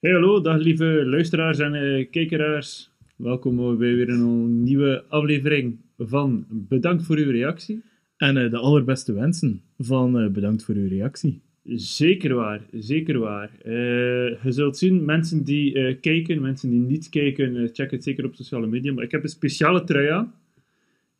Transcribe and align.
Hey, 0.00 0.12
hallo, 0.12 0.40
dag 0.40 0.58
lieve 0.58 1.02
luisteraars 1.06 1.58
en 1.58 1.74
uh, 1.74 2.10
kijkeraars. 2.10 2.90
Welkom 3.16 3.56
bij 3.56 3.94
weer 3.94 4.08
een 4.08 4.62
nieuwe 4.62 5.04
aflevering 5.08 5.78
van 5.96 6.46
Bedankt 6.50 7.02
voor 7.02 7.16
uw 7.16 7.30
reactie. 7.30 7.82
En 8.16 8.36
uh, 8.36 8.50
de 8.50 8.56
allerbeste 8.56 9.12
wensen 9.12 9.62
van 9.78 10.22
uh, 10.22 10.30
Bedankt 10.30 10.64
voor 10.64 10.74
uw 10.74 10.88
reactie. 10.88 11.40
Zeker 11.74 12.34
waar, 12.34 12.66
zeker 12.72 13.18
waar. 13.18 13.50
je 13.62 14.38
zult 14.48 14.76
zien, 14.76 15.04
mensen 15.04 15.44
die 15.44 15.94
kijken, 15.96 16.40
mensen 16.40 16.70
die 16.70 16.80
niet 16.80 17.08
kijken, 17.08 17.68
check 17.72 17.90
het 17.90 18.04
zeker 18.04 18.24
op 18.24 18.34
sociale 18.34 18.66
media. 18.66 18.92
Maar 18.92 19.04
ik 19.04 19.10
heb 19.10 19.22
een 19.22 19.28
speciale 19.28 19.84
trui 19.84 20.08
aan. 20.08 20.34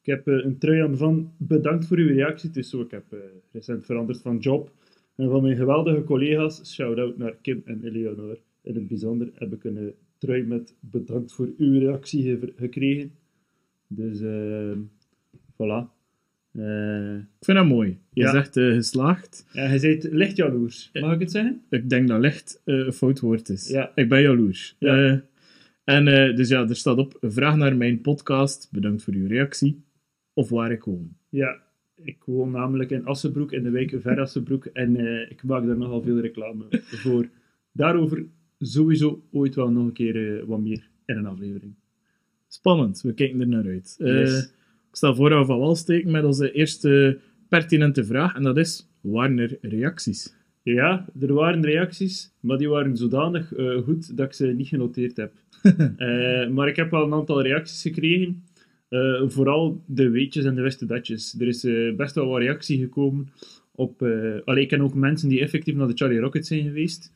Ik 0.00 0.06
heb 0.06 0.26
een 0.26 0.58
trui 0.58 0.82
aan 0.82 0.96
van 0.96 1.32
Bedankt 1.38 1.86
voor 1.86 1.96
uw 1.96 2.14
reactie. 2.14 2.48
Het 2.48 2.58
is 2.58 2.70
zo, 2.70 2.80
ik 2.80 2.90
heb 2.90 3.04
recent 3.52 3.86
veranderd 3.86 4.20
van 4.20 4.38
job. 4.38 4.70
En 5.16 5.30
van 5.30 5.42
mijn 5.42 5.56
geweldige 5.56 6.04
collega's, 6.04 6.74
shout-out 6.74 7.18
naar 7.18 7.34
Kim 7.42 7.62
en 7.64 7.84
Eleonore 7.84 8.38
in 8.68 8.74
het 8.74 8.88
bijzonder 8.88 9.30
heb 9.34 9.52
ik 9.52 9.64
een 9.64 9.94
trui 10.18 10.46
met 10.46 10.74
bedankt 10.80 11.32
voor 11.32 11.50
uw 11.58 11.78
reactie 11.78 12.38
gekregen. 12.56 13.12
Dus 13.86 14.20
uh, 14.20 14.76
voilà. 15.52 15.96
Uh, 16.52 17.14
ik 17.14 17.44
vind 17.44 17.58
dat 17.58 17.66
mooi. 17.66 17.98
Je 18.12 18.22
ja. 18.22 18.30
zegt 18.30 18.56
uh, 18.56 18.74
geslaagd. 18.74 19.46
Ja, 19.52 19.72
je 19.72 19.78
zegt 19.78 20.02
licht 20.02 20.36
jaloers. 20.36 20.90
Mag 20.92 21.14
ik 21.14 21.20
het 21.20 21.30
zeggen? 21.30 21.62
Ik 21.70 21.88
denk 21.90 22.08
dat 22.08 22.20
licht 22.20 22.62
een 22.64 22.92
fout 22.92 23.20
woord 23.20 23.48
is. 23.48 23.68
Ja. 23.68 23.92
Ik 23.94 24.08
ben 24.08 24.22
jaloers. 24.22 24.76
Ja. 24.78 25.22
en 25.84 26.04
dus 26.36 26.48
ja, 26.48 26.68
er 26.68 26.76
staat 26.76 26.98
op, 26.98 27.16
vraag 27.20 27.56
naar 27.56 27.76
mijn 27.76 28.00
podcast, 28.00 28.68
bedankt 28.72 29.02
voor 29.02 29.14
uw 29.14 29.26
reactie, 29.26 29.82
of 30.32 30.48
waar 30.48 30.72
ik 30.72 30.82
woon. 30.82 31.16
Ja, 31.28 31.62
ik 31.94 32.22
woon 32.24 32.50
namelijk 32.50 32.90
in 32.90 33.04
Assenbroek, 33.04 33.52
in 33.52 33.62
de 33.62 33.70
wijk 33.70 33.96
Verassenbroek, 34.00 34.66
en 34.66 34.96
ik 35.30 35.42
maak 35.42 35.66
daar 35.66 35.78
nogal 35.78 36.02
veel 36.02 36.20
reclame 36.20 36.66
voor. 37.04 37.28
Daarover 37.72 38.26
sowieso 38.58 39.22
ooit 39.32 39.54
wel 39.54 39.70
nog 39.70 39.84
een 39.84 39.92
keer 39.92 40.16
uh, 40.16 40.42
wat 40.44 40.60
meer 40.60 40.88
in 41.06 41.16
een 41.16 41.26
aflevering. 41.26 41.74
Spannend, 42.48 43.00
we 43.00 43.12
kijken 43.12 43.40
er 43.40 43.48
naar 43.48 43.66
uit. 43.66 43.96
Uh, 43.98 44.38
Ik 44.38 44.96
stel 44.96 45.14
voor 45.14 45.30
dat 45.30 45.38
we 45.38 45.44
van 45.44 45.58
wal 45.58 45.76
steken 45.76 46.10
met 46.10 46.24
onze 46.24 46.52
eerste 46.52 47.18
pertinente 47.48 48.04
vraag, 48.04 48.34
en 48.34 48.42
dat 48.42 48.56
is, 48.56 48.88
waren 49.00 49.38
er 49.38 49.58
reacties? 49.60 50.36
Ja, 50.62 51.06
er 51.20 51.32
waren 51.32 51.64
reacties, 51.64 52.32
maar 52.40 52.58
die 52.58 52.68
waren 52.68 52.96
zodanig 52.96 53.56
uh, 53.56 53.82
goed 53.82 54.16
dat 54.16 54.26
ik 54.26 54.32
ze 54.32 54.46
niet 54.46 54.68
genoteerd 54.68 55.16
heb. 55.16 55.32
maar 56.54 56.68
ik 56.68 56.76
heb 56.76 56.90
wel 56.90 57.04
een 57.04 57.12
aantal 57.12 57.42
reacties 57.42 57.82
gekregen. 57.82 58.42
vooral 59.26 59.82
de 59.86 60.10
weetjes 60.10 60.44
en 60.44 60.54
de 60.54 60.60
weste 60.60 60.86
datjes. 60.86 61.36
Er 61.38 61.46
is 61.46 61.62
best 61.96 62.14
wel 62.14 62.28
wat 62.28 62.40
reactie 62.40 62.78
gekomen 62.78 63.28
op... 63.74 64.02
Allee, 64.44 64.62
ik 64.62 64.68
ken 64.68 64.80
ook 64.80 64.94
mensen 64.94 65.28
die 65.28 65.40
effectief 65.40 65.74
naar 65.74 65.86
de 65.86 65.96
Charlie 65.96 66.18
Rockets 66.18 66.48
zijn 66.48 66.62
geweest. 66.62 67.12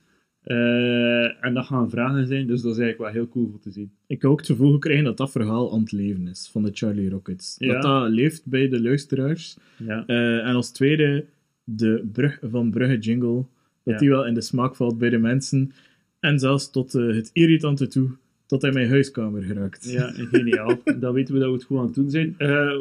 Uh, 0.46 1.44
en 1.44 1.54
dat 1.54 1.66
gaan 1.66 1.90
vragen 1.90 2.26
zijn, 2.26 2.46
dus 2.46 2.62
dat 2.62 2.72
is 2.72 2.78
eigenlijk 2.78 3.12
wel 3.12 3.22
heel 3.22 3.32
cool 3.32 3.44
om 3.44 3.60
te 3.60 3.70
zien. 3.70 3.90
Ik 4.06 4.22
heb 4.22 4.30
ook 4.30 4.38
het 4.38 4.46
gevoel 4.46 4.72
gekregen 4.72 5.04
dat 5.04 5.16
dat 5.16 5.30
verhaal 5.30 5.72
aan 5.72 5.80
het 5.80 5.92
leven 5.92 6.28
is, 6.28 6.48
van 6.52 6.62
de 6.62 6.70
Charlie 6.72 7.10
Rockets. 7.10 7.56
Dat 7.58 7.82
dat 7.82 8.10
leeft 8.10 8.46
bij 8.46 8.68
de 8.68 8.82
luisteraars. 8.82 9.56
Ja. 9.76 10.04
Uh, 10.06 10.46
en 10.46 10.54
als 10.54 10.70
tweede, 10.70 11.24
de 11.64 12.08
brug 12.12 12.38
van 12.50 12.70
Brugge 12.70 12.98
jingle, 12.98 13.44
dat 13.84 13.98
die 13.98 14.08
wel 14.08 14.26
in 14.26 14.34
de 14.34 14.40
smaak 14.40 14.76
valt 14.76 14.98
bij 14.98 15.10
de 15.10 15.18
mensen. 15.18 15.72
En 16.20 16.38
zelfs 16.38 16.70
tot 16.70 16.94
uh, 16.94 17.14
het 17.14 17.30
irritante 17.32 17.86
toe, 17.86 18.10
tot 18.46 18.62
hij 18.62 18.72
mijn 18.72 18.88
huiskamer 18.88 19.42
geraakt. 19.42 19.90
Ja, 19.90 20.12
geniaal. 20.14 20.78
dan 21.00 21.12
weten 21.12 21.34
we 21.34 21.40
dat 21.40 21.48
we 21.48 21.54
het 21.54 21.64
goed 21.64 21.78
aan 21.78 21.84
het 21.84 21.94
doen 21.94 22.10
zijn. 22.10 22.36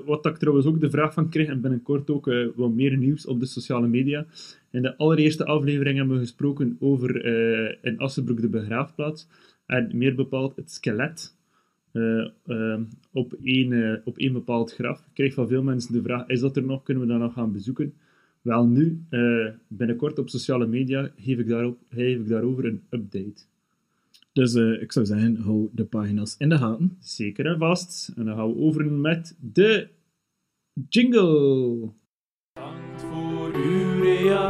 Wat 0.05 0.25
ik 0.25 0.37
trouwens 0.37 0.67
ook 0.67 0.79
de 0.79 0.89
vraag 0.89 1.13
van 1.13 1.29
kreeg, 1.29 1.47
en 1.47 1.61
binnenkort 1.61 2.09
ook 2.09 2.31
wat 2.55 2.71
meer 2.71 2.97
nieuws 2.97 3.25
op 3.25 3.39
de 3.39 3.45
sociale 3.45 3.87
media. 3.87 4.25
In 4.71 4.81
de 4.81 4.97
allereerste 4.97 5.45
aflevering 5.45 5.97
hebben 5.97 6.15
we 6.15 6.21
gesproken 6.21 6.77
over 6.79 7.25
uh, 7.25 7.75
in 7.81 7.97
Assenbroek 7.97 8.41
de 8.41 8.49
begraafplaats. 8.49 9.27
En 9.65 9.89
meer 9.93 10.15
bepaald 10.15 10.55
het 10.55 10.71
skelet 10.71 11.35
op, 13.11 13.33
één, 13.43 14.01
op 14.05 14.17
één 14.17 14.33
bepaald 14.33 14.73
graf. 14.73 14.99
Ik 14.99 15.13
kreeg 15.13 15.33
van 15.33 15.47
veel 15.47 15.63
mensen 15.63 15.93
de 15.93 16.01
vraag, 16.01 16.27
is 16.27 16.39
dat 16.39 16.57
er 16.57 16.63
nog? 16.63 16.83
Kunnen 16.83 17.03
we 17.03 17.09
dat 17.09 17.19
nog 17.19 17.33
gaan 17.33 17.51
bezoeken? 17.51 17.93
Wel 18.41 18.67
nu, 18.67 19.03
binnenkort 19.67 20.19
op 20.19 20.29
sociale 20.29 20.67
media, 20.67 21.11
geef 21.15 21.37
ik, 21.37 21.47
daarop, 21.47 21.77
geef 21.89 22.19
ik 22.19 22.27
daarover 22.27 22.65
een 22.65 22.81
update. 22.89 23.43
Dus 24.33 24.55
uh, 24.55 24.81
ik 24.81 24.91
zou 24.91 25.05
zeggen, 25.05 25.35
hou 25.35 25.69
de 25.71 25.85
pagina's 25.85 26.35
in 26.37 26.49
de 26.49 26.57
gaten. 26.57 26.97
Zeker 26.99 27.45
en 27.45 27.57
vast. 27.57 28.13
En 28.15 28.25
dan 28.25 28.35
gaan 28.35 28.47
we 28.47 28.59
over 28.59 28.91
met 28.91 29.37
de 29.39 29.87
jingle. 30.89 31.89
Dank 32.53 32.99
voor 32.99 33.55
uw 33.55 33.90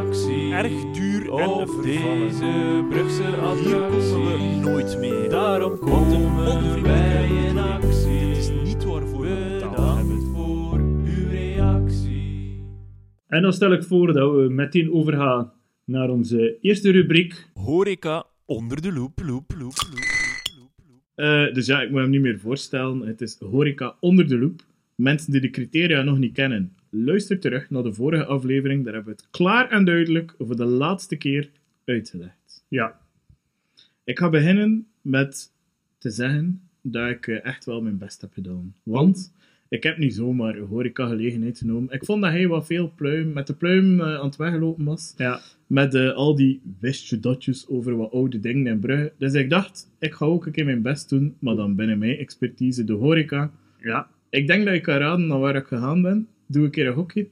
reactie. 0.02 0.54
Erg 0.54 0.92
duur 0.92 1.32
op 1.32 1.84
deze 1.84 2.86
Brugse 2.90 3.24
attractie. 3.24 3.70
Hier 3.70 4.12
komen 4.12 4.38
we 4.38 4.70
nooit 4.70 5.00
meer. 5.00 5.30
Daarom 5.30 5.80
komen 5.80 6.74
we 6.74 6.82
bij 6.82 7.50
een 7.50 7.58
actie. 7.58 8.28
Het 8.28 8.38
is 8.38 8.50
niet 8.50 8.84
waarvoor 8.84 9.22
we 9.22 9.58
betaald 9.60 9.98
hebben. 9.98 10.22
voor 10.22 10.80
uw 10.80 11.30
reactie. 11.30 12.64
En 13.28 13.42
dan 13.42 13.54
stel 13.54 13.72
ik 13.72 13.84
voor 13.84 14.14
dat 14.14 14.32
we 14.32 14.50
meteen 14.50 14.92
overgaan 14.92 15.52
naar 15.86 16.10
onze 16.10 16.58
eerste 16.62 16.92
rubriek. 16.92 17.50
Horeca 17.54 18.26
onder 18.46 18.82
de 18.82 18.94
loep, 18.94 19.22
loep, 19.26 19.52
loep, 19.58 19.74
loep. 19.90 20.10
Uh, 21.16 21.54
dus 21.54 21.66
ja, 21.66 21.82
ik 21.82 21.92
moet 21.92 22.00
hem 22.00 22.10
niet 22.10 22.22
meer 22.22 22.40
voorstellen. 22.40 23.00
Het 23.08 23.22
is 23.22 23.38
horeca 23.40 23.96
onder 24.00 24.28
de 24.28 24.38
loep. 24.38 24.62
Mensen 24.96 25.32
die 25.32 25.42
de 25.42 25.50
criteria 25.50 26.02
nog 26.02 26.18
niet 26.18 26.34
kennen, 26.34 26.76
luister 26.92 27.40
terug 27.40 27.70
naar 27.70 27.84
de 27.84 27.94
vorige 27.94 28.26
aflevering. 28.26 28.84
Daar 28.84 28.94
hebben 28.94 29.16
we 29.16 29.22
het 29.22 29.32
klaar 29.32 29.70
en 29.70 29.86
duidelijk 29.86 30.36
voor 30.38 30.56
de 30.56 30.66
laatste 30.66 31.16
keer 31.16 31.50
uitgelegd. 31.86 32.66
Ja. 32.68 33.00
Ik 34.04 34.20
ga 34.20 34.30
beginnen 34.30 34.88
met 35.02 35.52
te 35.98 36.10
zeggen 36.10 36.62
dat 36.82 37.10
ik 37.10 37.28
eh, 37.28 37.46
echt 37.46 37.66
wel 37.66 37.82
mijn 37.82 37.98
best 37.98 38.22
heb 38.22 38.34
gedaan. 38.34 38.76
Want 38.84 39.34
ik 39.70 39.84
heb 39.84 39.98
niet 39.98 40.16
zomaar 40.16 40.56
een 40.56 40.68
horeca-gelegenheid 40.68 41.58
genomen. 41.58 41.94
Ik 41.94 42.06
vond 42.06 42.22
dat 42.22 42.32
hij 42.32 42.48
wat 42.48 42.66
veel 42.66 42.94
pluim, 42.96 43.34
met 43.34 43.48
de 43.48 43.54
pluim 43.54 44.00
uh, 44.00 44.16
aan 44.16 44.26
het 44.26 44.36
weglopen 44.36 44.86
was. 44.86 45.14
Ja. 45.18 45.40
Met 45.68 45.96
uh, 45.96 46.14
al 46.14 46.36
die 46.36 46.62
wistje 46.80 47.20
dotjes 47.20 47.68
over 47.68 47.98
wat 47.98 48.12
oude 48.12 48.40
dingen 48.40 48.68
in 48.68 48.80
Brugge. 48.80 49.14
Dus 49.18 49.34
ik 49.34 49.50
dacht, 49.50 49.92
ik 50.00 50.14
ga 50.14 50.26
ook 50.26 50.46
een 50.46 50.52
keer 50.52 50.66
mijn 50.66 50.82
best 50.82 51.10
doen, 51.10 51.36
maar 51.40 51.56
dan 51.56 51.76
binnen 51.76 51.98
mijn 51.98 52.18
expertise, 52.18 52.84
de 52.84 52.94
horeca. 52.94 53.52
Ja. 53.82 54.10
Ik 54.30 54.48
denk 54.48 54.66
dat 54.66 54.74
ik 54.74 54.82
kan 54.82 54.98
raden 54.98 55.28
naar 55.28 55.40
waar 55.40 55.56
ik 55.56 55.66
gegaan 55.66 56.02
ben. 56.02 56.28
Doe 56.52 56.64
een 56.64 56.72
keer 56.72 56.88
een 56.88 56.94
hokje. 56.94 57.28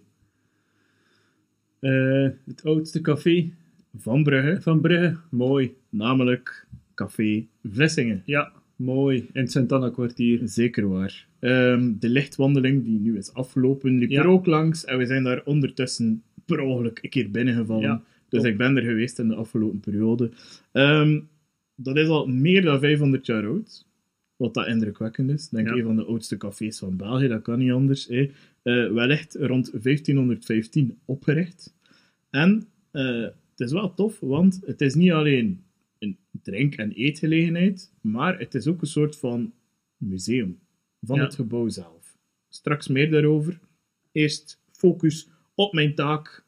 Uh, 1.81 2.29
het 2.45 2.63
oudste 2.63 3.01
café 3.01 3.49
van 3.97 4.23
Brugge. 4.23 4.61
Van 4.61 4.81
Brugge, 4.81 5.17
mooi. 5.29 5.75
Namelijk 5.89 6.67
Café 6.95 7.47
Vlissingen. 7.63 8.21
Ja, 8.25 8.51
mooi. 8.75 9.17
In 9.17 9.41
het 9.41 9.51
Sint-Anna-kwartier. 9.51 10.39
Zeker 10.43 10.87
waar. 10.87 11.27
Um, 11.39 11.99
de 11.99 12.09
lichtwandeling, 12.09 12.83
die 12.83 12.99
nu 12.99 13.17
is 13.17 13.33
afgelopen, 13.33 13.97
liep 13.97 14.09
ja. 14.09 14.21
er 14.21 14.27
ook 14.27 14.45
langs. 14.45 14.85
En 14.85 14.97
we 14.97 15.05
zijn 15.05 15.23
daar 15.23 15.41
ondertussen 15.45 16.23
per 16.45 16.59
ongeluk 16.59 16.99
een 17.01 17.09
keer 17.09 17.31
binnengevallen. 17.31 17.83
Ja, 17.83 18.03
dus 18.29 18.43
ik 18.43 18.57
ben 18.57 18.77
er 18.77 18.83
geweest 18.83 19.19
in 19.19 19.27
de 19.27 19.35
afgelopen 19.35 19.79
periode. 19.79 20.31
Um, 20.71 21.29
dat 21.75 21.97
is 21.97 22.07
al 22.07 22.27
meer 22.27 22.61
dan 22.61 22.79
500 22.79 23.25
jaar 23.25 23.45
oud. 23.45 23.87
Wat 24.35 24.53
dat 24.53 24.67
indrukwekkend 24.67 25.29
is. 25.29 25.49
Denk 25.49 25.67
ja. 25.67 25.73
een 25.73 25.83
van 25.83 25.95
de 25.95 26.05
oudste 26.05 26.37
cafés 26.37 26.79
van 26.79 26.97
België, 26.97 27.27
dat 27.27 27.41
kan 27.41 27.59
niet 27.59 27.71
anders. 27.71 28.09
Uh, 28.69 28.91
wellicht 28.91 29.35
rond 29.35 29.71
1515 29.71 30.99
opgericht. 31.05 31.75
En 32.29 32.67
uh, 32.91 33.21
het 33.21 33.59
is 33.59 33.71
wel 33.71 33.93
tof, 33.93 34.19
want 34.19 34.61
het 34.65 34.81
is 34.81 34.95
niet 34.95 35.11
alleen 35.11 35.63
een 35.99 36.17
drink- 36.41 36.75
en 36.75 36.91
eetgelegenheid, 36.91 37.93
maar 38.01 38.39
het 38.39 38.55
is 38.55 38.67
ook 38.67 38.81
een 38.81 38.87
soort 38.87 39.17
van 39.17 39.53
museum 39.97 40.59
van 41.01 41.17
ja. 41.17 41.23
het 41.23 41.35
gebouw 41.35 41.69
zelf. 41.69 42.17
Straks 42.49 42.87
meer 42.87 43.11
daarover. 43.11 43.59
Eerst 44.11 44.61
focus 44.71 45.29
op 45.55 45.73
mijn 45.73 45.95
taak, 45.95 46.45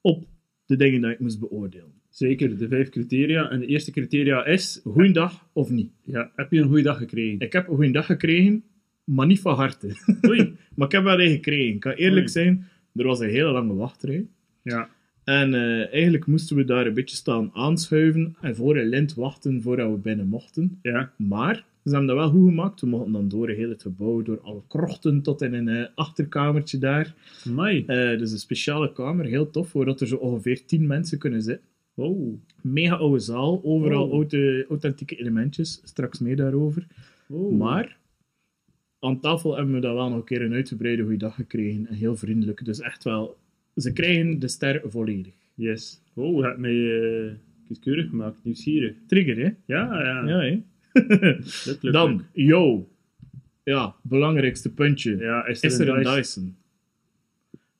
op 0.00 0.26
de 0.66 0.76
dingen 0.76 1.00
die 1.00 1.10
ik 1.10 1.20
moest 1.20 1.40
beoordelen. 1.40 1.92
Zeker, 2.08 2.58
de 2.58 2.68
vijf 2.68 2.88
criteria. 2.88 3.50
En 3.50 3.60
de 3.60 3.66
eerste 3.66 3.90
criteria 3.90 4.44
is... 4.44 4.80
Goeiedag 4.84 5.48
of 5.52 5.70
niet. 5.70 5.92
Ja, 6.04 6.32
heb 6.36 6.52
je 6.52 6.60
een 6.60 6.66
goede 6.66 6.82
dag 6.82 6.98
gekregen? 6.98 7.40
Ik 7.40 7.52
heb 7.52 7.68
een 7.68 7.74
goede 7.74 7.90
dag 7.90 8.06
gekregen, 8.06 8.64
maar 9.08 9.26
niet 9.26 9.40
van 9.40 9.54
harte. 9.54 9.96
Oei. 10.28 10.56
maar 10.74 10.86
ik 10.86 10.92
heb 10.92 11.02
wel 11.02 11.20
een 11.20 11.30
gekregen. 11.30 11.74
Ik 11.74 11.80
kan 11.80 11.92
eerlijk 11.92 12.20
Oei. 12.20 12.28
zijn, 12.28 12.68
er 12.94 13.06
was 13.06 13.20
een 13.20 13.28
hele 13.28 13.50
lange 13.50 13.74
wachtrij. 13.74 14.26
Ja. 14.62 14.88
En 15.24 15.54
uh, 15.54 15.92
eigenlijk 15.92 16.26
moesten 16.26 16.56
we 16.56 16.64
daar 16.64 16.86
een 16.86 16.94
beetje 16.94 17.16
staan 17.16 17.50
aanschuiven 17.52 18.36
en 18.40 18.56
voor 18.56 18.76
een 18.76 18.88
lint 18.88 19.14
wachten 19.14 19.62
voordat 19.62 19.90
we 19.90 19.96
binnen 19.96 20.26
mochten. 20.26 20.78
Ja. 20.82 21.12
Maar 21.16 21.54
ze 21.84 21.90
hebben 21.90 22.06
dat 22.06 22.16
wel 22.16 22.30
goed 22.30 22.48
gemaakt. 22.48 22.80
We 22.80 22.86
mochten 22.86 23.12
dan 23.12 23.28
door 23.28 23.48
heel 23.48 23.68
het 23.68 23.82
gebouw, 23.82 24.22
door 24.22 24.40
alle 24.40 24.62
krochten 24.68 25.22
tot 25.22 25.42
in 25.42 25.54
een 25.54 25.68
uh, 25.68 25.86
achterkamertje 25.94 26.78
daar. 26.78 27.14
Mooi. 27.44 27.78
Uh, 27.78 28.18
dus 28.18 28.32
een 28.32 28.38
speciale 28.38 28.92
kamer, 28.92 29.24
heel 29.24 29.50
tof, 29.50 29.68
voordat 29.68 30.00
er 30.00 30.06
zo 30.06 30.16
ongeveer 30.16 30.64
tien 30.64 30.86
mensen 30.86 31.18
kunnen 31.18 31.42
zitten. 31.42 31.66
Mega 32.60 32.94
oude 32.94 33.18
zaal, 33.18 33.60
overal 33.64 34.12
oude, 34.12 34.66
authentieke 34.68 35.16
elementjes, 35.16 35.80
straks 35.84 36.18
meer 36.18 36.36
daarover. 36.36 36.86
Maar 37.50 37.96
aan 39.00 39.20
tafel 39.20 39.56
hebben 39.56 39.74
we 39.74 39.80
dan 39.80 39.94
wel 39.94 40.08
nog 40.08 40.18
een 40.18 40.24
keer 40.24 40.42
een 40.42 40.52
uitgebreide 40.52 41.02
goede 41.02 41.16
dag 41.16 41.34
gekregen 41.34 41.86
en 41.86 41.94
heel 41.94 42.16
vriendelijk. 42.16 42.64
Dus 42.64 42.80
echt 42.80 43.04
wel, 43.04 43.36
ze 43.76 43.92
krijgen 43.92 44.38
de 44.38 44.48
ster 44.48 44.82
volledig. 44.84 45.32
Yes. 45.54 46.00
Oh, 46.14 46.44
heb 46.44 46.56
mij, 46.58 46.74
uh, 46.74 47.32
Kieskeurig 47.66 48.08
gemaakt, 48.08 48.36
nieuwsgierig. 48.42 48.96
Trigger, 49.06 49.36
hè? 49.36 49.50
Ja, 49.74 50.02
ja. 50.02 50.26
Ja, 50.28 50.38
hè? 50.40 50.60
Dan, 51.90 52.24
yo. 52.32 52.88
Ja, 53.64 53.94
belangrijkste 54.02 54.72
puntje. 54.74 55.16
Ja, 55.16 55.46
is 55.46 55.62
er, 55.62 55.70
Is 55.70 55.78
er 55.78 55.88
een 55.88 55.96
Dyson? 56.02 56.14
Dyson? 56.14 56.56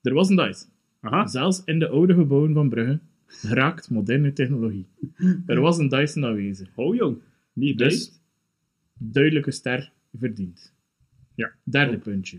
Er 0.02 0.14
was 0.14 0.28
een 0.28 0.36
Dyson. 0.36 0.68
Aha. 1.00 1.26
Zelfs 1.26 1.62
in 1.64 1.78
de 1.78 1.88
oude 1.88 2.14
gebouwen 2.14 2.52
van 2.52 2.68
Brugge 2.68 2.98
raakt 3.42 3.90
moderne 3.90 4.32
technologie. 4.32 4.86
Er 5.46 5.60
was 5.60 5.78
een 5.78 5.88
Dyson 5.88 6.24
aanwezig. 6.24 6.68
Oh, 6.74 6.94
jong. 6.96 7.18
Niet 7.52 7.78
Dus, 7.78 7.94
best. 7.94 8.22
duidelijke 8.98 9.50
ster 9.50 9.92
verdiend. 10.18 10.74
Ja. 11.38 11.52
Derde 11.64 11.92
Top. 11.92 12.02
puntje. 12.02 12.38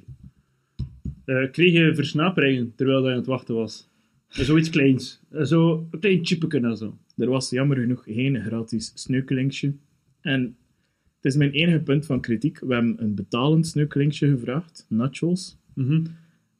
Eh, 1.25 1.51
kreeg 1.51 1.73
je 1.73 1.95
versnaperingen 1.95 2.73
terwijl 2.75 3.01
hij 3.03 3.11
aan 3.11 3.17
het 3.17 3.27
wachten 3.27 3.55
was? 3.55 3.89
Eh, 4.29 4.39
Zoiets 4.39 4.69
kleins. 4.69 5.21
Eh, 5.29 5.43
Zo 5.43 5.87
een 5.91 5.99
klein 5.99 6.25
chipje 6.25 6.59
en 6.59 6.77
zo. 6.77 6.97
Er 7.17 7.29
was 7.29 7.49
jammer 7.49 7.77
genoeg 7.77 8.03
geen 8.03 8.41
gratis 8.41 8.91
sneukelingje. 8.95 9.73
En 10.21 10.41
het 11.15 11.25
is 11.31 11.35
mijn 11.35 11.51
enige 11.51 11.79
punt 11.79 12.05
van 12.05 12.21
kritiek. 12.21 12.59
We 12.59 12.73
hebben 12.73 13.03
een 13.03 13.15
betalend 13.15 13.67
sneukelingje 13.67 14.27
gevraagd, 14.29 14.85
nachos. 14.89 15.57
Mhm. 15.75 16.05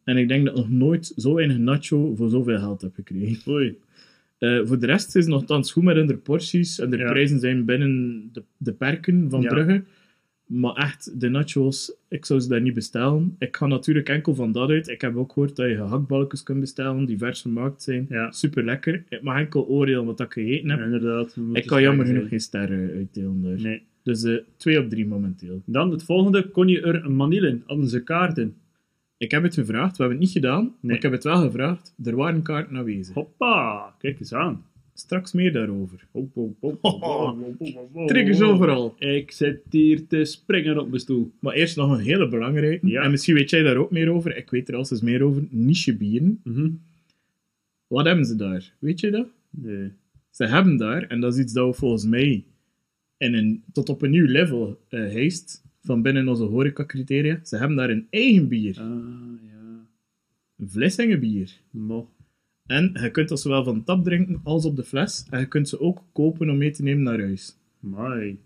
En 0.03 0.17
ik 0.17 0.27
denk 0.27 0.45
dat 0.45 0.57
ik 0.57 0.61
nog 0.63 0.69
nooit 0.71 1.13
zo 1.17 1.33
weinig 1.33 1.57
nacho 1.57 2.15
voor 2.15 2.29
zoveel 2.29 2.59
geld 2.59 2.81
heb 2.81 2.93
gekregen. 2.95 3.51
Oei. 3.51 3.77
Voor 4.39 4.79
de 4.79 4.85
rest 4.85 5.07
is 5.15 5.23
het 5.23 5.33
nogthans 5.33 5.71
goed 5.71 5.83
met 5.83 5.95
hun 5.95 6.21
porties. 6.21 6.79
En 6.79 6.89
de 6.89 6.97
Ja. 6.97 7.11
prijzen 7.11 7.39
zijn 7.39 7.65
binnen 7.65 8.29
de, 8.33 8.43
de 8.57 8.73
perken 8.73 9.29
van 9.29 9.41
Ja. 9.41 9.49
Brugge. 9.49 9.83
Maar 10.49 10.73
echt, 10.73 11.19
de 11.19 11.29
nachos, 11.29 11.93
ik 12.07 12.25
zou 12.25 12.39
ze 12.39 12.47
daar 12.47 12.61
niet 12.61 12.73
bestellen. 12.73 13.35
Ik 13.39 13.57
ga 13.57 13.67
natuurlijk 13.67 14.09
enkel 14.09 14.35
van 14.35 14.51
dat 14.51 14.69
uit. 14.69 14.87
Ik 14.87 15.01
heb 15.01 15.15
ook 15.15 15.31
gehoord 15.31 15.55
dat 15.55 15.69
je 15.69 15.75
gehaktballetjes 15.75 16.43
kunt 16.43 16.59
bestellen 16.59 17.05
die 17.05 17.17
vers 17.17 17.41
vermaakt 17.41 17.81
zijn. 17.81 18.05
Ja. 18.09 18.31
Super 18.31 18.63
lekker. 18.63 19.03
Ik 19.09 19.21
mag 19.21 19.37
enkel 19.37 19.67
oordelen 19.67 20.05
wat 20.05 20.19
ik 20.19 20.33
gegeten 20.33 20.69
heb. 20.69 20.79
Ja, 20.79 20.85
inderdaad. 20.85 21.37
ik 21.53 21.65
kan 21.65 21.81
jammer 21.81 22.05
genoeg 22.05 22.27
geen 22.27 22.39
sterren 22.39 22.91
uitdelen 22.91 23.41
daar. 23.41 23.61
Nee. 23.61 23.81
Dus 24.03 24.23
eh, 24.23 24.37
twee 24.57 24.79
op 24.79 24.89
drie 24.89 25.07
momenteel. 25.07 25.61
Dan 25.65 25.91
het 25.91 26.03
volgende. 26.03 26.49
Kon 26.49 26.67
je 26.67 26.81
er 26.81 27.05
een 27.05 27.15
manielen? 27.15 27.63
Hadden 27.65 27.87
ze 27.87 28.03
kaarten? 28.03 28.55
Ik 29.17 29.31
heb 29.31 29.43
het 29.43 29.53
gevraagd, 29.53 29.97
we 29.97 30.03
hebben 30.03 30.17
het 30.17 30.19
niet 30.19 30.43
gedaan, 30.43 30.75
maar 30.79 30.95
ik 30.95 31.01
heb 31.01 31.11
het 31.11 31.23
wel 31.23 31.41
gevraagd. 31.41 31.93
Er 32.03 32.15
waren 32.15 32.41
kaarten 32.41 32.77
aanwezig. 32.77 33.13
Hoppa. 33.13 33.95
Kijk 33.97 34.19
eens 34.19 34.33
aan. 34.33 34.65
Straks 34.99 35.33
meer 35.33 35.51
daarover. 35.51 36.07
Triggers 38.05 38.41
overal. 38.41 38.95
Ik 38.97 39.31
zit 39.31 39.59
hier 39.69 40.07
te 40.07 40.25
springen 40.25 40.79
op 40.79 40.89
mijn 40.89 41.01
stoel. 41.01 41.31
Maar 41.39 41.53
eerst 41.53 41.75
nog 41.75 41.91
een 41.91 42.03
hele 42.03 42.27
belangrijke. 42.27 42.87
Ja. 42.87 43.01
En 43.03 43.11
misschien 43.11 43.35
weet 43.35 43.49
jij 43.49 43.61
daar 43.61 43.77
ook 43.77 43.91
meer 43.91 44.09
over. 44.09 44.37
Ik 44.37 44.49
weet 44.49 44.67
er 44.67 44.75
al 44.75 44.85
eens 44.89 45.01
meer 45.01 45.23
over. 45.23 45.43
Niche 45.49 45.95
bieren. 45.95 46.39
Mhm. 46.43 46.69
Wat 47.87 48.05
hebben 48.05 48.25
ze 48.25 48.35
daar? 48.35 48.73
Weet 48.79 48.99
je 48.99 49.11
dat? 49.11 49.27
Nee. 49.49 49.91
Ze 50.29 50.45
hebben 50.45 50.77
daar, 50.77 51.03
en 51.03 51.19
dat 51.19 51.33
is 51.33 51.39
iets 51.39 51.53
dat 51.53 51.67
we 51.67 51.73
volgens 51.73 52.05
mij 52.05 52.43
in 53.17 53.33
een, 53.33 53.63
tot 53.73 53.89
op 53.89 54.01
een 54.01 54.11
nieuw 54.11 54.27
level 54.27 54.79
eh 54.89 54.99
heist 54.99 55.63
van 55.83 56.01
binnen 56.01 56.27
onze 56.27 56.43
horecacriteria. 56.43 57.39
Ze 57.43 57.57
hebben 57.57 57.77
daar 57.77 57.89
een 57.89 58.07
eigen 58.09 58.47
bier. 58.47 58.79
Ah, 58.79 58.87
ja. 59.41 59.85
Een 60.57 60.69
Vlissingenbier. 60.69 61.59
Mo. 61.71 62.09
En 62.69 62.91
je 63.01 63.11
kunt 63.11 63.29
dat 63.29 63.41
zowel 63.41 63.63
van 63.63 63.83
tap 63.83 64.03
drinken 64.03 64.39
als 64.43 64.65
op 64.65 64.75
de 64.75 64.83
fles. 64.83 65.25
En 65.29 65.39
je 65.39 65.47
kunt 65.47 65.69
ze 65.69 65.79
ook 65.79 66.03
kopen 66.13 66.49
om 66.49 66.57
mee 66.57 66.71
te 66.71 66.83
nemen 66.83 67.03
naar 67.03 67.19
huis. 67.19 67.57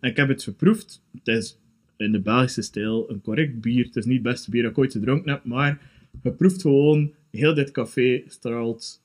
En 0.01 0.09
ik 0.09 0.17
heb 0.17 0.27
het 0.27 0.43
geproefd. 0.43 1.03
Het 1.17 1.27
is 1.27 1.59
in 1.97 2.11
de 2.11 2.19
Belgische 2.21 2.61
stijl 2.61 3.09
een 3.11 3.21
correct 3.21 3.61
bier. 3.61 3.85
Het 3.85 3.95
is 3.95 4.05
niet 4.05 4.13
het 4.13 4.23
beste 4.23 4.49
bier 4.51 4.61
dat 4.61 4.71
ik 4.71 4.77
ooit 4.77 4.91
gedronken 4.91 5.31
heb, 5.31 5.43
maar 5.43 5.81
je 6.23 6.31
proeft 6.31 6.61
gewoon, 6.61 7.11
heel 7.31 7.53
dit 7.53 7.71
café 7.71 8.23
straalt 8.27 9.01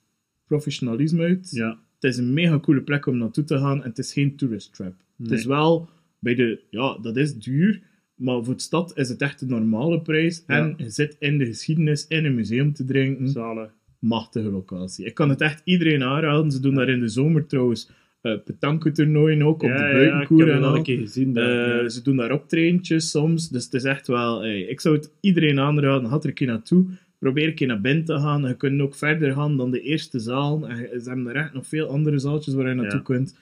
professionalisme 0.47 1.23
uit. 1.25 1.51
Ja. 1.51 1.79
Het 2.01 2.11
is 2.11 2.17
een 2.17 2.33
mega 2.33 2.59
coole 2.61 2.81
plek 2.81 3.07
om 3.07 3.19
naartoe 3.19 3.45
te 3.45 3.59
gaan 3.59 3.83
en 3.83 3.89
het 3.89 3.99
is 3.99 4.13
geen 4.13 4.37
tourist 4.37 4.75
trap. 4.75 4.95
Het 5.19 5.29
Nee. 5.29 5.39
is 5.39 5.45
wel, 5.45 5.89
bij 6.19 6.35
de, 6.35 6.61
ja, 6.71 6.99
dat 7.03 7.17
is 7.17 7.39
duur, 7.39 7.81
maar 8.15 8.45
voor 8.45 8.55
de 8.55 8.63
stad 8.63 8.97
is 8.97 9.09
het 9.09 9.21
echt 9.21 9.41
een 9.41 9.49
normale 9.49 10.01
prijs. 10.01 10.43
Ja. 10.47 10.57
En 10.57 10.75
je 10.77 10.91
zit 10.91 11.17
in 11.19 11.39
de 11.39 11.47
geschiedenis 11.47 12.07
in 12.07 12.25
een 12.25 12.35
museum 12.35 12.73
te 12.73 12.85
drinken 12.85 13.29
Zalig. 13.29 13.71
Machtige 13.99 14.51
locatie. 14.51 15.07
Ik 15.07 15.15
kan 15.15 15.29
het 15.29 15.41
echt 15.41 15.61
iedereen 15.65 16.03
aanraden. 16.03 16.51
Ze 16.51 16.61
doen 16.61 16.75
daar 16.75 16.89
in 16.89 17.01
de 17.01 17.09
zomer 17.09 17.47
trouwens 17.47 17.91
uh, 18.23 18.33
petanque-toernooien 18.45 19.43
ook, 19.43 19.63
op 19.63 19.69
ja, 19.69 19.77
de 19.77 19.83
ja, 19.83 19.89
ik 19.89 20.11
buitenkoer 20.11 20.49
en 20.49 20.55
het 20.57 20.65
al 20.65 20.77
een 20.77 20.83
keer 20.83 20.99
gezien. 20.99 21.33
dat, 21.33 21.45
Eh, 21.45 21.51
ja. 21.57 21.89
Ze 21.89 22.03
doen 22.03 22.17
daar 22.17 22.33
optreintjes 22.33 23.11
soms, 23.11 23.49
dus 23.49 23.65
het 23.65 23.75
is 23.75 23.85
echt 23.85 24.07
wel... 24.07 24.45
ey, 24.45 24.61
ik 24.61 24.81
zou 24.81 24.97
het 24.97 25.11
iedereen 25.21 25.61
aanraden, 25.61 26.09
ga 26.11 26.19
er 26.19 26.27
een 26.27 26.35
keer 26.35 26.47
naartoe. 26.47 26.85
Probeer 27.19 27.47
een 27.49 27.55
keer 27.55 27.67
naar 27.67 27.81
binnen 27.81 28.05
te 28.05 28.19
gaan. 28.19 28.43
Je 28.43 28.57
kunt 28.57 28.81
ook 28.81 28.95
verder 28.95 29.33
gaan 29.33 29.57
dan 29.57 29.71
de 29.71 29.81
eerste 29.81 30.19
zaal. 30.19 30.69
En 30.69 31.01
ze 31.01 31.09
hebben 31.09 31.27
er 31.27 31.37
echt 31.37 31.53
nog 31.53 31.67
veel 31.67 31.87
andere 31.89 32.19
zaaltjes 32.19 32.55
waar 32.55 32.69
je 32.69 32.75
naartoe 32.75 32.99
Ja. 32.99 33.05
kunt. 33.05 33.37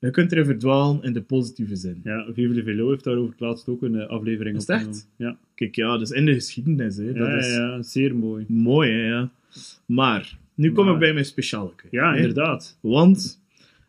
Je 0.00 0.10
kunt 0.10 0.32
erin 0.32 0.44
verdwalen 0.44 1.02
in 1.02 1.12
de 1.12 1.22
positieve 1.22 1.76
zin. 1.76 2.00
Ja, 2.04 2.26
Vive 2.32 2.62
Velo 2.62 2.90
heeft 2.90 3.04
daarover 3.04 3.30
het 3.30 3.40
laatst 3.40 3.68
ook 3.68 3.82
een 3.82 3.94
eh, 4.00 4.06
aflevering 4.08 4.56
Is 4.56 4.66
het 4.66 4.76
echt? 4.80 5.08
Ja, 5.16 5.36
Kijk, 5.54 5.74
ja, 5.74 5.90
dat 5.92 6.00
is 6.00 6.10
in 6.10 6.24
de 6.26 6.34
geschiedenis. 6.34 6.96
Hè. 6.96 7.04
Dat 7.12 7.26
ja, 7.26 7.36
is 7.36 7.54
ja, 7.54 7.82
zeer 7.82 8.16
mooi. 8.16 8.44
mooi, 8.48 8.90
hè, 8.90 9.06
ja. 9.08 9.30
Maar, 9.86 10.38
nu 10.54 10.72
kom 10.72 10.84
Maar- 10.84 10.94
ik 10.94 11.00
bij 11.00 11.12
mijn 11.12 11.24
specialeke. 11.24 11.86
Ja, 11.90 12.10
hè. 12.10 12.16
inderdaad. 12.16 12.78
Want 12.80 13.40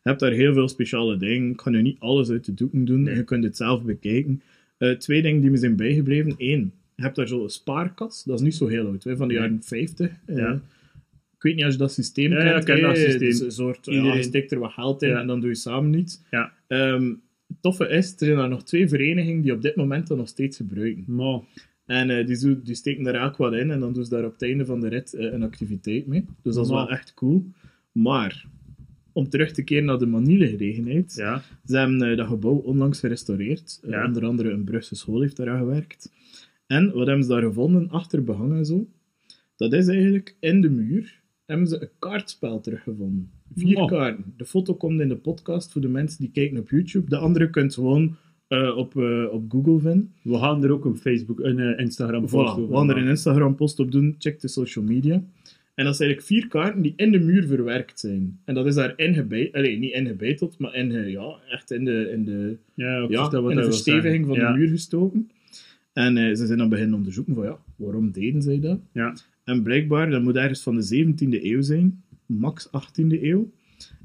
je 0.04 0.10
hebt 0.10 0.20
daar 0.20 0.32
heel 0.32 0.54
veel 0.54 0.68
speciale 0.68 1.18
dingen. 1.18 1.52
Ik 1.52 1.62
ga 1.62 1.70
nu 1.70 1.82
niet 1.82 2.00
alles 2.00 2.30
uit 2.30 2.46
de 2.46 2.54
doeken 2.54 2.86
doen. 2.86 3.04
Nee. 3.04 3.16
Je 3.16 3.24
kunt 3.24 3.44
het 3.44 3.58
zelf 3.58 3.84
bekijken. 3.84 4.42
Eh, 4.78 4.92
twee 4.92 5.22
dingen 5.22 5.42
die 5.42 5.50
me 5.50 5.58
zijn 5.58 5.76
bijgebleven. 5.76 6.34
Eén, 6.38 6.72
je 6.96 7.02
hebt 7.04 7.16
daar 7.16 7.28
zo'n 7.28 7.50
spaarkas. 7.50 8.24
Dat 8.24 8.36
is 8.40 8.46
niet 8.46 8.56
zo 8.56 8.68
heel 8.68 8.88
oud, 8.88 9.04
hè, 9.04 9.16
van 9.18 9.28
de 9.28 9.34
Nee. 9.34 9.44
jaren 9.44 9.64
50. 9.64 10.12
Eh, 10.26 10.38
Ja. 10.38 10.62
Ik 11.42 11.48
weet 11.48 11.56
niet 11.56 11.64
als 11.66 11.74
je 11.74 11.80
dat 11.80 11.92
systeem 11.94 12.32
Ja, 12.32 12.38
ja, 12.38 12.44
kent. 12.52 12.68
ik 12.68 12.74
ken 12.76 12.82
dat 12.84 12.98
systeem. 12.98 13.14
Het 13.14 13.22
is 13.22 13.40
een 13.40 13.52
soort, 13.52 13.88
Iedereen- 13.88 14.24
steekt 14.24 14.52
er 14.52 14.60
wat 14.60 14.72
geld 14.72 15.02
in 15.02 15.10
Ja. 15.10 15.20
en 15.20 15.28
dan 15.28 15.40
doe 15.40 15.50
je 15.50 15.56
samen 15.56 15.94
iets. 16.00 16.22
Ja. 16.32 16.54
Ehm, 16.68 17.08
het 17.48 17.62
toffe 17.62 17.88
is, 17.90 18.12
er 18.12 18.26
zijn 18.26 18.38
er 18.38 18.50
nog 18.50 18.64
twee 18.64 18.88
verenigingen 18.88 19.42
die 19.42 19.54
op 19.54 19.62
dit 19.62 19.76
moment 19.76 20.08
dat 20.08 20.18
nog 20.18 20.28
steeds 20.28 20.58
gebruiken. 20.58 21.06
En 21.86 22.10
eh, 22.10 22.26
die, 22.26 22.36
zo- 22.36 22.62
die 22.64 22.76
steken 22.76 23.04
daar 23.04 23.14
elk 23.14 23.38
wat 23.38 23.54
in 23.54 23.72
en 23.72 23.80
dan 23.80 23.94
doen 23.94 24.04
ze 24.04 24.10
daar 24.10 24.26
op 24.26 24.32
het 24.34 24.42
einde 24.42 24.66
van 24.66 24.80
de 24.80 24.88
rit 24.88 25.14
eh, 25.14 25.32
een 25.34 25.44
activiteit 25.44 26.08
mee. 26.08 26.26
Dus 26.44 26.56
dat 26.56 26.66
is 26.66 26.72
wel 26.72 26.90
echt 26.90 27.14
cool. 27.14 27.46
Maar, 27.92 28.46
om 29.14 29.30
terug 29.30 29.52
te 29.52 29.64
keren 29.64 29.86
naar 29.86 29.98
de 29.98 30.06
maniele-gelegenheid. 30.06 31.14
ja. 31.16 31.42
Ze 31.66 31.78
hebben 31.78 32.02
eh, 32.12 32.18
dat 32.18 32.28
gebouw 32.28 32.56
onlangs 32.56 33.00
gerestaureerd. 33.00 33.80
Ja. 33.88 34.06
onder 34.06 34.26
andere 34.26 34.50
een 34.52 34.64
Brugse 34.64 34.96
school 34.96 35.22
heeft 35.22 35.38
daaraan 35.38 35.60
gewerkt. 35.60 36.12
En 36.68 36.92
wat 36.94 37.08
hebben 37.08 37.24
ze 37.26 37.30
daar 37.32 37.42
gevonden, 37.44 37.90
achter 37.90 38.24
behang 38.24 38.54
en 38.54 38.66
zo? 38.66 38.88
Dat 39.56 39.74
is 39.74 39.88
eigenlijk 39.88 40.36
in 40.40 40.62
de 40.62 40.70
muur 40.70 41.21
hebben 41.52 41.68
ze 41.68 41.82
een 41.82 41.90
kaartspel 42.00 42.60
teruggevonden. 42.60 43.30
Vier 43.56 43.78
Oh. 43.78 43.88
kaarten. 43.88 44.34
De 44.38 44.46
foto 44.46 44.74
komt 44.76 45.00
in 45.00 45.08
de 45.10 45.16
podcast 45.16 45.72
voor 45.72 45.82
de 45.82 45.88
mensen 45.88 46.20
die 46.22 46.32
kijken 46.32 46.58
op 46.58 46.70
YouTube. 46.70 47.10
De 47.10 47.18
andere 47.18 47.50
kunt 47.50 47.74
gewoon 47.74 48.16
eh, 48.48 48.78
op, 48.78 48.96
eh, 48.98 49.26
op 49.32 49.52
Google 49.52 49.80
vinden. 49.80 50.14
We 50.24 50.38
gaan 50.38 50.64
er 50.64 50.72
ook 50.72 50.86
een 50.86 50.98
Facebook, 50.98 51.40
een 51.40 51.60
eh, 51.60 51.80
Instagram 51.80 52.22
post 52.26 52.34
Voilà, 52.58 52.70
we 52.70 52.76
gaan 52.76 52.90
er 52.90 52.98
een. 52.98 53.08
Instagram 53.08 53.56
post 53.56 53.80
op 53.80 53.92
doen. 53.92 54.16
Check 54.20 54.40
de 54.40 54.48
social 54.48 54.86
media. 54.86 55.14
En 55.76 55.86
dat 55.86 55.96
zijn 55.96 56.10
eigenlijk 56.10 56.22
vier 56.22 56.48
kaarten 56.48 56.82
die 56.82 56.94
in 56.96 57.12
de 57.12 57.20
muur 57.20 57.48
verwerkt 57.48 58.00
zijn. 58.00 58.40
En 58.46 58.54
dat 58.56 58.66
is 58.66 58.76
daar 58.76 58.94
ingebeiteld, 58.96 59.64
nee, 59.64 59.78
niet 59.78 59.94
ingebeiteld, 59.94 60.58
maar 60.58 60.76
in, 60.76 61.10
ja, 61.10 61.36
echt 61.50 61.72
in 61.72 61.86
de, 61.86 62.10
in 62.12 62.26
de, 62.26 62.58
Ja, 62.74 63.08
in 63.32 63.56
de 63.56 63.64
versteviging 63.64 64.26
van 64.26 64.36
de 64.40 64.52
muur 64.56 64.68
gestoken. 64.68 65.30
En 65.94 66.38
ze 66.38 66.46
zijn 66.46 66.58
dan 66.58 66.70
beginnen 66.70 66.96
onderzoeken 66.96 67.36
van 67.36 67.44
ja, 67.44 67.58
waarom 67.76 68.12
deden 68.12 68.42
zij 68.42 68.60
dat? 68.60 68.80
Ja. 68.94 69.14
En 69.52 69.64
blijkbaar, 69.64 70.10
dat 70.10 70.22
moet 70.22 70.36
ergens 70.36 70.62
van 70.64 70.76
de 70.76 71.06
17e 71.06 71.44
eeuw 71.44 71.62
zijn, 71.62 72.04
max 72.26 72.68
18e 72.68 73.22
eeuw. 73.22 73.52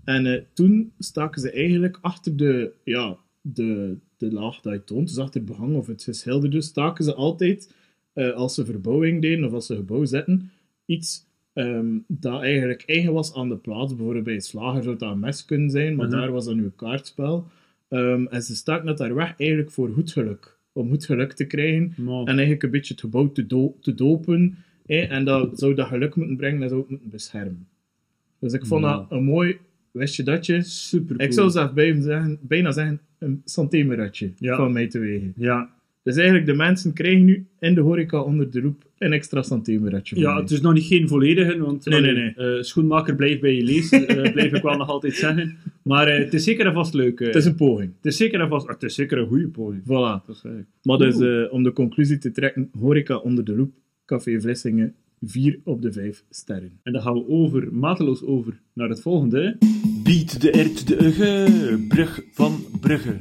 En 0.05 0.27
eh, 0.27 0.41
toen 0.53 0.93
staken 0.99 1.41
ze 1.41 1.51
eigenlijk 1.51 1.99
achter 2.01 2.37
de, 2.37 2.73
ja, 2.85 3.17
de, 3.41 3.97
de 4.17 4.33
laag 4.33 4.61
dat 4.61 4.73
je 4.73 4.85
toont, 4.85 5.09
dus 5.09 5.19
achter 5.19 5.41
het 5.41 5.49
behang 5.51 5.77
of 5.77 5.87
het 5.87 6.03
geschilderde, 6.03 6.61
staken 6.61 7.05
ze 7.05 7.15
altijd, 7.15 7.75
eh, 8.13 8.31
als 8.33 8.55
ze 8.55 8.65
verbouwing 8.65 9.23
deden 9.23 9.45
of 9.45 9.53
als 9.53 9.67
ze 9.67 9.77
gebouw 9.77 10.05
zetten, 10.05 10.51
iets 10.87 11.25
ehm, 11.53 11.99
dat 12.07 12.43
eigenlijk 12.43 12.83
eigen 12.87 13.13
was 13.13 13.35
aan 13.35 13.49
de 13.49 13.57
plaats. 13.57 13.95
Bijvoorbeeld 13.95 14.25
bij 14.25 14.35
een 14.35 14.41
slager 14.41 14.83
zou 14.83 14.97
dat 14.97 15.13
een 15.13 15.19
mes 15.19 15.45
kunnen 15.45 15.71
zijn, 15.71 15.97
maar 15.97 16.07
Mhm. 16.09 16.17
daar 16.17 16.33
was 16.33 16.45
dat 16.45 16.55
nu 16.55 16.65
een 16.65 16.77
kaartspel. 16.77 17.47
Ehm, 17.89 18.27
en 18.27 18.43
ze 18.43 18.55
staken 18.55 18.87
dat 18.87 18.99
daar 18.99 19.15
weg 19.15 19.35
eigenlijk 19.39 19.71
voor 19.71 19.91
goed 19.93 20.13
geluk. 20.13 20.59
Om 20.73 20.89
goed 20.89 21.05
geluk 21.05 21.33
te 21.33 21.45
krijgen. 21.47 21.93
En 22.27 22.27
eigenlijk 22.35 22.63
een 22.63 22.71
beetje 22.71 22.93
het 22.93 23.03
gebouw 23.03 23.33
te, 23.33 23.47
do- 23.47 23.77
te 23.81 23.95
dopen. 23.95 24.57
En 24.87 25.25
dat 25.25 25.59
zou 25.59 25.75
dat 25.75 25.87
geluk 25.87 26.15
moeten 26.17 26.37
brengen 26.37 26.63
en 26.63 26.69
zou 26.69 26.81
het 26.81 26.91
moeten 26.91 27.11
beschermen. 27.11 27.67
Dus 28.39 28.53
ik 28.53 28.67
vond 28.67 28.83
dat 28.83 29.07
een 29.11 29.25
mooi 29.25 29.57
wist 29.91 30.17
je 30.17 30.23
datje. 30.23 30.63
super 30.63 31.21
Ik 31.21 31.33
zou 31.33 31.51
bijna 31.75 32.01
zeggen, 32.01 32.39
bijna 32.43 32.71
zeggen 32.73 33.01
een 33.19 33.41
Ja. 34.39 34.57
van 34.57 34.73
mij 34.73 34.87
te 34.89 34.99
wegen. 34.99 35.33
Ja, 35.37 35.71
Dus 36.03 36.17
eigenlijk, 36.17 36.47
de 36.47 36.55
mensen 36.55 36.93
krijgen 36.93 37.25
nu 37.25 37.47
in 37.61 37.75
de 37.75 37.81
horeca 37.81 38.21
onder 38.21 38.51
de 38.51 38.61
roep 38.61 38.85
een 38.99 39.13
extra 39.13 39.43
van 40.15 40.25
ja, 40.25 40.33
mij. 40.33 40.43
het 40.43 40.51
is 40.51 40.61
nog 40.61 40.73
niet 40.75 40.85
geen 40.85 41.09
volledige, 41.09 41.59
want 41.59 41.85
Nee, 41.87 42.01
nee, 42.01 42.11
allee, 42.35 42.57
eh, 42.57 42.63
schoenmaker 42.63 43.15
blijft 43.17 43.41
bij 43.41 43.55
je 43.57 43.63
lees, 43.63 43.91
eh, 43.91 44.33
blijf 44.33 44.53
ik 44.53 44.63
wel 44.63 44.77
nog 44.77 44.89
altijd 44.89 45.15
zeggen. 45.15 45.57
Maar 45.83 46.07
eh, 46.09 46.19
het 46.25 46.35
is 46.35 46.45
zeker 46.45 46.67
en 46.67 46.73
vast 46.73 46.95
leuk. 46.95 47.21
eh. 47.21 47.27
Het 47.27 47.37
is 47.37 47.45
een 47.45 47.55
poging. 47.55 47.93
het 47.97 48.07
is 48.07 48.17
zeker 48.17 48.41
en 48.41 48.49
vast, 48.49 48.69
het 48.69 48.83
is 48.83 48.95
zeker 48.95 49.19
een 49.19 49.27
goede 49.27 49.49
poging. 49.49 49.83
Voilà. 49.83 50.25
Dat 50.27 50.29
is, 50.29 50.43
eh, 50.45 50.51
Maar 50.83 50.99
dus, 50.99 51.21
eh, 51.21 51.53
om 51.53 51.63
de 51.63 51.73
conclusie 51.73 52.19
te 52.19 52.31
trekken, 52.31 52.71
horeca 52.79 53.17
onder 53.17 53.45
de 53.45 53.57
loep, 53.57 53.73
Café 54.07 54.41
Vlissingen, 54.41 54.95
4 55.21 55.61
op 55.65 55.83
de 55.83 55.93
5 55.93 56.25
sterren. 56.31 56.81
En 56.83 56.93
dan 56.93 57.03
gaan 57.03 57.15
we 57.15 57.29
over, 57.29 57.75
mateloos 57.75 58.23
over, 58.23 58.61
naar 58.73 58.89
het 58.89 59.01
volgende. 59.01 59.57
Bied 60.03 60.41
de 60.41 60.51
ert 60.51 60.87
de 60.87 61.05
ugge, 61.05 61.85
brug 61.89 62.23
van 62.33 62.65
Brugge. 62.81 63.19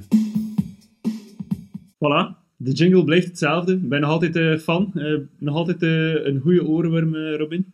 Voilà, 1.93 2.43
de 2.57 2.71
jingle 2.71 3.03
blijft 3.03 3.27
hetzelfde. 3.27 3.73
Ik 3.73 3.89
ben 3.89 4.01
nog 4.01 4.09
altijd 4.09 4.35
eh, 4.35 4.57
fan. 4.57 4.91
Eh, 4.93 5.17
nog 5.39 5.55
altijd 5.55 5.83
eh, 5.83 6.25
een 6.25 6.39
goede 6.39 6.65
oorworm, 6.65 7.15
Robin. 7.15 7.73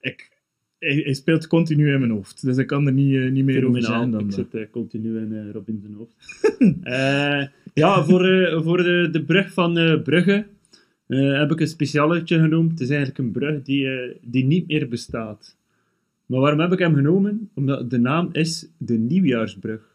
Ik, 0.00 0.30
hij, 0.78 0.94
hij 0.96 1.14
speelt 1.14 1.46
continu 1.46 1.92
in 1.92 1.98
mijn 1.98 2.10
hoofd, 2.10 2.42
dus 2.44 2.56
ik 2.56 2.66
kan 2.66 2.86
er 2.86 2.92
niet, 2.92 3.32
niet 3.32 3.44
meer 3.44 3.66
over 3.66 3.82
zeggen 3.82 4.10
dan 4.10 4.20
Ik 4.20 4.32
zit 4.32 4.70
continu 4.70 5.18
in 5.18 5.50
Robin 5.50 5.80
zijn 5.82 5.94
hoofd. 5.94 6.14
Ja, 7.74 8.04
voor, 8.04 8.60
voor 8.62 8.76
de, 8.76 9.08
de 9.12 9.24
brug 9.24 9.52
van 9.52 10.02
Brugge 10.02 10.46
eh, 11.06 11.38
heb 11.38 11.50
ik 11.50 11.60
een 11.60 11.66
specialetje 11.68 12.38
genoemd. 12.40 12.70
Het 12.70 12.80
is 12.80 12.88
eigenlijk 12.88 13.18
een 13.18 13.30
brug 13.30 13.62
die, 13.62 13.88
eh, 13.88 14.14
die 14.22 14.44
niet 14.44 14.66
meer 14.66 14.88
bestaat. 14.88 15.56
Maar 16.26 16.40
waarom 16.40 16.60
heb 16.60 16.72
ik 16.72 16.78
hem 16.78 16.94
genomen? 16.94 17.50
Omdat 17.54 17.90
de 17.90 17.98
naam 17.98 18.28
is 18.32 18.68
de 18.78 18.98
Nieuwjaarsbrug. 18.98 19.94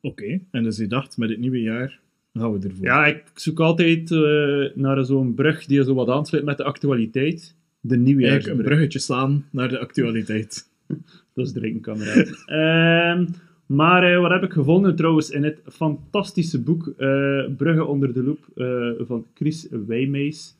Oké, 0.00 0.40
en 0.50 0.62
dus 0.62 0.76
je 0.76 0.86
dacht, 0.86 1.16
met 1.16 1.28
het 1.28 1.38
nieuwe 1.38 1.60
jaar 1.60 2.00
gaan 2.32 2.52
we 2.52 2.68
ervoor. 2.68 2.84
Ja, 2.84 3.06
ik 3.06 3.22
zoek 3.34 3.60
altijd 3.60 4.10
eh, 4.10 4.64
naar 4.74 5.04
zo'n 5.04 5.34
brug 5.34 5.66
die 5.66 5.84
zo 5.84 5.94
wat 5.94 6.08
aansluit 6.08 6.44
met 6.44 6.56
de 6.56 6.64
actualiteit. 6.64 7.56
De 7.80 7.94
Eigenlijk 7.94 8.18
Nieuwjaarsbrug. 8.18 8.56
een 8.58 8.64
bruggetje 8.64 8.98
slaan 8.98 9.46
naar 9.50 9.68
de 9.68 9.78
actualiteit. 9.78 10.68
Dat 11.34 11.46
is 11.46 11.52
drinken, 11.52 11.80
kameraad. 11.80 12.42
Ehm, 12.46 13.26
maar 13.68 14.12
eh, 14.12 14.20
wat 14.20 14.30
heb 14.30 14.42
ik 14.42 14.52
gevonden 14.52 14.96
trouwens 14.96 15.30
in 15.30 15.44
het 15.44 15.60
fantastische 15.64 16.62
boek 16.62 16.86
eh 16.86 17.44
Brugge 17.56 17.84
onder 17.84 18.12
de 18.12 18.22
loep 18.22 18.48
eh, 18.54 19.06
van 19.06 19.26
Chris 19.34 19.68
Wijmeis. 19.86 20.56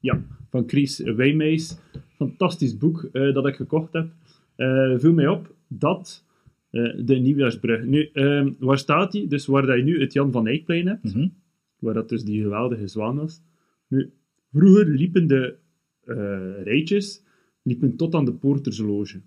Ja, 0.00 0.22
van 0.50 0.64
Chris 0.66 0.98
Wijmeis. 0.98 1.78
Fantastisch 2.16 2.76
boek 2.76 3.08
dat 3.12 3.46
ik 3.46 3.54
gekocht 3.56 3.92
heb. 3.92 4.08
Viel 5.00 5.12
mij 5.12 5.28
op 5.28 5.54
dat 5.68 6.24
de 7.04 7.14
Nieuwjaarsbrug... 7.22 7.84
Nu, 7.84 8.08
ehm, 8.12 8.52
waar 8.58 8.78
staat 8.78 9.12
die? 9.12 9.26
Dus 9.26 9.46
waar 9.46 9.66
dat 9.66 9.76
je 9.76 9.82
nu 9.82 10.00
het 10.00 10.12
Jan 10.12 10.32
van 10.32 10.46
Eyckplein 10.46 10.86
hebt, 10.86 11.14
Mhm. 11.14 11.28
waar 11.78 11.94
dat 11.94 12.08
dus 12.08 12.24
die 12.24 12.42
geweldige 12.42 12.86
zwaan 12.86 13.16
was. 13.16 13.42
Nu, 13.88 14.10
vroeger 14.52 14.86
liepen 14.88 15.26
de 15.26 15.54
rijtjes 16.64 17.22
liepen 17.62 17.96
tot 17.96 18.14
aan 18.14 18.24
de 18.24 18.32
Poortersloge. 18.34 19.20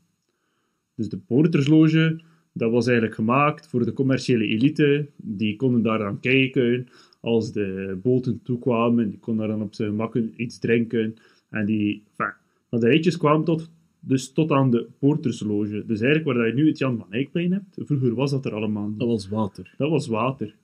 Dus 0.95 1.09
de 1.09 1.17
Poortersloge, 1.17 2.21
dat 2.59 2.71
was 2.71 2.85
eigenlijk 2.85 3.15
gemaakt 3.15 3.67
voor 3.67 3.85
de 3.85 3.93
commerciële 3.93 4.45
elite. 4.45 5.07
Die 5.15 5.55
konden 5.55 5.81
daar 5.81 6.05
aan 6.05 6.19
kijken 6.19 6.87
als 7.19 7.51
de 7.51 7.99
boten 8.03 8.41
toekwamen. 8.43 9.09
Die 9.09 9.19
konden 9.19 9.47
daar 9.47 9.57
dan 9.57 9.65
op 9.65 9.73
zijn 9.73 9.89
gemak 9.89 10.15
iets 10.15 10.59
drinken. 10.59 11.15
En 11.49 11.65
die, 11.65 12.03
enfin, 12.09 12.33
maar 12.69 12.79
de 12.79 12.87
rijtjes 12.87 13.17
kwamen 13.17 13.45
tot, 13.45 13.69
dus 13.99 14.31
tot 14.31 14.51
aan 14.51 14.71
de 14.71 14.87
Poortersloge. 14.99 15.83
Dus 15.85 16.01
eigenlijk 16.01 16.37
waar 16.37 16.47
je 16.47 16.53
nu 16.53 16.67
het 16.67 16.77
Jan 16.77 16.97
van 16.97 17.11
Eyckplein 17.11 17.51
hebt, 17.51 17.77
vroeger 17.77 18.13
was 18.13 18.31
dat 18.31 18.45
er 18.45 18.53
allemaal 18.53 18.87
niet. 18.87 18.99
Dat 18.99 19.07
was 19.07 19.29
water. 19.29 19.73
Dat 19.77 19.89
was 19.89 20.07
water. 20.07 20.55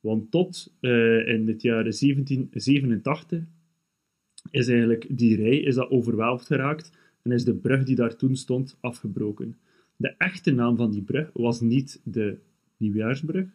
Want 0.00 0.30
tot 0.30 0.74
eh, 0.80 1.28
in 1.28 1.48
het 1.48 1.62
jaar 1.62 1.82
1787 1.82 3.42
is 4.50 4.68
eigenlijk 4.68 5.06
die 5.10 5.36
rij 5.36 5.58
is 5.58 5.74
dat 5.74 5.90
overweldigd 5.90 6.46
geraakt 6.46 6.92
en 7.22 7.32
is 7.32 7.44
de 7.44 7.54
brug 7.54 7.84
die 7.84 7.96
daar 7.96 8.16
toen 8.16 8.36
stond 8.36 8.76
afgebroken. 8.80 9.56
De 10.00 10.14
echte 10.18 10.50
naam 10.50 10.76
van 10.76 10.90
die 10.90 11.02
brug 11.02 11.30
was 11.32 11.60
niet 11.60 12.00
de 12.04 12.38
Nieuwjaarsbrug, 12.76 13.46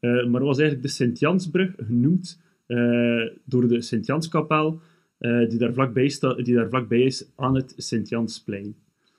eh, 0.00 0.26
maar 0.26 0.44
was 0.44 0.58
eigenlijk 0.58 0.82
de 0.88 0.94
Sint-Jansbrug, 0.94 1.72
genoemd 1.76 2.40
eh, 2.66 3.22
door 3.44 3.68
de 3.68 3.80
Sint-Janskapel, 3.80 4.80
eh, 5.18 5.48
die, 5.48 5.58
daar 5.58 5.72
vlakbij 5.72 6.08
sta- 6.08 6.34
die 6.34 6.54
daar 6.54 6.68
vlakbij 6.68 7.00
is 7.00 7.30
aan 7.36 7.54
het 7.54 7.74
Sint-Jansplein. 7.76 8.74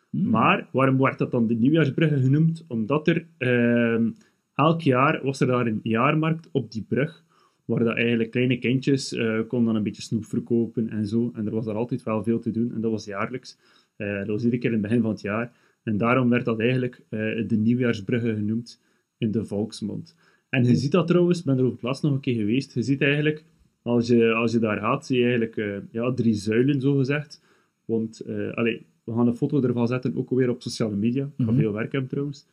Maar 0.09 0.67
waarom 0.71 0.97
wordt 0.97 1.17
dat 1.17 1.31
dan 1.31 1.47
de 1.47 1.53
Nieuwjaarsbrug 1.55 2.21
genoemd? 2.21 2.65
Omdat 2.67 3.07
er 3.07 3.25
ehm, 3.37 4.09
elk 4.55 4.81
jaar 4.81 5.19
was 5.23 5.39
er 5.39 5.47
daar 5.47 5.67
een 5.67 5.79
jaarmarkt 5.83 6.49
op 6.51 6.71
die 6.71 6.85
brug, 6.87 7.23
waar 7.65 7.83
dat 7.83 7.95
eigenlijk 7.95 8.31
kleine 8.31 8.57
kindjes 8.57 9.09
konden 9.47 9.65
dan 9.65 9.75
een 9.75 9.83
beetje 9.83 10.01
snoep 10.01 10.25
verkopen 10.25 10.89
en 10.89 11.07
zo. 11.07 11.31
En 11.35 11.45
er 11.45 11.51
was 11.51 11.65
daar 11.65 11.75
altijd 11.75 12.03
wel 12.03 12.23
veel 12.23 12.39
te 12.39 12.51
doen, 12.51 12.71
en 12.73 12.81
dat 12.81 12.91
was 12.91 13.05
jaarlijks. 13.05 13.57
Dat 13.97 14.27
was 14.27 14.43
iedere 14.43 14.61
keer 14.61 14.71
in 14.71 14.77
het 14.77 14.87
begin 14.87 15.01
van 15.01 15.11
het 15.11 15.21
jaar. 15.21 15.51
En 15.83 15.97
daarom 15.97 16.29
werd 16.29 16.45
dat 16.45 16.59
eigenlijk 16.59 17.01
eh, 17.09 17.19
de 17.47 17.57
Nieuwjaarsbrugge 17.57 18.33
genoemd 18.35 18.81
in 19.17 19.31
de 19.31 19.45
volksmond. 19.45 20.15
En 20.49 20.63
je 20.65 20.75
ziet 20.75 20.91
dat 20.91 21.07
trouwens, 21.07 21.39
ik 21.39 21.45
ben 21.45 21.57
er 21.57 21.63
ook 21.65 21.71
het 21.71 21.81
laatst 21.81 22.03
nog 22.03 22.11
een 22.13 22.19
keer 22.19 22.35
geweest, 22.35 22.73
je 22.73 22.81
ziet 22.81 23.01
eigenlijk, 23.01 23.43
als 23.81 24.07
je, 24.07 24.33
als 24.33 24.51
je 24.51 24.59
daar 24.59 24.77
gaat, 24.79 25.05
zie 25.05 25.17
je 25.17 25.23
eigenlijk 25.23 25.57
eh, 25.57 25.77
ja, 25.91 26.13
drie 26.13 26.33
zuilen, 26.33 26.81
zo 26.81 26.95
gezegd. 26.95 27.41
Want, 27.85 28.19
eh 28.19 28.51
allee, 28.53 28.85
we 29.03 29.13
gaan 29.13 29.27
een 29.27 29.35
foto 29.35 29.61
ervan 29.61 29.87
zetten, 29.87 30.15
ook 30.17 30.29
weer 30.29 30.49
op 30.49 30.61
sociale 30.61 30.95
media. 30.95 31.23
Ik 31.23 31.45
ga 31.45 31.51
Mhm. 31.51 31.59
veel 31.59 31.73
werk 31.73 31.91
hebben 31.91 32.09
trouwens, 32.09 32.45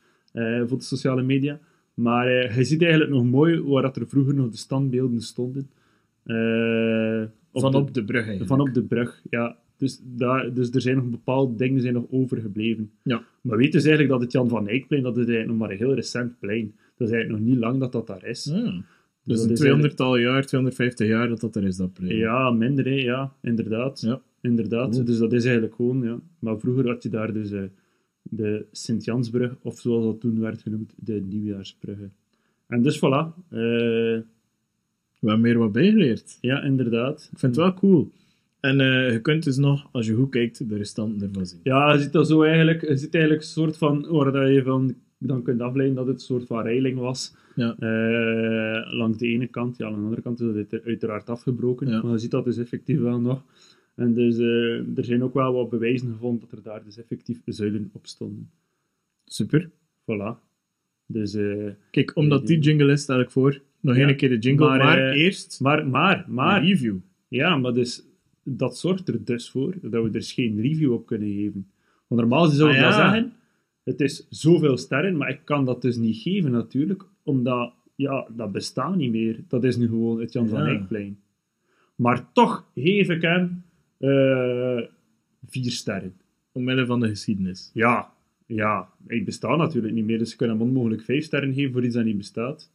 voor 0.67 0.77
de 0.77 0.83
sociale 0.83 1.23
media. 1.23 1.59
Maar 1.93 2.55
je 2.57 2.63
ziet 2.63 2.81
eigenlijk 2.81 3.11
nog 3.11 3.23
mooi 3.25 3.61
waar 3.61 3.81
dat 3.81 3.95
er 3.97 4.07
vroeger 4.07 4.33
nog 4.33 4.49
de 4.49 4.57
standbeelden 4.57 5.21
stonden. 5.21 5.69
Op 7.51 7.61
Van 7.61 7.71
de- 7.71 7.77
op 7.77 7.93
de 7.93 8.03
brug 8.03 8.21
eigenlijk. 8.27 8.47
van 8.49 8.61
op 8.61 8.73
de 8.73 8.83
brug, 8.83 9.21
ja. 9.29 9.57
Dus, 9.79 10.01
daar, 10.03 10.53
dus 10.53 10.69
er 10.71 10.81
zijn 10.81 10.95
nog 10.95 11.09
bepaalde 11.09 11.55
dingen 11.55 11.81
zijn 11.81 11.93
nog 11.93 12.05
overgebleven. 12.09 12.91
Ja. 13.03 13.23
Maar 13.41 13.57
weet 13.57 13.71
dus 13.71 13.83
eigenlijk 13.85 14.13
dat 14.13 14.21
het 14.21 14.31
Jan 14.31 14.49
van 14.49 14.67
Eyckplein, 14.67 15.03
dat 15.03 15.17
is 15.17 15.25
eigenlijk 15.25 15.49
nog 15.49 15.57
maar 15.57 15.71
een 15.71 15.77
heel 15.77 15.93
recent 15.93 16.39
plein. 16.39 16.73
Dat 16.97 17.07
is 17.07 17.13
eigenlijk 17.13 17.43
nog 17.43 17.53
niet 17.53 17.59
lang 17.59 17.79
dat 17.79 17.91
dat 17.91 18.07
daar 18.07 18.25
is. 18.25 18.51
Ah, 18.51 18.77
dus 19.23 19.47
dat 19.47 19.59
een 19.59 19.81
is 19.81 19.91
200-tal 19.91 20.17
jaar, 20.17 20.45
250 20.45 21.07
jaar 21.07 21.27
dat 21.27 21.39
dat 21.39 21.55
er 21.55 21.63
is, 21.63 21.75
dat 21.75 21.93
plein. 21.93 22.15
Ja, 22.15 22.51
minder, 22.51 22.85
hè. 22.85 22.91
ja, 22.95 23.33
inderdaad. 23.41 24.01
Ja. 24.01 24.21
Inderdaad, 24.41 24.91
Cool. 24.91 25.05
dus 25.05 25.17
dat 25.17 25.33
is 25.33 25.43
eigenlijk 25.43 25.75
gewoon, 25.75 26.01
ja. 26.03 26.19
Maar 26.39 26.59
vroeger 26.59 26.87
had 26.87 27.03
je 27.03 27.09
daar 27.09 27.33
dus 27.33 27.51
eh, 27.51 27.61
de 28.23 28.65
Sint-Jansbrug, 28.71 29.55
of 29.61 29.79
zoals 29.79 30.05
dat 30.05 30.19
toen 30.19 30.39
werd 30.39 30.61
genoemd, 30.61 30.93
de 30.97 31.21
Nieuwjaarsbrugge. 31.27 32.09
En 32.67 32.81
dus 32.81 32.97
voilà, 32.97 33.33
eh, 33.49 33.59
We 33.59 34.23
hebben 35.19 35.41
meer 35.41 35.57
wat 35.57 35.71
bijgeleerd. 35.71 36.37
ja, 36.41 36.63
inderdaad. 36.63 37.29
Ik 37.31 37.39
vind 37.39 37.55
het 37.55 37.65
wel 37.65 37.73
cool. 37.73 38.11
En 38.59 38.79
eh, 38.79 39.11
je 39.11 39.21
kunt 39.21 39.43
dus 39.43 39.57
nog, 39.57 39.89
als 39.91 40.07
je 40.07 40.13
goed 40.15 40.29
kijkt, 40.29 40.69
de 40.69 40.77
restanten 40.77 41.27
ervan 41.27 41.45
zien. 41.45 41.59
Ja, 41.63 41.93
je 41.93 41.99
ziet 41.99 42.11
dat 42.11 42.27
zo 42.27 42.43
eigenlijk, 42.43 42.81
je 42.87 42.95
ziet 42.97 43.13
eigenlijk 43.13 43.43
een 43.43 43.49
soort 43.49 43.77
van, 43.77 44.07
waar 44.09 44.31
dat 44.31 44.53
je 44.53 44.63
van 44.63 44.95
dan 45.17 45.43
kunt 45.43 45.61
afleiden 45.61 45.95
dat 45.95 46.05
het 46.07 46.15
een 46.15 46.21
soort 46.21 46.45
van 46.47 46.61
reiling 46.63 46.97
was. 46.97 47.35
Ja. 47.55 47.75
Eh, 47.79 48.93
langs 48.93 49.17
de 49.17 49.27
ene 49.27 49.47
kant, 49.47 49.77
ja, 49.77 49.85
aan 49.85 49.93
de 49.93 49.99
andere 49.99 50.21
kant 50.21 50.39
is 50.41 50.55
het 50.55 50.83
uiteraard 50.85 51.29
afgebroken. 51.29 51.87
Ja. 51.87 52.01
Maar 52.01 52.11
je 52.11 52.17
ziet 52.17 52.31
dat 52.31 52.45
dus 52.45 52.57
effectief 52.57 52.99
wel 52.99 53.19
nog. 53.21 53.43
En 53.95 54.13
dus 54.13 54.37
eh, 54.37 54.97
er 54.97 55.05
zijn 55.05 55.23
ook 55.23 55.33
wel 55.33 55.53
wat 55.53 55.69
bewijzen 55.69 56.11
gevonden 56.11 56.39
dat 56.49 56.51
er 56.59 56.63
daar 56.63 56.83
dus 56.83 56.97
effectief 56.97 57.41
zuilen 57.45 57.89
op 57.93 58.07
stonden. 58.07 58.49
Super. 59.25 59.69
Voilà. 60.01 60.47
Dus, 61.05 61.37
Kijk, 61.91 62.15
omdat 62.15 62.47
die 62.47 62.59
jingle 62.59 62.91
is, 62.91 63.01
stel 63.01 63.19
ik 63.19 63.31
voor, 63.31 63.61
nog 63.81 63.95
Ja. 63.95 64.07
een 64.09 64.15
keer 64.15 64.29
de 64.29 64.37
jingle, 64.37 64.67
Maar, 64.67 64.77
maar, 64.77 65.11
eerst 65.11 65.59
maar, 65.61 65.87
maar, 65.87 66.25
een 66.27 66.33
maar, 66.33 66.63
review. 66.63 66.95
ja, 67.27 67.57
maar 67.57 67.73
dus, 67.73 68.03
dat 68.57 68.77
zorgt 68.77 69.07
er 69.07 69.25
dus 69.25 69.49
voor 69.49 69.73
dat 69.81 69.91
we 69.91 70.07
er 70.07 70.11
dus 70.11 70.31
geen 70.31 70.61
review 70.61 70.93
op 70.93 71.05
kunnen 71.05 71.27
geven. 71.27 71.69
Want 72.07 72.21
normaal 72.21 72.45
zou 72.45 72.69
ik 72.69 72.77
Ah, 72.77 72.83
dat 72.83 72.93
zeggen, 72.93 73.33
het 73.83 74.01
is 74.01 74.27
zoveel 74.29 74.77
sterren, 74.77 75.17
maar 75.17 75.29
ik 75.29 75.39
kan 75.43 75.65
dat 75.65 75.81
dus 75.81 75.97
niet 75.97 76.17
geven 76.17 76.51
natuurlijk, 76.51 77.05
omdat, 77.23 77.73
ja, 77.95 78.27
dat 78.35 78.51
bestaat 78.51 78.95
niet 78.95 79.11
meer. 79.11 79.43
Dat 79.47 79.63
is 79.63 79.77
nu 79.77 79.87
gewoon 79.87 80.19
het 80.19 80.33
Jan 80.33 80.47
van. 80.47 80.61
Eyckplein. 80.61 81.19
Maar 81.95 82.31
toch 82.33 82.69
geef 82.75 83.09
ik 83.09 83.21
hem 83.21 83.63
eh, 83.97 84.81
vier 85.47 85.71
sterren. 85.71 86.13
Omwille 86.51 86.85
van 86.85 86.99
de 86.99 87.07
geschiedenis. 87.07 87.71
Ja, 87.73 88.11
ja, 88.45 88.89
ik 89.07 89.25
besta 89.25 89.55
natuurlijk 89.55 89.93
niet 89.93 90.05
meer, 90.05 90.17
dus 90.17 90.31
ik 90.31 90.37
kan 90.37 90.49
hem 90.49 90.61
onmogelijk 90.61 91.01
vijf 91.01 91.23
sterren 91.23 91.53
geven 91.53 91.71
voor 91.71 91.83
iets 91.85 91.95
dat 91.95 92.05
niet 92.05 92.17
bestaat. 92.17 92.71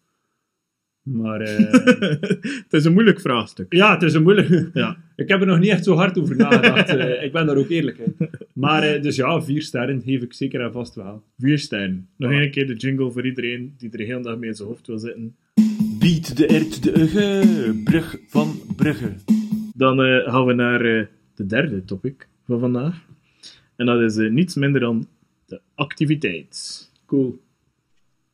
Maar 1.03 1.41
eh, 1.41 1.73
het 2.65 2.73
is 2.73 2.85
een 2.85 2.93
moeilijk 2.93 3.21
vraagstuk. 3.21 3.73
ja, 3.73 3.93
het 3.93 4.03
is 4.03 4.15
een 4.15 4.23
moeilijke... 4.23 4.71
Ja. 4.75 4.97
Ik 5.17 5.29
heb 5.29 5.41
er 5.41 5.47
nog 5.47 5.59
niet 5.59 5.71
echt 5.71 5.85
zo 5.85 5.95
hard 5.95 6.19
over 6.19 6.37
nagedacht. 6.37 6.89
eh, 6.89 7.23
ik 7.23 7.33
ben 7.33 7.47
daar 7.47 7.57
ook 7.57 7.69
eerlijk 7.69 7.99
in. 7.99 8.17
Maar 8.53 8.83
eh, 8.83 9.03
dus 9.03 9.17
ja, 9.17 9.43
vier 9.43 9.63
sterren 9.63 10.03
geef 10.03 10.23
ik 10.23 10.33
zeker 10.33 10.61
en 10.61 10.73
vast 10.73 10.95
wel. 10.95 11.23
Vier 11.39 11.59
sterren. 11.59 12.09
Nog 12.17 12.31
een 12.31 12.51
keer 12.51 12.67
de 12.67 12.75
jingle 12.75 13.11
voor 13.11 13.27
iedereen 13.27 13.75
die 13.79 13.91
er 13.91 13.99
de 13.99 14.05
hele 14.05 14.23
dag 14.23 14.37
mee 14.39 14.49
in 14.49 14.55
zijn 14.57 14.69
hoofd 14.69 14.87
wil 14.87 14.99
zitten. 14.99 15.37
Bied 15.99 16.37
de 16.37 16.47
ert 16.47 16.83
de 16.83 17.01
ugge, 17.01 17.81
brug 17.85 18.17
van 18.29 18.61
Brugge. 18.77 19.13
Dan 19.75 20.03
eh, 20.03 20.33
gaan 20.33 20.45
we 20.47 20.53
naar 20.53 20.81
eh, 20.81 21.07
de 21.35 21.47
derde 21.47 21.85
topic 21.85 22.29
van 22.47 22.61
vandaag. 22.61 23.07
En 23.77 23.87
dat 23.87 24.01
is 24.01 24.17
niets 24.31 24.55
minder 24.55 24.81
dan 24.81 25.07
de 25.47 25.61
activiteit. 25.75 26.91
Cool. 27.07 27.39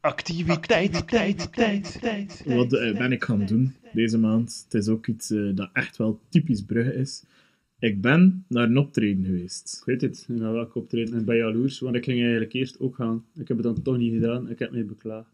Activiteit, 0.01 1.09
tijd, 1.09 1.53
tijd, 1.53 1.99
tijd. 2.01 2.43
Wat 2.47 2.73
eh, 2.73 2.99
ben 2.99 3.13
ik 3.13 3.25
gaan 3.25 3.47
doen 3.47 3.75
deze 3.93 4.19
maand? 4.19 4.63
Het 4.65 4.75
is 4.75 4.89
ook 4.89 5.07
iets 5.07 5.31
eh, 5.31 5.43
dat 5.55 5.71
echt 5.73 5.97
wel 5.97 6.21
typisch 6.29 6.63
Brugge 6.65 6.95
is. 6.95 7.25
Ik 7.79 8.01
ben 8.01 8.45
naar 8.49 8.69
een 8.69 8.79
optreden 8.79 9.25
geweest. 9.25 9.77
Ik 9.79 9.85
weet 9.85 10.01
het, 10.01 10.25
naar 10.29 10.53
welke 10.53 10.79
optreden. 10.79 11.15
En 11.15 11.25
bij 11.25 11.37
jaloers, 11.37 11.79
want 11.79 11.97
ik 11.97 12.05
ging 12.05 12.21
eigenlijk 12.21 12.53
eerst 12.53 12.81
ook 12.81 12.95
gaan. 12.95 13.25
Ik 13.35 13.49
heb 13.49 13.57
het 13.57 13.67
dan 13.67 13.83
toch 13.83 13.97
niet 13.97 14.13
gedaan. 14.13 14.51
Ik 14.51 14.59
heb 14.59 14.71
me 14.71 14.85
beklaagd. 14.85 15.31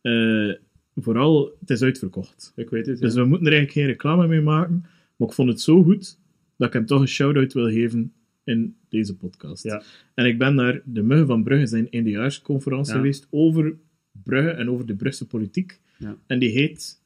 Eh, 0.00 0.50
vooral, 0.96 1.56
het 1.60 1.70
is 1.70 1.82
uitverkocht. 1.82 2.52
Ik 2.56 2.70
weet 2.70 2.86
het, 2.86 3.00
Dus 3.00 3.14
we 3.14 3.24
moeten 3.24 3.46
er 3.46 3.52
eigenlijk 3.52 3.72
geen 3.72 3.86
reclame 3.86 4.26
mee 4.26 4.40
maken. 4.40 4.84
Maar 5.16 5.28
ik 5.28 5.34
vond 5.34 5.48
het 5.48 5.60
zo 5.60 5.82
goed 5.82 6.18
dat 6.56 6.68
ik 6.68 6.74
hem 6.74 6.86
toch 6.86 7.00
een 7.00 7.08
shout-out 7.08 7.52
wil 7.52 7.70
geven 7.70 8.12
in 8.44 8.76
deze 8.88 9.16
podcast. 9.16 9.62
Ja. 9.62 9.82
En 10.14 10.26
ik 10.26 10.38
ben 10.38 10.54
naar 10.54 10.80
de 10.84 11.02
Muggen 11.02 11.26
van 11.26 11.42
Brugge 11.42 11.66
zijn 11.66 11.90
eindejaarsconferentie 11.90 12.92
Ja. 12.92 12.98
geweest 12.98 13.26
over 13.30 13.74
Brugge 14.12 14.50
en 14.50 14.70
over 14.70 14.86
de 14.86 14.96
Brusselse 14.96 15.26
politiek. 15.26 15.80
Ja. 15.98 16.16
En 16.26 16.38
die 16.38 16.50
heet 16.50 17.02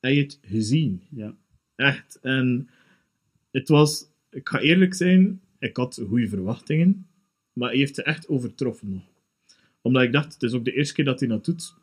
Heb 0.00 0.12
je 0.12 0.20
het 0.20 0.38
gezien? 0.42 1.02
Ja. 1.10 1.36
Echt. 1.76 2.18
En 2.22 2.68
het 3.50 3.68
was, 3.68 4.06
ik 4.30 4.48
ga 4.48 4.58
eerlijk 4.60 4.94
zijn, 4.94 5.40
ik 5.58 5.76
had 5.76 6.02
goede 6.08 6.28
verwachtingen, 6.28 7.06
maar 7.52 7.68
hij 7.68 7.78
heeft 7.78 7.94
ze 7.94 8.02
echt 8.02 8.28
overtroffen 8.28 8.90
nog. 8.90 9.02
Omdat 9.82 10.02
ik 10.02 10.12
dacht, 10.12 10.32
het 10.32 10.42
is 10.42 10.52
ook 10.52 10.64
de 10.64 10.72
eerste 10.72 10.94
keer 10.94 11.04
dat 11.04 11.20
hij 11.20 11.28
dat 11.28 11.44
doet. 11.44 11.74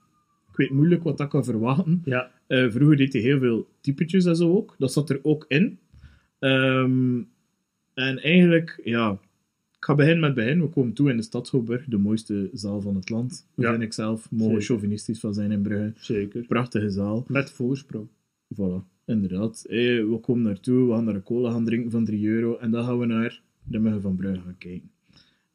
Ik 0.51 0.57
weet 0.57 0.69
moeilijk 0.69 1.03
wat 1.03 1.19
ik 1.19 1.29
kan 1.29 1.43
verwachten. 1.43 2.01
Ja. 2.05 2.31
Eh, 2.47 2.71
vroeger 2.71 2.97
deed 2.97 3.13
hij 3.13 3.21
heel 3.21 3.39
veel 3.39 3.69
typetjes 3.81 4.25
en 4.25 4.35
zo 4.35 4.55
ook. 4.55 4.75
Dat 4.77 4.93
zat 4.93 5.09
er 5.09 5.19
ook 5.23 5.45
in. 5.47 5.79
Ehm, 6.39 7.21
en 7.93 8.21
eigenlijk, 8.21 8.81
ja, 8.83 9.19
ik 9.77 9.85
ga 9.85 9.95
beginnen 9.95 10.19
met 10.19 10.33
begin. 10.33 10.61
We 10.61 10.67
komen 10.67 10.93
toe 10.93 11.09
in 11.09 11.17
de 11.17 11.23
Stadshouwburg, 11.23 11.85
de 11.85 11.97
mooiste 11.97 12.49
zaal 12.53 12.81
van 12.81 12.95
het 12.95 13.09
land. 13.09 13.47
Ja. 13.55 13.71
Vind 13.71 13.83
ik 13.83 13.93
zelf. 13.93 14.31
Mogen 14.31 14.61
chauvinistisch 14.61 15.19
van 15.19 15.33
zijn 15.33 15.51
in 15.51 15.61
Brugge. 15.61 15.93
Zeker. 15.95 16.45
Prachtige 16.45 16.89
zaal. 16.89 17.25
Met 17.27 17.51
voorsprong. 17.51 18.07
Voilà, 18.55 18.83
inderdaad. 19.05 19.65
Eh, 19.69 19.77
we 19.77 20.17
komen 20.21 20.43
naartoe, 20.43 20.87
we 20.87 20.93
gaan 20.93 21.03
naar 21.03 21.15
een 21.15 21.23
cola 21.23 21.51
gaan 21.51 21.65
drinken 21.65 21.91
van 21.91 22.05
3 22.05 22.27
euro 22.27 22.57
en 22.57 22.71
dan 22.71 22.83
gaan 22.83 22.99
we 22.99 23.05
naar 23.05 23.41
de 23.63 23.79
Muggen 23.79 24.01
van 24.01 24.15
Brugge 24.15 24.41
gaan 24.41 24.57
kijken. 24.57 24.91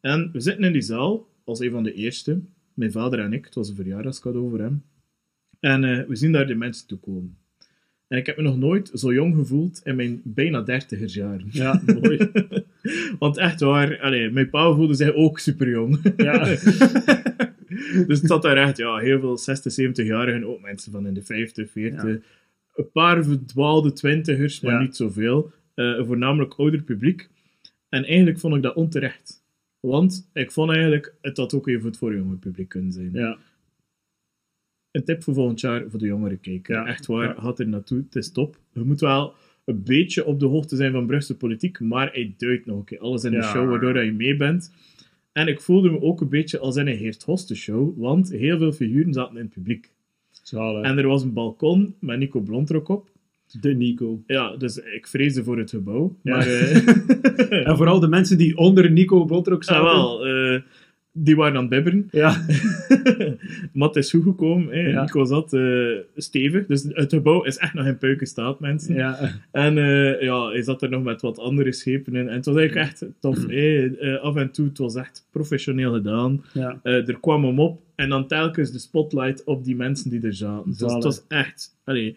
En 0.00 0.30
we 0.32 0.40
zitten 0.40 0.64
in 0.64 0.72
die 0.72 0.82
zaal 0.82 1.28
als 1.44 1.60
een 1.60 1.70
van 1.70 1.82
de 1.82 1.92
eerste, 1.92 2.40
mijn 2.74 2.92
vader 2.92 3.18
en 3.18 3.32
ik, 3.32 3.44
het 3.44 3.54
was 3.54 3.68
een 3.68 3.74
verjaardagscadeau 3.74 4.50
voor 4.50 4.60
hem. 4.60 4.82
En 5.60 5.84
eh, 5.84 6.06
we 6.06 6.16
zien 6.16 6.32
daar 6.32 6.46
de 6.46 6.54
mensen 6.54 6.86
toe 6.86 6.98
komen. 6.98 7.36
En 8.08 8.18
ik 8.18 8.26
heb 8.26 8.36
me 8.36 8.42
nog 8.42 8.58
nooit 8.58 8.90
zo 8.94 9.12
jong 9.12 9.34
gevoeld 9.34 9.80
in 9.84 9.96
mijn 9.96 10.20
bijna 10.24 10.60
dertigersjaren. 10.60 11.46
Ja, 11.50 11.82
mooi. 11.86 12.16
Want 13.18 13.36
echt 13.38 13.60
waar, 13.60 13.98
mijn 14.32 14.50
pa 14.50 14.74
voelde 14.74 14.94
zich 14.94 15.14
ook 15.14 15.38
super 15.38 15.68
jong. 15.68 16.12
Ja. 16.16 16.44
dus 18.06 18.18
het 18.18 18.26
zat 18.26 18.42
daar 18.42 18.56
echt, 18.56 18.76
ja, 18.76 18.96
heel 18.96 19.20
veel 19.20 19.38
60, 19.38 19.72
70-jarigen, 19.80 20.44
ook 20.44 20.60
mensen 20.60 20.92
van 20.92 21.06
in 21.06 21.14
de 21.14 21.22
50, 21.22 21.70
40. 21.70 22.02
Ja. 22.02 22.18
Een 22.74 22.90
paar 22.92 23.24
verdwaalde 23.24 23.92
twintigers, 23.92 24.60
maar 24.60 24.72
Ja. 24.72 24.80
niet 24.80 24.96
zoveel. 24.96 25.52
Een 25.74 26.06
voornamelijk 26.06 26.54
ouder 26.54 26.82
publiek. 26.82 27.28
En 27.88 28.04
eigenlijk 28.04 28.38
vond 28.38 28.54
ik 28.54 28.62
dat 28.62 28.74
onterecht. 28.74 29.44
Want 29.80 30.30
ik 30.32 30.52
vond 30.52 30.70
eigenlijk, 30.70 31.14
het 31.20 31.36
had 31.36 31.54
ook 31.54 31.68
even 31.68 31.94
voor 31.94 32.14
jonge 32.16 32.36
publiek 32.36 32.68
kunnen 32.68 32.92
zijn. 32.92 33.10
Ja. 33.12 33.38
Een 34.90 35.04
tip 35.04 35.22
voor 35.22 35.34
volgend 35.34 35.60
jaar 35.60 35.84
voor 35.88 35.98
de 35.98 36.06
jongere 36.06 36.36
kijker. 36.36 36.74
Ja. 36.74 36.86
Echt 36.86 37.06
waar, 37.06 37.36
gaat 37.36 37.58
er 37.58 37.68
naartoe, 37.68 37.98
het 37.98 38.16
is 38.16 38.32
top. 38.32 38.58
Je 38.72 38.80
moet 38.80 39.00
wel 39.00 39.34
een 39.64 39.82
beetje 39.84 40.24
op 40.24 40.40
de 40.40 40.46
hoogte 40.46 40.76
zijn 40.76 40.92
van 40.92 41.06
Brusselse 41.06 41.36
politiek, 41.36 41.80
maar 41.80 42.10
hij 42.12 42.34
duidt 42.36 42.66
nog 42.66 42.78
een 42.78 42.84
keer 42.84 42.98
alles 42.98 43.24
in 43.24 43.30
de 43.30 43.36
Ja. 43.36 43.42
show, 43.50 43.68
waardoor 43.70 44.04
je 44.04 44.12
mee 44.12 44.36
bent. 44.36 44.72
En 45.32 45.46
ik 45.48 45.60
voelde 45.60 45.90
me 45.90 46.00
ook 46.00 46.20
een 46.20 46.28
beetje 46.28 46.58
als 46.58 46.76
in 46.76 46.86
een 46.86 46.96
Heert 46.96 47.22
Hoste 47.22 47.54
show, 47.54 47.98
want 47.98 48.30
heel 48.32 48.58
veel 48.58 48.72
figuren 48.72 49.12
zaten 49.12 49.36
in 49.36 49.42
het 49.42 49.52
publiek. 49.52 49.90
Zalig. 50.42 50.84
En 50.84 50.98
er 50.98 51.06
was 51.06 51.22
een 51.22 51.32
balkon 51.32 51.94
met 52.00 52.18
Nico 52.18 52.40
Blontrok 52.40 52.88
op. 52.88 53.10
De 53.60 53.74
Nico. 53.74 54.22
Ja, 54.26 54.56
dus 54.56 54.76
ik 54.76 55.06
vreesde 55.06 55.44
voor 55.44 55.58
het 55.58 55.70
gebouw. 55.70 56.16
Ja. 56.22 56.36
Maar, 56.36 56.46
eh, 56.46 57.66
En 57.68 57.76
vooral 57.76 58.00
de 58.00 58.08
mensen 58.08 58.38
die 58.38 58.56
onder 58.56 58.90
Nico 58.90 59.24
Blontrok 59.24 59.60
ah, 59.64 59.66
zaten. 59.68 59.84
wel, 59.84 60.26
eh, 60.26 60.60
die 61.12 61.36
waren 61.36 61.56
aan 61.56 61.60
het 61.60 61.70
bibberen. 61.70 62.08
Ja. 62.10 62.44
maar 63.72 63.88
het 63.88 63.96
is 63.96 64.10
goed 64.10 64.22
gekomen. 64.22 64.74
Hè. 64.74 64.80
Ja. 64.80 65.02
Nico 65.02 65.24
zat 65.24 65.52
eh, 65.52 65.96
stevig. 66.16 66.66
Dus 66.66 66.86
het 66.88 67.12
gebouw 67.12 67.42
is 67.42 67.56
echt 67.56 67.74
nog 67.74 67.86
in 67.86 67.98
puikenstaat, 67.98 68.60
mensen. 68.60 68.94
ja. 68.94 69.30
En 69.50 69.78
eh, 69.78 70.22
ja, 70.22 70.48
hij 70.48 70.62
zat 70.62 70.82
er 70.82 70.88
nog 70.90 71.02
met 71.02 71.20
wat 71.20 71.38
andere 71.38 71.72
schepen 71.72 72.14
in. 72.14 72.28
En 72.28 72.34
het 72.34 72.44
was 72.44 72.56
eigenlijk 72.56 72.88
echt 72.88 73.06
tof. 73.20 73.46
hè. 73.48 73.96
Eh, 73.96 74.22
af 74.22 74.36
en 74.36 74.50
toe, 74.50 74.66
het 74.66 74.78
was 74.78 74.94
echt 74.94 75.28
professioneel 75.30 75.92
gedaan. 75.92 76.44
Ja. 76.52 76.80
Er 76.82 77.20
kwam 77.20 77.44
hem 77.44 77.60
op. 77.60 77.82
En 77.94 78.08
dan 78.08 78.26
telkens 78.26 78.72
de 78.72 78.78
spotlight 78.78 79.44
op 79.44 79.64
die 79.64 79.76
mensen 79.76 80.10
die 80.10 80.22
er 80.22 80.34
zaten. 80.34 80.70
Dus 80.70 80.92
het 80.92 81.04
was 81.04 81.24
echt... 81.28 81.78
Allee, 81.84 82.16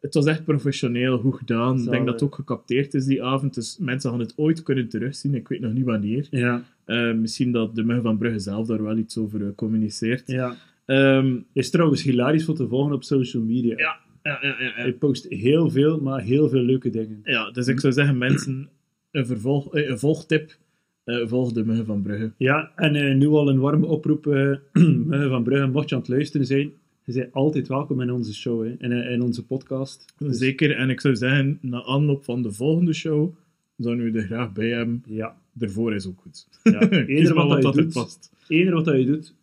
het 0.00 0.14
was 0.14 0.26
echt 0.26 0.44
professioneel, 0.44 1.18
goed 1.18 1.36
gedaan. 1.36 1.78
Ik 1.78 1.90
denk 1.90 2.04
dat 2.04 2.14
het 2.14 2.22
ook 2.22 2.34
gecapteerd 2.34 2.94
is 2.94 3.04
die 3.04 3.22
avond. 3.22 3.54
Dus 3.54 3.78
mensen 3.80 4.10
gaan 4.10 4.18
het 4.18 4.32
ooit 4.36 4.62
kunnen 4.62 4.88
terugzien. 4.88 5.34
Ik 5.34 5.48
weet 5.48 5.60
nog 5.60 5.72
niet 5.72 5.84
wanneer. 5.84 6.26
Ja. 6.30 6.62
Eh, 6.88 7.12
misschien 7.14 7.52
dat 7.52 7.74
de 7.74 7.82
Muggen 7.84 8.02
van 8.02 8.18
Brugge 8.18 8.38
zelf 8.38 8.66
daar 8.66 8.82
wel 8.82 8.96
iets 8.96 9.18
over 9.18 9.42
eh, 9.42 9.48
communiceert. 9.54 10.22
ja. 10.26 10.56
Ehm, 10.84 11.36
Is 11.52 11.70
trouwens 11.70 12.02
hilarisch 12.02 12.44
voor 12.44 12.54
te 12.54 12.68
volgen 12.68 12.92
op 12.92 13.04
social 13.04 13.42
media. 13.42 13.76
ja, 13.78 13.96
ja, 14.22 14.38
ja, 14.42 14.56
ja, 14.62 14.72
Hij 14.74 14.92
post 14.92 15.26
heel 15.28 15.70
veel, 15.70 16.00
maar 16.00 16.20
heel 16.22 16.48
veel 16.48 16.62
leuke 16.62 16.90
dingen. 16.90 17.20
ja, 17.24 17.50
dus 17.50 17.66
ik 17.66 17.80
zou 17.80 17.92
zeggen, 17.92 18.18
mensen, 18.18 18.68
een, 19.10 19.26
vervolg, 19.26 19.74
eh, 19.74 19.88
een 19.88 19.98
volgtip. 19.98 20.56
eh, 21.04 21.26
volg 21.26 21.52
de 21.52 21.64
Muggen 21.64 21.86
van 21.86 22.02
Brugge. 22.02 22.32
Ja, 22.36 22.72
en 22.76 22.94
eh, 22.94 23.14
nu 23.14 23.26
al 23.28 23.48
een 23.48 23.58
warme 23.58 23.86
oproep 23.86 24.26
eh, 24.26 24.52
van 25.32 25.42
Brugge, 25.42 25.66
mocht 25.66 25.88
je 25.88 25.94
aan 25.94 26.00
het 26.00 26.10
luisteren 26.10 26.46
zijn, 26.46 26.72
je 27.04 27.12
bent 27.12 27.32
altijd 27.32 27.68
welkom 27.68 28.00
in 28.00 28.10
onze 28.12 28.34
show, 28.34 28.64
hè, 28.64 28.74
in, 28.78 28.92
in 28.92 29.22
onze 29.22 29.46
podcast. 29.46 30.04
Dus, 30.18 30.38
Zeker, 30.38 30.76
en 30.76 30.90
ik 30.90 31.00
zou 31.00 31.16
zeggen, 31.16 31.58
na 31.60 31.82
aanloop 31.84 32.24
van 32.24 32.42
de 32.42 32.52
volgende 32.52 32.92
show, 32.92 33.34
zouden 33.76 34.12
we 34.12 34.18
er 34.18 34.24
graag 34.26 34.52
bij 34.52 34.68
hebben. 34.68 35.02
Ja, 35.06 35.36
Ervoor 35.58 35.94
is 35.94 36.06
ook 36.06 36.20
goed. 36.20 36.48
ja. 36.62 36.80
Eender 36.90 37.34
wat, 37.34 37.48
wat 37.48 37.62
dat 37.62 37.74
je 37.74 37.80
er 37.80 37.86
past. 37.86 38.32
eender 38.48 38.74
wat 38.74 38.84
dat 38.84 38.98
je 38.98 39.04
doet, 39.04 39.34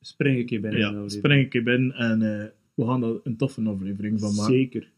spring 0.00 0.38
een 0.38 0.46
keer 0.46 0.60
binnen. 0.60 0.80
Ja, 0.80 1.08
spring 1.08 1.52
ik 1.52 1.64
binnen 1.64 1.92
en 1.92 2.22
eh, 2.22 2.46
we 2.74 2.84
gaan 2.84 3.04
er 3.04 3.20
een 3.24 3.36
toffe 3.36 3.62
aflevering 3.62 4.20
van 4.20 4.34
maken. 4.34 4.54
Zeker. 4.54 4.88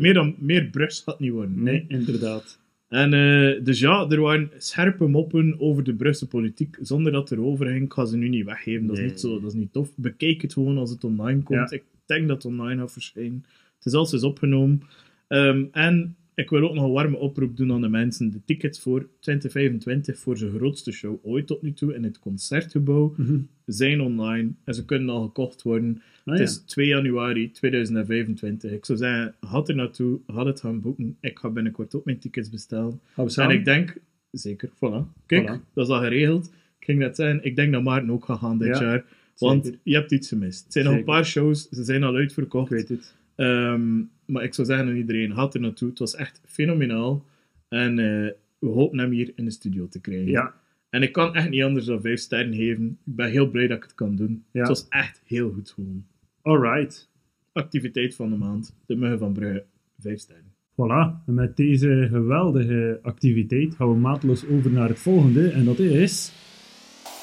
Meer, 0.00 0.14
dan, 0.14 0.34
meer 0.38 0.64
Brugs 0.64 1.00
gaat 1.00 1.20
niet 1.20 1.32
worden. 1.32 1.62
Nee, 1.62 1.84
inderdaad. 1.88 2.58
En 2.88 3.12
eh, 3.12 3.64
dus 3.64 3.80
ja, 3.80 4.08
er 4.08 4.20
waren 4.20 4.50
scherpe 4.58 5.06
moppen 5.06 5.60
over 5.60 5.84
de 5.84 5.94
Brusselse 5.94 6.36
politiek, 6.36 6.76
zonder 6.80 7.12
dat 7.12 7.30
er 7.30 7.40
over 7.40 7.66
ging. 7.66 7.84
Ik 7.84 7.92
ga 7.92 8.04
ze 8.04 8.16
nu 8.16 8.28
niet 8.28 8.44
weggeven, 8.44 8.86
dat 8.86 8.98
is, 8.98 9.04
niet 9.04 9.20
zo, 9.20 9.40
dat 9.40 9.50
is 9.50 9.58
niet 9.58 9.72
tof. 9.72 9.92
Bekijk 9.96 10.42
het 10.42 10.52
gewoon 10.52 10.78
als 10.78 10.90
het 10.90 11.04
online 11.04 11.42
komt. 11.42 11.70
Ja. 11.70 11.76
Ik 11.76 11.84
denk 12.06 12.28
dat 12.28 12.42
het 12.42 12.52
online 12.52 12.80
gaat 12.80 12.92
verschijnen. 12.92 13.44
Het 13.76 13.86
is 13.86 13.92
al 13.92 14.12
eens 14.12 14.22
opgenomen. 14.22 14.82
Ehm, 15.28 15.64
en 15.72 16.16
ik 16.34 16.50
wil 16.50 16.62
ook 16.62 16.74
nog 16.74 16.84
een 16.84 16.92
warme 16.92 17.16
oproep 17.16 17.56
doen 17.56 17.72
aan 17.72 17.80
de 17.80 17.88
mensen. 17.88 18.30
De 18.30 18.40
tickets 18.44 18.80
voor 18.80 19.08
2025, 19.20 20.18
voor 20.18 20.36
zijn 20.38 20.50
grootste 20.50 20.92
show 20.92 21.18
ooit 21.22 21.46
tot 21.46 21.62
nu 21.62 21.72
toe, 21.72 21.94
in 21.94 22.04
het 22.04 22.18
Concertgebouw, 22.18 23.14
Mhm. 23.16 23.38
zijn 23.66 24.00
online. 24.00 24.50
En 24.64 24.74
ze 24.74 24.84
kunnen 24.84 25.08
al 25.08 25.22
gekocht 25.22 25.62
worden. 25.62 26.02
Ah, 26.24 26.24
Het 26.24 26.38
ja. 26.38 26.44
is 26.44 26.56
2 26.58 26.86
januari 26.86 27.50
2025. 27.50 28.70
Ik 28.72 28.84
zou 28.84 28.98
zeggen, 28.98 29.34
had 29.40 29.68
er 29.68 29.74
naartoe, 29.74 30.18
had 30.26 30.46
het 30.46 30.60
gaan 30.60 30.80
boeken. 30.80 31.16
Ik 31.20 31.38
ga 31.38 31.50
binnenkort 31.50 31.94
ook 31.94 32.04
mijn 32.04 32.18
tickets 32.18 32.50
bestellen. 32.50 33.00
En 33.36 33.50
ik 33.50 33.64
denk, 33.64 33.96
zeker, 34.30 34.68
voilà. 34.68 35.06
Kijk, 35.26 35.48
Voilà. 35.58 35.72
dat 35.74 35.86
is 35.86 35.92
al 35.92 36.00
geregeld. 36.00 36.46
Ik 36.78 36.84
ging 36.90 36.98
net 36.98 37.16
zeggen, 37.16 37.44
ik 37.44 37.56
denk 37.56 37.72
dat 37.72 37.82
Maarten 37.82 38.10
ook 38.10 38.24
gaat 38.24 38.38
gaan 38.38 38.58
dit 38.58 38.76
Ja, 38.78 38.82
jaar. 38.82 39.04
Want 39.38 39.64
zeker. 39.64 39.80
je 39.82 39.94
hebt 39.94 40.12
iets 40.12 40.28
gemist. 40.28 40.64
Het 40.64 40.72
zijn 40.72 40.84
nog 40.84 40.92
een 40.94 40.98
Zeker. 41.00 41.14
paar 41.14 41.24
shows, 41.26 41.68
ze 41.68 41.84
zijn 41.84 42.02
al 42.02 42.14
uitverkocht. 42.14 42.70
Ik 42.72 42.76
weet 42.76 42.88
het. 42.88 43.14
Ehm, 43.36 44.02
maar 44.26 44.42
ik 44.42 44.54
zou 44.54 44.66
zeggen 44.66 44.88
aan 44.88 44.96
iedereen, 44.96 45.30
had 45.30 45.54
er 45.54 45.60
naartoe. 45.60 45.88
Het 45.88 45.98
was 45.98 46.14
echt 46.14 46.40
fenomenaal. 46.44 47.24
En 47.68 47.98
eh, 47.98 48.30
we 48.58 48.68
hopen 48.68 48.98
hem 48.98 49.10
hier 49.10 49.32
in 49.34 49.44
de 49.44 49.50
studio 49.50 49.88
te 49.88 50.00
krijgen. 50.00 50.30
Ja, 50.30 50.54
En 50.90 51.02
ik 51.02 51.12
kan 51.12 51.34
echt 51.34 51.50
niet 51.50 51.62
anders 51.62 51.84
dan 51.86 52.00
vijf 52.00 52.20
sterren 52.20 52.54
geven. 52.54 52.98
Ik 53.04 53.14
ben 53.14 53.30
heel 53.30 53.50
blij 53.50 53.66
dat 53.66 53.76
ik 53.76 53.82
het 53.82 53.94
kan 53.94 54.16
doen. 54.16 54.44
Ja. 54.50 54.58
Het 54.58 54.68
was 54.68 54.86
echt 54.88 55.22
heel 55.24 55.52
goed 55.52 55.70
gewoon. 55.70 56.04
alright. 56.42 57.10
Activiteit 57.52 58.14
van 58.14 58.30
de 58.30 58.36
maand. 58.36 58.76
De 58.86 58.96
Muggen 58.96 59.18
van 59.18 59.32
Brugge. 59.32 59.64
Vijf 59.98 60.20
sterren. 60.20 60.52
Voilà, 60.74 61.22
en 61.26 61.34
met 61.34 61.56
deze 61.56 62.06
geweldige 62.10 62.98
activiteit 63.02 63.74
gaan 63.74 63.88
we 63.88 63.94
maatloos 63.94 64.46
over 64.46 64.70
naar 64.70 64.88
het 64.88 64.98
volgende, 64.98 65.48
en 65.48 65.64
dat 65.64 65.78
is... 65.78 66.32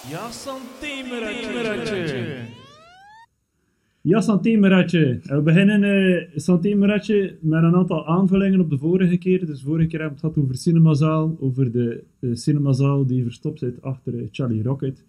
Ja. 0.09 0.29
Ja, 4.03 4.21
Santé-Meratje. 4.21 5.19
En 5.23 5.35
We 5.35 5.41
beginnen 5.41 5.83
eh 5.83 6.27
Santé-Meratje 6.35 7.37
met 7.41 7.63
een 7.63 7.75
aantal 7.75 8.07
aanvullingen 8.07 8.59
op 8.59 8.69
de 8.69 8.77
vorige 8.77 9.17
keer. 9.17 9.45
Dus 9.45 9.61
vorige 9.61 9.87
keer 9.87 9.99
hebben 9.99 10.19
we 10.19 10.27
het 10.27 10.33
gehad 10.33 10.45
over 10.45 10.61
Cinemazaal, 10.61 11.37
over 11.39 11.71
de 11.71 12.03
eh, 12.19 12.29
Cinemazaal 12.33 13.05
die 13.05 13.23
verstopt 13.23 13.59
zit 13.59 13.81
achter 13.81 14.19
eh, 14.19 14.27
Charlie 14.31 14.63
Rocket. 14.63 15.03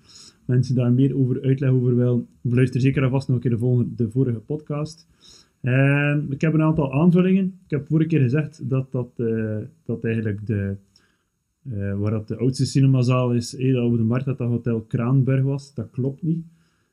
Mensen 0.45 0.75
daar 0.75 0.93
meer 0.93 1.17
over 1.17 1.43
uitleg 1.43 1.71
over 1.71 1.97
willen, 1.97 2.27
beluister 2.41 2.81
zeker 2.81 3.05
alvast 3.05 3.29
nog 3.29 3.37
een 3.37 3.43
keer 3.43 3.59
de, 3.59 3.87
de 3.97 4.11
vorige 4.11 4.39
podcast. 4.39 5.07
Ik 6.31 6.41
heb 6.41 6.55
een 6.55 6.63
aantal 6.63 6.93
aanvullingen. 6.93 7.45
Ik 7.65 7.71
heb 7.71 7.87
vorige 7.87 8.09
keer 8.09 8.21
gezegd 8.21 8.69
dat 8.69 8.93
dat, 8.93 9.11
eh, 9.17 9.57
dat 9.85 10.05
eigenlijk 10.05 10.47
de, 10.47 10.77
waar 11.99 12.11
dat 12.11 12.29
de 12.29 12.37
oudste 12.37 12.67
cinemazaal 12.67 13.33
is, 13.33 13.57
eh, 13.57 13.73
dat 13.75 13.85
op 13.85 13.97
de 13.97 14.03
markt 14.03 14.25
dat 14.25 14.39
dat 14.39 14.49
Hotel 14.49 14.81
Kraanberg 14.81 15.43
was. 15.43 15.75
Dat 15.75 15.91
klopt 15.91 16.23
niet. 16.23 16.45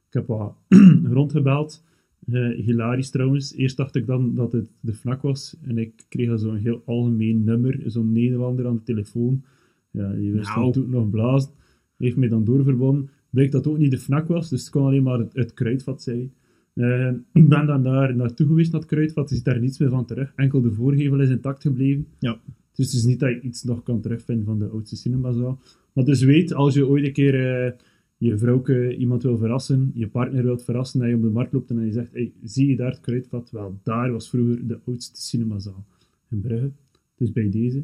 Ik 0.10 0.16
heb 0.16 0.28
wat 0.28 0.56
rondgebeld. 1.18 1.84
Eh, 2.32 2.50
hilarisch 2.50 3.10
trouwens. 3.10 3.56
Eerst 3.56 3.78
dacht 3.78 3.96
ik 3.96 4.06
dan 4.06 4.36
dat 4.36 4.52
het 4.52 4.70
de 4.80 4.94
FNAC 4.94 5.22
was. 5.22 5.58
En 5.62 5.78
ik 5.78 6.06
kreeg 6.10 6.40
zo'n 6.40 6.56
heel 6.56 6.82
algemeen 6.86 7.44
nummer. 7.44 7.82
Zo'n 7.86 8.12
Nederlander 8.12 8.68
aan 8.68 8.76
de 8.76 8.84
telefoon. 8.84 9.44
Ja, 9.92 10.12
die 10.14 10.32
wist 10.34 10.56
Nou. 10.56 10.72
toen 10.72 10.90
nog 10.90 11.10
blazen. 11.10 11.52
Heeft 11.98 12.16
mij 12.16 12.28
dan 12.28 12.44
doorverbonden. 12.44 13.10
Bleek 13.30 13.52
dat 13.52 13.64
het 13.66 13.74
ook 13.74 13.80
niet 13.80 13.92
de 13.92 13.98
FNAC 13.98 14.28
was. 14.28 14.50
Dus 14.50 14.62
het 14.62 14.70
kon 14.70 14.86
alleen 14.86 15.04
maar 15.04 15.20
het, 15.20 15.34
het 15.34 15.54
kruidvat 15.54 16.02
zijn. 16.02 16.34
Eh, 16.74 17.12
ik 17.34 17.50
ben 17.50 17.66
dan 17.66 17.84
daar 17.84 18.16
naartoe 18.16 18.48
geweest, 18.48 18.72
naar 18.72 18.82
het 18.82 18.90
kruidvat. 18.90 19.30
Er 19.30 19.36
zit 19.36 19.46
daar 19.46 19.60
niets 19.60 19.78
meer 19.80 19.90
van 19.90 20.06
terug. 20.06 20.34
Enkel 20.36 20.62
de 20.62 20.72
voorgevel 20.72 21.20
is 21.22 21.30
intact 21.30 21.62
gebleven. 21.62 22.08
Ja. 22.20 22.40
Dus 22.76 22.86
het 22.86 22.96
is 22.96 23.04
niet 23.04 23.20
dat 23.20 23.30
je 23.30 23.42
iets 23.42 23.64
nog 23.64 23.84
kan 23.84 24.02
terugvinden 24.02 24.46
van 24.46 24.60
de 24.60 24.68
oudste 24.68 24.96
cinemazaal. 24.96 25.60
Maar 25.94 26.06
dus 26.06 26.24
weet, 26.24 26.54
als 26.54 26.74
je 26.74 26.88
ooit 26.88 27.06
een 27.06 27.14
keer 27.14 27.66
eh, 27.66 27.72
je 28.20 28.38
vrouwke 28.38 28.96
iemand 28.96 29.24
wil 29.24 29.38
verrassen, 29.38 29.92
je 29.94 30.08
partner 30.08 30.44
wilt 30.44 30.64
verrassen, 30.64 31.02
en 31.02 31.10
je 31.10 31.16
op 31.16 31.22
de 31.22 31.30
markt 31.30 31.54
loopt 31.54 31.70
en 31.70 31.86
je 31.86 31.92
zegt, 31.92 32.12
hey, 32.12 32.32
zie 32.44 32.70
je 32.70 32.76
daar 32.76 32.92
het 32.92 33.00
kruidvat? 33.00 33.52
Wel, 33.52 33.80
daar 33.84 34.12
was 34.12 34.30
vroeger 34.30 34.68
de 34.68 34.80
oudste 34.86 35.22
cinemazaal 35.22 35.86
in 36.30 36.42
Brugge. 36.42 36.72
Dus 37.16 37.32
bij 37.32 37.50
deze. 37.50 37.84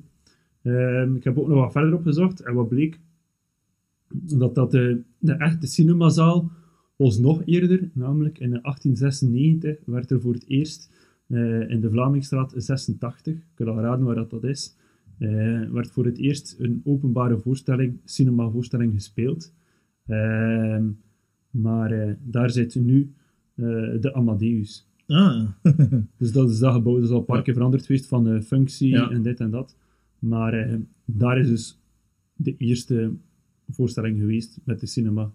Ehm, 0.62 1.15
ik 1.15 1.24
heb 1.24 1.38
ook 1.38 1.48
nog 1.48 1.58
wat 1.58 1.71
verder 1.71 1.93
opgezocht 1.93 2.41
en 2.41 2.54
wat 2.54 2.69
bleek? 2.69 3.00
Dat 4.13 4.56
dat 4.56 4.71
de, 4.71 5.02
de 5.19 5.34
echte 5.34 5.67
cinemazaal 5.67 6.52
was 6.95 7.17
nog 7.17 7.41
eerder, 7.45 7.89
namelijk 7.93 8.39
in 8.39 8.50
1896 8.50 9.78
werd 9.86 10.12
er 10.12 10.21
voor 10.21 10.34
het 10.34 10.48
eerst 10.48 10.91
eh, 11.28 11.69
in 11.69 11.82
de 11.82 11.89
Vlamingstraat 11.89 12.54
86, 12.56 13.34
ik 13.34 13.41
kan 13.54 13.67
al 13.67 13.80
raden 13.80 14.06
waar 14.06 14.15
dat, 14.15 14.30
dat 14.30 14.43
is, 14.43 14.76
eh, 15.17 15.30
werd 15.69 15.91
voor 15.91 16.06
het 16.06 16.17
eerst 16.17 16.56
een 16.60 16.82
openbare 16.84 17.38
voorstelling, 17.38 17.98
cinemavoorstelling 18.04 18.93
gespeeld. 18.93 19.54
Ehm, 20.08 20.84
maar 21.52 21.91
eh, 21.91 22.13
daar 22.24 22.50
zit 22.50 22.76
nu 22.76 23.13
de 24.00 24.12
Amadeus. 24.13 24.88
Ah. 25.08 25.48
dus 26.18 26.32
dat 26.32 26.50
is 26.50 26.60
dat 26.60 26.74
gebouw, 26.74 26.96
dat 26.96 27.04
is 27.04 27.10
al 27.10 27.18
een 27.20 27.26
paar 27.26 27.41
keer 27.41 27.54
veranderd 27.54 27.86
geweest 27.86 28.08
van 28.08 28.24
de 28.24 28.41
functie 28.41 28.89
Ja. 28.89 29.10
en 29.10 29.22
dit 29.22 29.39
en 29.39 29.50
dat. 29.50 29.76
Maar 30.20 30.80
daar 31.06 31.38
is 31.39 31.48
dus 31.48 31.80
de 32.36 32.56
eerste 32.58 33.12
voorstelling 33.70 34.20
geweest 34.20 34.60
met 34.63 34.80
de 34.80 34.86
cinema. 34.88 35.32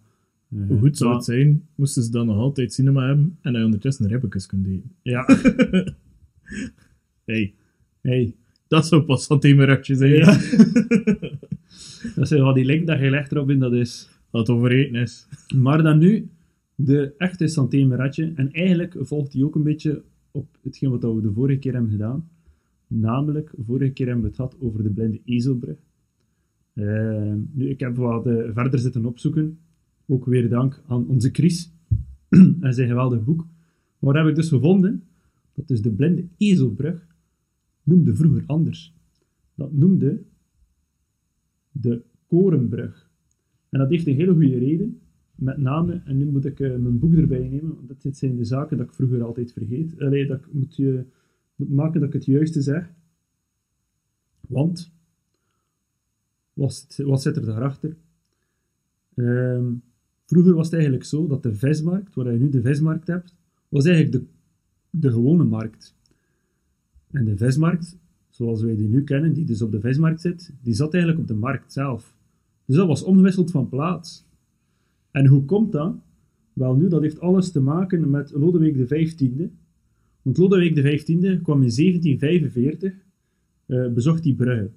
Eh, 0.54 0.66
Hoe 0.68 0.78
goed 0.78 0.96
zou 0.96 1.14
het 1.14 1.24
zijn, 1.24 1.66
moesten 1.74 2.02
ze 2.02 2.10
dan 2.10 2.26
nog 2.26 2.36
altijd 2.36 2.72
cinema 2.72 3.06
hebben 3.06 3.38
en 3.40 3.54
hij 3.54 3.62
ondertussen 3.64 4.06
ribbekes 4.08 4.46
kunt 4.46 4.66
eten. 4.66 4.90
Ja, 5.02 5.24
Hey, 7.24 7.54
hey. 8.00 8.34
dat 8.68 8.86
zou 8.86 9.02
pas 9.02 9.26
van 9.26 9.40
themeratje 9.40 9.94
zijn. 9.94 10.10
Ja. 10.14 10.24
dat 12.16 12.28
zijn 12.28 12.40
wel 12.42 12.54
die 12.54 12.64
link 12.64 12.86
dat 12.86 12.98
je 13.00 13.10
legt 13.10 13.32
erop 13.32 13.50
in, 13.50 13.58
dat 13.58 13.72
is... 13.72 14.08
Wat 14.30 14.46
het 14.46 14.56
over 14.56 14.94
is. 14.94 15.28
Maar 15.64 15.82
dan 15.82 15.98
nu, 15.98 16.28
de 16.74 17.14
echte 17.16 17.46
Santé 17.46 17.84
Meratje. 17.84 18.32
En 18.34 18.52
eigenlijk 18.52 18.96
volgt 18.98 19.32
die 19.32 19.44
ook 19.44 19.54
een 19.54 19.62
beetje 19.62 20.02
op 20.30 20.58
hetgeen 20.62 20.90
wat 20.90 21.14
we 21.14 21.20
de 21.20 21.32
vorige 21.32 21.58
keer 21.58 21.72
hebben 21.72 21.90
gedaan. 21.90 22.28
Namelijk, 22.86 23.52
vorige 23.58 23.92
keer 23.92 24.06
hebben 24.06 24.24
we 24.24 24.28
het 24.30 24.38
gehad 24.38 24.56
over 24.60 24.82
de 24.82 24.90
blinde 24.90 25.20
ezelbrug. 25.24 25.78
Eh, 26.72 27.34
nu, 27.52 27.68
ik 27.68 27.80
heb 27.80 27.96
wat 27.96 28.26
eh, 28.26 28.50
verder 28.52 28.78
zitten 28.78 29.04
opzoeken. 29.04 29.58
Ook 30.06 30.24
weer 30.24 30.48
dank 30.48 30.82
aan 30.86 31.06
onze 31.06 31.30
Chris 31.32 31.72
en 32.60 32.74
zijn 32.74 32.88
geweldig 32.88 33.24
boek. 33.24 33.46
Maar 33.98 34.16
heb 34.16 34.26
ik 34.26 34.34
dus 34.34 34.48
gevonden 34.48 35.02
dat 35.54 35.68
dus 35.68 35.82
de 35.82 35.90
blinde 35.90 36.24
ezelbrug 36.36 37.06
noemde 37.82 38.14
vroeger 38.14 38.42
anders. 38.46 38.94
Dat 39.54 39.72
noemde 39.72 40.22
de 41.72 42.02
Korenbrug. 42.26 43.09
En 43.70 43.78
dat 43.78 43.90
heeft 43.90 44.06
een 44.06 44.14
hele 44.14 44.32
goede 44.32 44.58
reden. 44.58 45.00
Met 45.34 45.56
name, 45.56 46.02
en 46.04 46.16
nu 46.16 46.26
moet 46.26 46.44
ik 46.44 46.60
eh, 46.60 46.76
mijn 46.76 46.98
boek 46.98 47.14
erbij 47.14 47.48
nemen, 47.48 47.76
want 47.86 48.02
dit 48.02 48.16
zijn 48.16 48.36
de 48.36 48.44
zaken 48.44 48.76
dat 48.76 48.86
ik 48.86 48.92
vroeger 48.92 49.22
altijd 49.22 49.52
vergeet. 49.52 50.00
Allee, 50.00 50.26
dat 50.26 50.38
ik 50.38 50.52
moet, 50.52 50.76
je, 50.76 51.04
moet 51.56 51.70
maken 51.70 52.00
dat 52.00 52.08
ik 52.08 52.14
het 52.14 52.24
juiste 52.24 52.60
zeg. 52.60 52.92
Want, 54.48 54.92
wat, 56.52 56.86
zit- 57.22 57.36
er 57.36 57.44
daarachter? 57.44 57.96
Ehm, 59.14 59.72
vroeger 60.24 60.54
was 60.54 60.64
het 60.64 60.74
eigenlijk 60.74 61.04
zo 61.04 61.26
dat 61.26 61.42
de 61.42 61.54
vismarkt, 61.54 62.14
waar 62.14 62.32
je 62.32 62.38
nu 62.38 62.48
de 62.48 62.62
vismarkt 62.62 63.06
hebt, 63.06 63.34
was 63.68 63.84
eigenlijk 63.84 64.24
de, 64.24 64.30
de 64.98 65.10
gewone 65.10 65.44
markt. 65.44 65.94
En 67.10 67.24
de 67.24 67.36
vismarkt, 67.36 67.98
zoals 68.28 68.62
wij 68.62 68.76
die 68.76 68.88
nu 68.88 69.04
kennen, 69.04 69.32
die 69.32 69.44
dus 69.44 69.62
op 69.62 69.72
de 69.72 69.80
vismarkt 69.80 70.20
zit, 70.20 70.52
die 70.62 70.74
zat 70.74 70.92
eigenlijk 70.94 71.22
op 71.22 71.28
de 71.28 71.34
markt 71.40 71.72
zelf. 71.72 72.14
Dus 72.70 72.78
dat 72.78 72.88
was 72.88 73.02
omgewisseld 73.02 73.50
van 73.50 73.68
plaats. 73.68 74.26
En 75.10 75.26
hoe 75.26 75.44
komt 75.44 75.72
dat? 75.72 75.94
Wel 76.52 76.76
nu, 76.76 76.88
dat 76.88 77.00
heeft 77.00 77.20
alles 77.20 77.50
te 77.50 77.60
maken 77.60 78.10
met 78.10 78.32
Lodewijk 78.32 78.86
XV. 78.86 79.30
Want 80.22 80.38
Lodewijk 80.38 80.74
XV 80.74 81.42
kwam 81.42 81.62
in 81.62 81.70
1745, 81.70 82.94
eh, 83.66 83.92
bezocht 83.92 84.22
die 84.22 84.34
Brugge. 84.34 84.70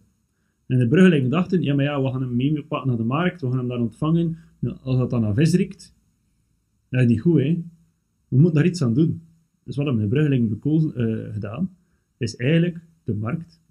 En 0.66 0.80
de 0.80 0.88
Bruggelingen 0.88 1.30
dachten, 1.30 1.62
ja 1.62 1.76
maar 1.76 1.84
ja, 1.84 2.02
we 2.02 2.10
gaan 2.10 2.22
hem 2.22 2.36
meepakken 2.36 2.88
naar 2.88 2.98
de 2.98 3.04
markt, 3.04 3.42
we 3.42 3.48
gaan 3.48 3.58
hem 3.58 3.68
daar 3.68 3.80
ontvangen. 3.80 4.38
Nou, 4.60 4.78
als 4.82 4.98
dat 4.98 5.10
dan 5.10 5.22
naar 5.22 5.34
vis 5.34 5.54
riekt, 5.54 5.94
dat 6.90 7.02
is 7.02 7.08
niet 7.08 7.22
goed 7.22 7.40
hè. 7.40 7.64
We 8.28 8.38
moeten 8.38 8.54
daar 8.54 8.66
iets 8.66 8.84
aan 8.84 8.94
doen. 8.94 9.22
Dus 9.64 9.76
wat 9.76 9.86
hebben 9.86 10.04
de 10.04 10.10
Bruggelingen 10.10 10.60
eh, 10.62 11.34
gedaan, 11.34 11.76
is 12.18 12.36
eigenlijk 12.36 12.80
de 13.04 13.14
markt 13.14 13.62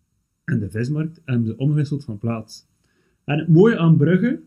en 0.44 0.58
de 0.58 0.70
vismarkt 0.70 1.20
hebben 1.24 1.46
ze 1.46 1.56
omgewisseld 1.56 2.04
van 2.04 2.18
plaats. 2.18 2.70
En 3.32 3.38
het 3.38 3.48
mooie 3.48 3.78
aan 3.78 3.96
Brugge 3.96 4.40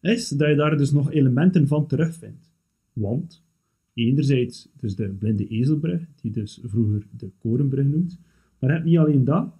is 0.00 0.28
dat 0.28 0.48
je 0.48 0.54
daar 0.54 0.76
dus 0.76 0.92
nog 0.92 1.12
elementen 1.12 1.66
van 1.66 1.86
terugvindt. 1.86 2.50
Want, 2.92 3.44
enerzijds 3.94 4.68
dus 4.76 4.96
de 4.96 5.08
blinde 5.08 5.48
ezelbrug, 5.48 6.02
die 6.20 6.30
dus 6.30 6.60
vroeger 6.64 7.06
de 7.16 7.30
korenbrug 7.38 7.86
noemt, 7.86 8.18
maar 8.58 8.70
je 8.70 8.76
hebt 8.76 8.88
niet 8.88 8.98
alleen 8.98 9.24
dat, 9.24 9.52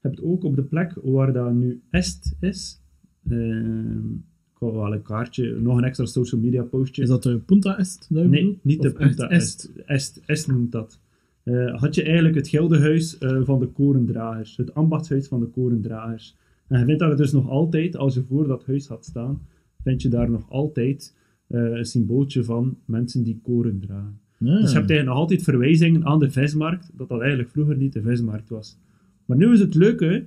je 0.00 0.08
hebt 0.08 0.22
ook 0.22 0.44
op 0.44 0.56
de 0.56 0.62
plek 0.62 0.92
waar 1.02 1.32
dat 1.32 1.54
nu 1.54 1.80
Est 1.90 2.36
is, 2.40 2.80
ehm, 3.28 4.08
ik 4.54 4.58
wel 4.58 4.92
een 4.92 5.02
kaartje, 5.02 5.60
nog 5.60 5.76
een 5.76 5.84
extra 5.84 6.06
social 6.06 6.40
media 6.40 6.62
postje. 6.62 7.02
Is 7.02 7.08
dat 7.08 7.22
de 7.22 7.38
Punta 7.38 7.78
Est? 7.78 8.06
Nee, 8.10 8.58
niet 8.62 8.82
de 8.82 8.88
Of 8.88 8.94
Punta 8.94 9.28
Est? 9.28 9.64
Est. 9.64 9.86
Est, 9.86 10.22
Est 10.26 10.46
noemt 10.46 10.72
dat. 10.72 11.00
Eh, 11.42 11.80
had 11.80 11.94
je 11.94 12.02
eigenlijk 12.02 12.34
het 12.34 12.48
gildehuis 12.48 13.18
eh, 13.18 13.40
van 13.42 13.58
de 13.58 13.66
korendragers, 13.66 14.56
het 14.56 14.74
ambachtshuis 14.74 15.28
van 15.28 15.40
de 15.40 15.46
korendragers. 15.46 16.36
En 16.72 16.78
je 16.78 16.84
vindt 16.84 17.00
daar 17.00 17.16
dus 17.16 17.32
nog 17.32 17.48
altijd, 17.48 17.96
als 17.96 18.14
je 18.14 18.22
voor 18.22 18.46
dat 18.46 18.66
huis 18.66 18.86
gaat 18.86 19.04
staan, 19.04 19.46
vind 19.82 20.02
je 20.02 20.08
daar 20.08 20.30
nog 20.30 20.50
altijd 20.50 21.16
eh, 21.46 21.60
een 21.60 21.84
symbooltje 21.84 22.44
van 22.44 22.78
mensen 22.84 23.22
die 23.22 23.40
koren 23.42 23.80
dragen. 23.80 24.20
Dus 24.38 24.48
je 24.48 24.56
hebt 24.56 24.74
eigenlijk 24.74 25.04
nog 25.04 25.16
altijd 25.16 25.42
verwijzingen 25.42 26.04
aan 26.04 26.18
de 26.18 26.30
vismarkt, 26.30 26.90
dat 26.94 27.08
dat 27.08 27.20
eigenlijk 27.20 27.50
vroeger 27.50 27.76
niet 27.76 27.92
de 27.92 28.02
vismarkt 28.02 28.48
was. 28.48 28.78
Maar 29.24 29.36
nu 29.36 29.52
is 29.52 29.60
het 29.60 29.74
leuke, 29.74 30.26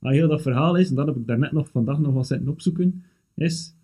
aan 0.00 0.12
heel 0.12 0.28
dat 0.28 0.42
verhaal 0.42 0.76
is, 0.76 0.88
en 0.88 0.94
dat 0.94 1.06
heb 1.06 1.16
ik 1.16 1.26
daarnet 1.26 1.52
nog 1.52 1.70
vandaag 1.70 1.98
nog 1.98 2.14
wat 2.14 2.26
zitten 2.26 2.48
opzoeken, 2.48 3.02
is, 3.34 3.74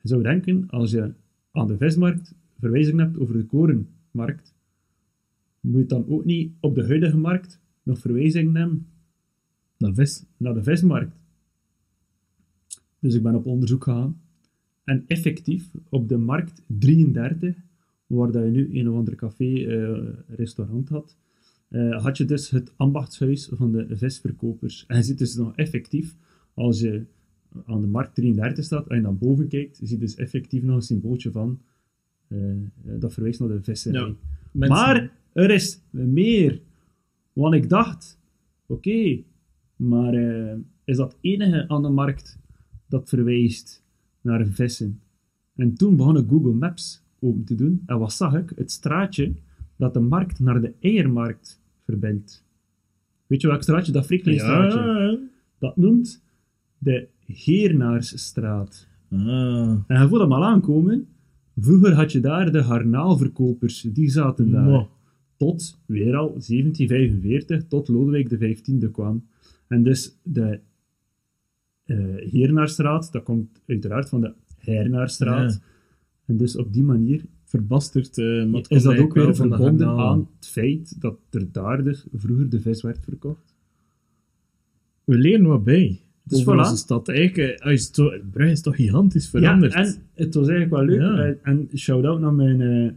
je 0.00 0.08
zou 0.08 0.22
denken, 0.22 0.64
als 0.68 0.90
je 0.90 1.12
aan 1.52 1.66
de 1.66 1.76
vismarkt 1.76 2.34
verwijzingen 2.58 3.04
hebt 3.04 3.18
over 3.18 3.36
de 3.36 3.44
korenmarkt, 3.44 4.54
moet 5.60 5.80
je 5.80 5.86
dan 5.86 6.04
ook 6.08 6.24
niet 6.24 6.52
op 6.60 6.74
de 6.74 6.86
huidige 6.86 7.16
markt 7.16 7.60
nog 7.82 7.98
verwijzingen 7.98 8.56
hebben 8.56 8.86
Naar 9.78 9.94
vis. 9.94 10.24
naar 10.36 10.54
de 10.54 10.62
vismarkt. 10.62 11.17
Dus 13.00 13.14
ik 13.14 13.22
ben 13.22 13.34
op 13.34 13.46
onderzoek 13.46 13.84
gegaan. 13.84 14.20
En 14.84 15.04
effectief, 15.06 15.70
op 15.88 16.08
de 16.08 16.16
markt 16.16 16.62
33, 16.66 17.56
waar 18.06 18.30
dat 18.30 18.44
je 18.44 18.50
nu 18.50 18.78
een 18.78 18.88
of 18.88 18.96
ander 18.96 19.14
café, 19.14 19.44
eh, 19.44 19.98
restaurant 20.36 20.88
had, 20.88 21.16
eh, 21.68 22.02
had 22.02 22.16
je 22.16 22.24
dus 22.24 22.50
het 22.50 22.72
ambachtshuis 22.76 23.48
van 23.52 23.72
de 23.72 23.96
visverkopers. 23.96 24.84
En 24.86 24.96
je 24.96 25.02
ziet 25.02 25.18
dus 25.18 25.34
nog 25.34 25.56
effectief, 25.56 26.16
als 26.54 26.80
je 26.80 27.04
aan 27.66 27.80
de 27.80 27.86
markt 27.86 28.14
33 28.14 28.64
staat, 28.64 28.86
en 28.86 28.96
je 28.96 29.02
naar 29.02 29.16
boven 29.16 29.48
kijkt, 29.48 29.78
je 29.78 29.86
ziet 29.86 30.00
dus 30.00 30.14
effectief 30.14 30.62
nog 30.62 30.76
een 30.76 30.82
symbooltje 30.82 31.30
van, 31.30 31.60
eh, 32.28 32.38
dat 32.82 33.12
verwijst 33.12 33.40
naar 33.40 33.48
de 33.48 33.62
visserij. 33.62 34.14
Ja. 34.52 34.68
Maar 34.68 35.12
er 35.32 35.50
is 35.50 35.80
meer. 35.90 36.60
Want 37.32 37.54
ik 37.54 37.68
dacht, 37.68 38.18
oké, 38.66 39.22
maar 39.76 40.14
is 40.84 40.96
dat 40.96 41.16
enige 41.20 41.68
aan 41.68 41.82
de 41.82 41.88
markt 41.88 42.38
dat 42.88 43.08
verwijst 43.08 43.82
naar 44.20 44.46
vissen? 44.46 45.00
En 45.56 45.74
toen 45.74 45.96
begon 45.96 46.16
ik 46.16 46.28
Google 46.28 46.52
Maps 46.52 47.02
open 47.20 47.44
te 47.44 47.54
doen. 47.54 47.82
En 47.86 47.98
wat 47.98 48.12
zag 48.12 48.34
ik? 48.34 48.52
Het 48.56 48.70
straatje 48.70 49.32
dat 49.76 49.94
de 49.94 50.00
markt 50.00 50.38
naar 50.40 50.60
de 50.60 50.72
eiermarkt 50.80 51.60
verbindt. 51.84 52.44
Weet 53.26 53.40
je 53.40 53.48
welk 53.48 53.62
straatje? 53.62 53.92
Dat 53.92 54.06
Frikkelingstraatje. 54.06 54.78
Ja. 54.78 55.18
Dat 55.58 55.76
noemt 55.76 56.22
de 56.78 57.08
Geernaarsstraat. 57.28 58.86
Ah. 59.10 59.18
En 59.86 60.00
je 60.02 60.08
voelt 60.08 60.20
hem 60.20 60.32
al 60.32 60.44
aankomen. 60.44 61.06
Vroeger 61.56 61.94
had 61.94 62.12
je 62.12 62.20
daar 62.20 62.52
de 62.52 62.62
garnaalverkopers, 62.62 63.80
die 63.80 64.10
zaten 64.10 64.50
daar. 64.50 64.86
Tot, 65.36 65.78
weer 65.86 66.16
al, 66.16 66.28
1745, 66.28 67.66
tot 67.68 67.88
Lodewijk 67.88 68.28
XV 68.28 68.90
kwam. 68.90 69.26
En 69.68 69.82
dus 69.82 70.18
de 70.22 70.60
eh 71.88 72.30
Heernaarstraat, 72.30 73.12
dat 73.12 73.22
komt 73.22 73.62
uiteraard 73.66 74.08
van 74.08 74.20
de 74.20 74.32
Hernaarstraat. 74.58 75.52
Ja. 75.52 75.60
En 76.26 76.36
dus 76.36 76.56
op 76.56 76.72
die 76.72 76.82
manier 76.82 77.24
Verbasterd. 77.48 78.18
eh, 78.18 78.44
maar 78.44 78.64
is 78.68 78.82
dat 78.82 78.98
ook 78.98 79.14
weer 79.14 79.34
verbonden 79.34 79.88
aan 79.88 80.28
het 80.36 80.48
feit 80.48 81.00
dat 81.00 81.18
er 81.30 81.52
daar 81.52 81.84
dus 81.84 82.06
vroeger 82.12 82.48
de 82.48 82.60
vis 82.60 82.82
werd 82.82 82.98
verkocht. 83.04 83.54
We 85.04 85.18
leren 85.18 85.46
wat 85.46 85.64
bij. 85.64 86.00
Dus 86.24 86.40
Over 86.40 86.54
voilà. 86.54 86.58
onze 86.58 86.76
stad. 86.76 87.08
Eigenlijk, 87.08 87.60
eh, 87.60 87.72
is 87.72 87.90
to, 87.90 88.12
Brugge 88.30 88.52
is 88.52 88.60
toch 88.60 88.76
gigantisch 88.76 89.28
veranderd. 89.28 89.72
Ja, 89.72 89.78
en 89.78 89.94
het 90.14 90.34
was 90.34 90.48
eigenlijk 90.48 90.70
wel 90.70 90.98
leuk. 90.98 91.16
Ja. 91.16 91.34
En 91.42 91.68
shout-out 91.76 92.20
naar 92.20 92.34
mijn, 92.34 92.60
eh, 92.60 92.92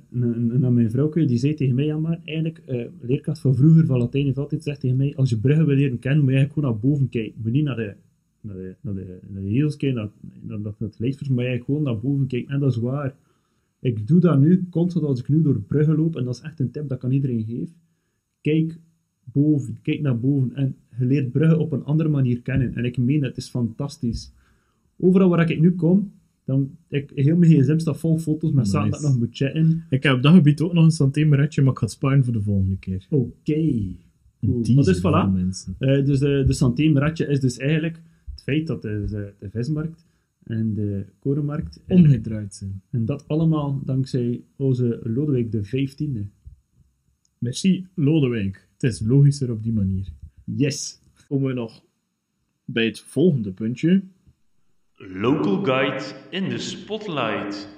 naar, 0.60 0.72
mijn 0.72 0.92
vrouwke, 0.92 1.26
die 1.26 1.38
zei 1.38 1.54
tegen 1.54 1.76
mij, 1.76 1.86
ja 1.86 1.98
maar 1.98 2.20
eigenlijk, 2.24 2.62
leerkracht 3.02 3.40
van 3.40 3.56
vroeger 3.56 3.86
van 3.86 3.98
Latijn 3.98 4.26
heeft 4.26 4.38
altijd 4.38 4.62
gezegd 4.64 4.80
tegen 4.80 4.98
mij, 4.98 5.16
als 5.16 5.30
je 5.30 5.38
Brugge 5.38 5.66
wil 5.66 5.76
leren 5.76 6.00
kennen, 6.00 6.24
moet 6.24 6.32
je 6.32 6.38
eigenlijk 6.38 6.54
gewoon 6.54 6.82
naar 6.82 6.90
boven 6.92 7.10
kijken. 7.10 7.42
Moet 7.44 7.52
niet 7.52 7.64
naar 7.64 7.76
de 7.76 7.94
naar 8.42 8.56
de, 8.56 8.76
naar 8.82 8.94
de, 8.94 9.20
naar 9.28 9.42
de 9.42 9.92
naar, 9.94 10.60
naar, 10.60 10.74
het 10.78 11.00
licht 11.00 11.26
voor 11.26 11.36
mij 11.36 11.60
gewoon 11.60 11.84
naar 11.84 12.00
boven 12.00 12.28
kijken. 12.28 12.54
En 12.54 12.60
dat 12.60 12.72
is 12.72 12.78
waar. 12.78 13.16
Ik 13.80 14.08
doe 14.08 14.20
dat 14.20 14.40
nu 14.40 14.68
constant 14.70 15.06
als 15.06 15.20
ik 15.20 15.30
nu 15.30 15.42
door 15.42 15.62
bruggen 15.62 15.96
loop, 15.96 16.16
en 16.16 16.24
dat 16.24 16.36
is 16.36 16.42
echt 16.42 16.60
een 16.60 16.72
tip 16.72 16.88
dat 16.88 16.98
ik 16.98 17.04
aan 17.04 17.12
iedereen 17.12 17.44
geef. 17.44 17.70
Kijk 18.42 18.80
boven, 19.24 19.78
kijk 19.82 20.02
naar 20.02 20.20
boven 20.20 20.56
en 20.56 20.76
je 21.00 21.06
leert 21.06 21.32
bruggen 21.32 21.60
op 21.60 21.72
een 21.72 21.84
andere 21.84 22.10
manier 22.10 22.42
kennen. 22.42 22.76
En 22.76 22.86
ik 22.86 22.98
meen, 22.98 23.24
het 23.24 23.38
is 23.38 23.50
fantastisch. 23.50 24.34
Overal 24.98 25.30
waar 25.30 25.50
ik 25.50 25.60
nu 25.60 25.76
kom, 25.76 26.12
dan, 26.46 26.78
ik, 26.88 27.12
heel 27.16 27.38
mijn 27.38 27.52
gsm 27.52 27.78
staat 27.78 28.00
vol 28.00 28.18
foto's 28.18 28.52
met 28.52 28.68
zaken 28.68 28.92
dat 28.92 29.02
ik 29.02 29.08
nog 29.08 29.18
moet 29.18 29.38
chatten. 29.38 29.86
Ik 29.90 30.04
heb 30.04 30.16
op 30.16 30.22
dat 30.22 30.34
gebied 30.34 30.62
ook 30.62 30.74
nog 30.74 30.84
een 30.84 30.92
santemeretje, 30.92 31.62
maar 31.62 31.72
ik 31.72 31.78
ga 31.78 31.86
het 31.86 31.94
sparen 31.94 32.24
voor 32.24 32.34
de 32.34 32.42
volgende 32.42 32.78
keer. 32.78 33.06
Oké. 33.10 33.96
Cool. 34.42 34.62
Die 34.62 34.76
Maar 34.76 34.84
dus 34.84 35.00
voilà. 35.00 35.78
Eh, 35.78 36.06
dus 36.06 36.20
de, 36.20 36.44
de 36.46 36.54
Santéemratje 36.54 37.28
is 37.28 37.40
dus 37.40 37.58
eigenlijk 37.58 38.02
het 38.42 38.50
feit 38.56 38.68
dat 38.68 38.82
de, 38.82 39.34
de, 39.40 39.50
vismarkt 39.50 40.06
en 40.44 40.74
de 40.74 41.06
korenmarkt... 41.20 41.80
en- 41.86 41.96
Omgedraaid 41.98 42.56
zijn. 42.56 42.82
En 42.90 43.06
dat 43.06 43.28
allemaal 43.28 43.82
dankzij 43.86 44.44
onze 44.56 45.00
Lodewijk 45.04 45.52
de 45.52 45.88
15e. 46.26 46.28
Merci, 47.38 47.88
Lodewijk. 47.96 48.68
Het 48.74 48.84
is 48.84 49.00
logischer 49.00 49.52
op 49.52 49.64
die 49.64 49.74
manier. 49.74 50.08
Yes. 50.44 51.00
Komen 51.28 51.48
we 51.48 51.54
nog 51.54 51.84
bij 52.66 52.86
het 52.86 53.00
volgende 53.00 53.52
puntje. 53.52 54.02
Local 54.96 55.64
guide 55.64 56.04
in 56.30 56.50
de 56.50 56.58
spotlight. 56.58 57.70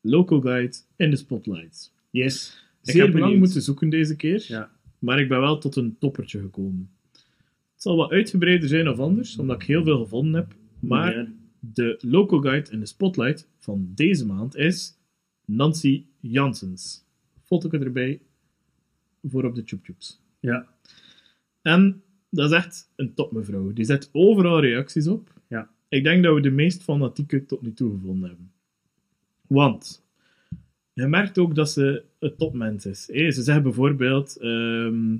Local 0.00 0.40
Guide 0.40 0.76
in 0.96 1.10
de 1.10 1.16
spotlight. 1.16 1.92
Yes. 2.10 2.64
Ik 2.82 2.90
Zeer 2.90 3.04
heb 3.04 3.14
lang 3.14 3.38
moeten 3.38 3.62
zoeken 3.62 3.88
deze 3.88 4.16
keer, 4.16 4.44
Ja. 4.48 4.70
maar 4.98 5.20
ik 5.20 5.28
ben 5.28 5.40
wel 5.40 5.58
tot 5.58 5.76
een 5.76 5.96
toppertje 5.98 6.40
gekomen. 6.40 6.90
Het 7.80 7.88
zal 7.88 7.98
wat 7.98 8.10
uitgebreider 8.10 8.68
zijn 8.68 8.88
of 8.88 8.98
anders, 8.98 9.38
omdat 9.38 9.60
ik 9.62 9.66
heel 9.68 9.84
veel 9.84 9.98
gevonden 9.98 10.34
heb. 10.40 10.54
Maar 10.80 11.16
Ja. 11.16 11.28
de 11.60 11.98
local 12.00 12.38
guide 12.40 12.70
in 12.70 12.80
de 12.80 12.86
spotlight 12.86 13.48
van 13.58 13.92
deze 13.94 14.26
maand 14.26 14.56
is 14.56 14.98
Nancy 15.44 16.04
Janssens. 16.20 17.04
Foto 17.42 17.70
erbij 17.70 18.20
voor 19.22 19.44
op 19.44 19.54
de 19.54 19.64
tjoeptjoeps. 19.64 20.20
Ja. 20.40 20.68
En 21.62 22.02
dat 22.30 22.50
is 22.50 22.56
echt 22.56 22.90
een 22.96 23.14
topmevrouw. 23.14 23.72
Die 23.72 23.84
zet 23.84 24.08
overal 24.12 24.60
reacties 24.60 25.06
op. 25.06 25.32
Ja. 25.48 25.70
Ik 25.88 26.04
denk 26.04 26.22
dat 26.24 26.34
we 26.34 26.40
de 26.40 26.50
meest 26.50 26.82
fanatieke 26.82 27.46
tot 27.46 27.62
nu 27.62 27.72
toe 27.72 27.90
gevonden 27.90 28.28
hebben. 28.28 28.52
Want 29.46 30.04
je 30.92 31.06
merkt 31.06 31.38
ook 31.38 31.54
dat 31.54 31.70
ze 31.70 32.04
een 32.18 32.36
topmens 32.36 32.86
is. 32.86 33.04
Ze 33.34 33.42
zegt 33.42 33.62
bijvoorbeeld: 33.62 34.36
ehm, 34.36 35.16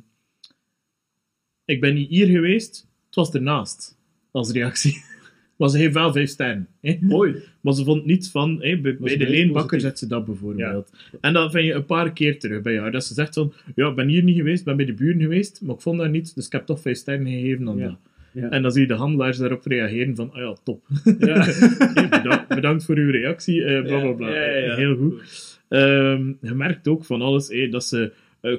Ik 1.71 1.81
ben 1.81 1.95
niet 1.95 2.09
hier 2.09 2.27
geweest, 2.27 2.89
het 3.07 3.15
was 3.15 3.33
ernaast. 3.33 3.99
Als 4.31 4.51
reactie. 4.53 5.03
Maar 5.57 5.69
ze 5.69 5.79
heeft 5.79 5.95
wel 5.95 6.13
vijf 6.13 6.29
sterren. 6.29 6.69
hè. 6.81 6.97
Mooi. 7.01 7.35
Maar 7.61 7.75
ze 7.75 7.85
vond 7.85 8.05
niets 8.07 8.31
van, 8.31 8.57
hè, 8.63 8.79
bij, 8.79 8.97
bij 9.01 9.17
de 9.17 9.29
leenbakker 9.29 9.81
zet 9.81 9.99
ze 9.99 10.07
dat 10.07 10.25
bijvoorbeeld. 10.25 10.91
En 11.21 11.33
dat 11.33 11.51
vind 11.51 11.67
je 11.67 11.73
een 11.73 11.85
paar 11.85 12.13
keer 12.13 12.39
terug 12.39 12.63
bij 12.63 12.79
haar. 12.79 12.93
Dat 12.93 13.05
ze 13.05 13.15
zegt 13.15 13.35
van, 13.35 13.53
ja, 13.75 13.89
ik 13.89 13.95
ben 13.95 14.09
hier 14.09 14.23
niet 14.23 14.37
geweest, 14.37 14.59
ik 14.59 14.65
ben 14.65 14.77
bij 14.77 14.87
de 14.87 14.95
buren 14.95 15.21
geweest, 15.21 15.61
maar 15.63 15.75
ik 15.75 15.81
vond 15.81 15.99
dat 15.99 16.11
niet, 16.11 16.35
dus 16.35 16.47
ik 16.47 16.53
heb 16.53 16.67
toch 16.67 16.81
vijf 16.81 16.97
sterren 16.97 17.27
gegeven 17.27 17.69
aan 17.69 17.77
Ja. 17.79 17.85
dat. 17.87 17.99
Ja. 18.33 18.49
En 18.51 18.63
dan 18.63 18.71
zie 18.73 18.81
je 18.81 18.87
de 18.87 18.95
handelaars 18.95 19.39
daarop 19.39 19.67
reageren 19.67 20.17
van, 20.17 20.33
ah 20.33 20.39
ja, 20.41 20.57
top. 20.65 20.87
Hey, 21.19 22.09
bedankt, 22.23 22.49
bedankt 22.49 22.85
voor 22.85 22.97
uw 22.97 23.11
reactie, 23.11 23.65
eh 23.65 23.83
bla 23.83 24.13
bla. 24.13 24.29
Heel 24.77 24.97
goed. 24.97 25.23
Ehm, 25.69 26.27
je 26.41 26.55
merkt 26.55 26.89
ook 26.89 27.05
van 27.05 27.23
alles, 27.23 27.71
dat 27.71 27.85
ze 27.85 28.13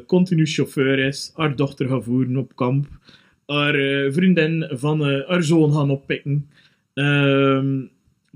continu 0.06 0.46
chauffeur 0.46 1.00
is, 1.00 1.32
haar 1.36 1.56
dochter 1.56 1.88
gaat 1.88 2.04
voeren 2.04 2.38
op 2.38 2.56
kamp, 2.56 2.88
haar 3.46 3.76
eh, 3.76 4.12
vriendin 4.14 4.68
van 4.72 5.06
eh, 5.06 5.28
haar 5.28 5.44
zoon 5.44 5.74
gaan 5.74 5.90
oppikken. 5.90 6.50
Ehm, 6.94 7.82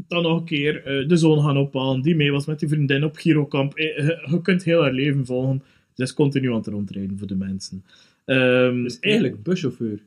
dan 0.08 0.24
nog 0.24 0.40
een 0.40 0.46
keer 0.46 0.84
eh, 0.86 1.08
de 1.08 1.18
zoon 1.18 1.44
gaan 1.44 1.58
ophalen, 1.58 2.02
die 2.02 2.16
mee 2.16 2.32
was 2.32 2.46
met 2.46 2.60
die 2.60 2.70
vriendin 2.70 3.04
op 3.04 3.16
Girokamp. 3.16 3.74
Eh, 3.76 3.98
je, 3.98 4.28
je 4.32 4.42
kunt 4.42 4.64
heel 4.64 4.82
haar 4.82 4.94
leven 4.94 5.26
volgen. 5.26 5.64
Ze 5.94 6.04
is 6.04 6.14
continu 6.14 6.50
aan 6.50 6.56
het 6.56 6.68
rondrijden 6.68 7.18
voor 7.18 7.28
de 7.28 7.36
mensen. 7.36 7.84
Ehm, 8.26 8.84
Dus 8.84 9.00
eigenlijk 9.00 9.44
buschauffeur. 9.44 10.00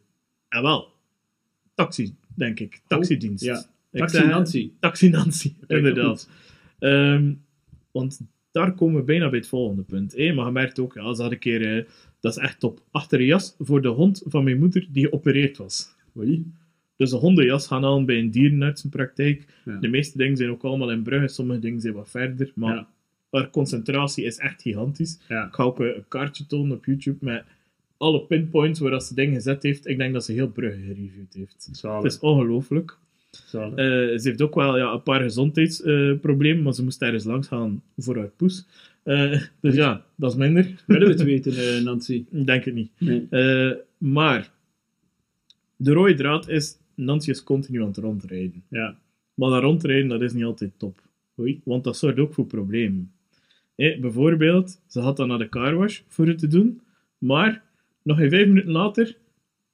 ja, 0.49 0.63
wel. 0.63 0.89
Taxi, 1.75 2.15
denk 2.35 2.61
ik. 2.61 2.81
Taxidienst. 2.87 3.45
ja. 3.45 3.65
Ik 3.93 3.99
Taxi 3.99 4.27
Nancy. 4.27 4.71
Taxi 4.81 5.09
Nancy, 5.09 5.53
inderdaad. 5.67 6.29
Ehm, 6.79 7.33
want 7.91 8.21
daar 8.59 8.75
komen 8.75 8.97
we 9.01 9.03
bijna 9.07 9.29
bij 9.31 9.39
het 9.39 9.49
volgende 9.49 9.83
punt. 9.83 10.17
hè. 10.17 10.33
Maar 10.33 10.47
je 10.47 10.53
merkt 10.53 10.79
ook, 10.79 10.95
ja, 10.95 11.15
ze 11.15 11.23
had 11.23 11.33
een 11.33 11.39
keer, 11.39 11.77
eh, 11.79 11.85
dat 12.21 12.37
is 12.37 12.43
echt 12.43 12.61
top, 12.61 12.81
achter 12.91 13.21
een 13.21 13.27
jas 13.27 13.55
voor 13.59 13.83
de 13.83 13.89
hond 13.89 14.23
van 14.27 14.45
mijn 14.45 14.59
moeder 14.59 14.87
die 14.93 15.05
geopereerd 15.07 15.57
was. 15.57 15.95
Oei. 16.17 16.53
Dus 16.97 17.11
de 17.11 17.17
hondenjas 17.17 17.67
gaan 17.67 17.83
halen 17.83 18.05
bij 18.07 18.19
een 18.19 18.31
dierenartsenpraktijk. 18.31 19.45
Ja. 19.65 19.77
De 19.79 19.89
meeste 19.89 20.19
dingen 20.19 20.37
zijn 20.37 20.51
ook 20.51 20.63
allemaal 20.65 20.91
in 20.91 21.03
Brugge, 21.03 21.29
sommige 21.29 21.61
dingen 21.61 21.81
zijn 21.81 21.95
wat 21.95 22.11
verder. 22.11 22.53
Maar 22.55 22.75
Ja. 22.75 22.89
haar 23.31 23.51
concentratie 23.51 24.25
is 24.25 24.37
echt 24.39 24.63
gigantisch. 24.63 25.19
Ja. 25.29 25.47
Ik 25.47 25.55
ga 25.55 25.63
ook 25.63 25.81
eh, 25.81 25.87
een 25.97 26.05
kaartje 26.09 26.47
tonen 26.47 26.77
op 26.77 26.85
YouTube 26.85 27.25
met 27.25 27.45
alle 27.97 28.21
pinpoints 28.21 28.81
waar 28.81 28.91
dat 28.91 29.05
ze 29.05 29.15
dingen 29.15 29.35
gezet 29.35 29.63
heeft. 29.63 29.87
Ik 29.87 29.99
denk 29.99 30.13
dat 30.13 30.25
ze 30.25 30.33
heel 30.33 30.49
Brugge 30.51 30.81
gereviewd 30.81 31.35
heeft. 31.35 31.69
Zalig. 31.73 32.03
Het 32.03 32.13
is 32.13 32.19
ongelooflijk. 32.19 32.97
Eh, 33.53 33.69
ze 34.19 34.21
heeft 34.23 34.43
ook 34.43 34.55
wel 34.55 34.77
ja, 34.79 34.93
een 34.93 35.03
paar 35.03 35.21
gezondheidsproblemen, 35.21 36.63
maar 36.63 36.75
ze 36.75 36.85
moest 36.85 37.03
ergens 37.03 37.25
langs 37.25 37.49
gaan 37.49 37.83
voor 37.97 38.17
haar 38.17 38.31
poes. 38.37 38.67
Eh, 39.03 39.43
dus 39.61 39.75
ja, 39.75 40.05
dat 40.15 40.31
is 40.31 40.37
minder. 40.37 40.83
Willen 40.87 41.07
we 41.07 41.13
het 41.13 41.23
weten, 41.23 41.53
eh, 41.53 41.83
Nancy? 41.85 42.25
Ik 42.31 42.47
denk 42.47 42.65
het 42.65 42.75
niet. 42.75 42.91
Nee. 42.99 43.27
Maar 43.99 44.51
de 45.77 45.93
rode 45.93 46.15
draad 46.15 46.49
is, 46.49 46.79
Nancy 46.95 47.31
is 47.31 47.45
continu 47.45 47.81
aan 47.81 47.89
het 47.89 47.97
rondrijden. 47.97 48.63
Ja. 48.69 48.99
Maar 49.35 49.51
dat 49.51 49.63
rondrijden, 49.63 50.09
dat 50.09 50.23
is 50.23 50.33
niet 50.33 50.45
altijd 50.45 50.71
top. 50.77 51.01
Oei. 51.41 51.61
Want 51.65 51.85
dat 51.85 51.97
zorgt 51.97 52.19
ook 52.19 52.35
voor 52.35 52.47
problemen. 52.47 53.13
Eh, 53.75 54.01
bijvoorbeeld, 54.01 54.81
ze 54.87 55.01
had 55.01 55.17
dan 55.17 55.29
naar 55.29 55.39
de 55.39 55.49
carwash 55.49 56.01
voor 56.07 56.27
het 56.27 56.39
te 56.39 56.47
doen, 56.47 56.81
maar 57.19 57.63
nog 58.03 58.19
geen 58.19 58.31
vijf 58.31 58.47
minuten 58.47 58.71
later 58.71 59.17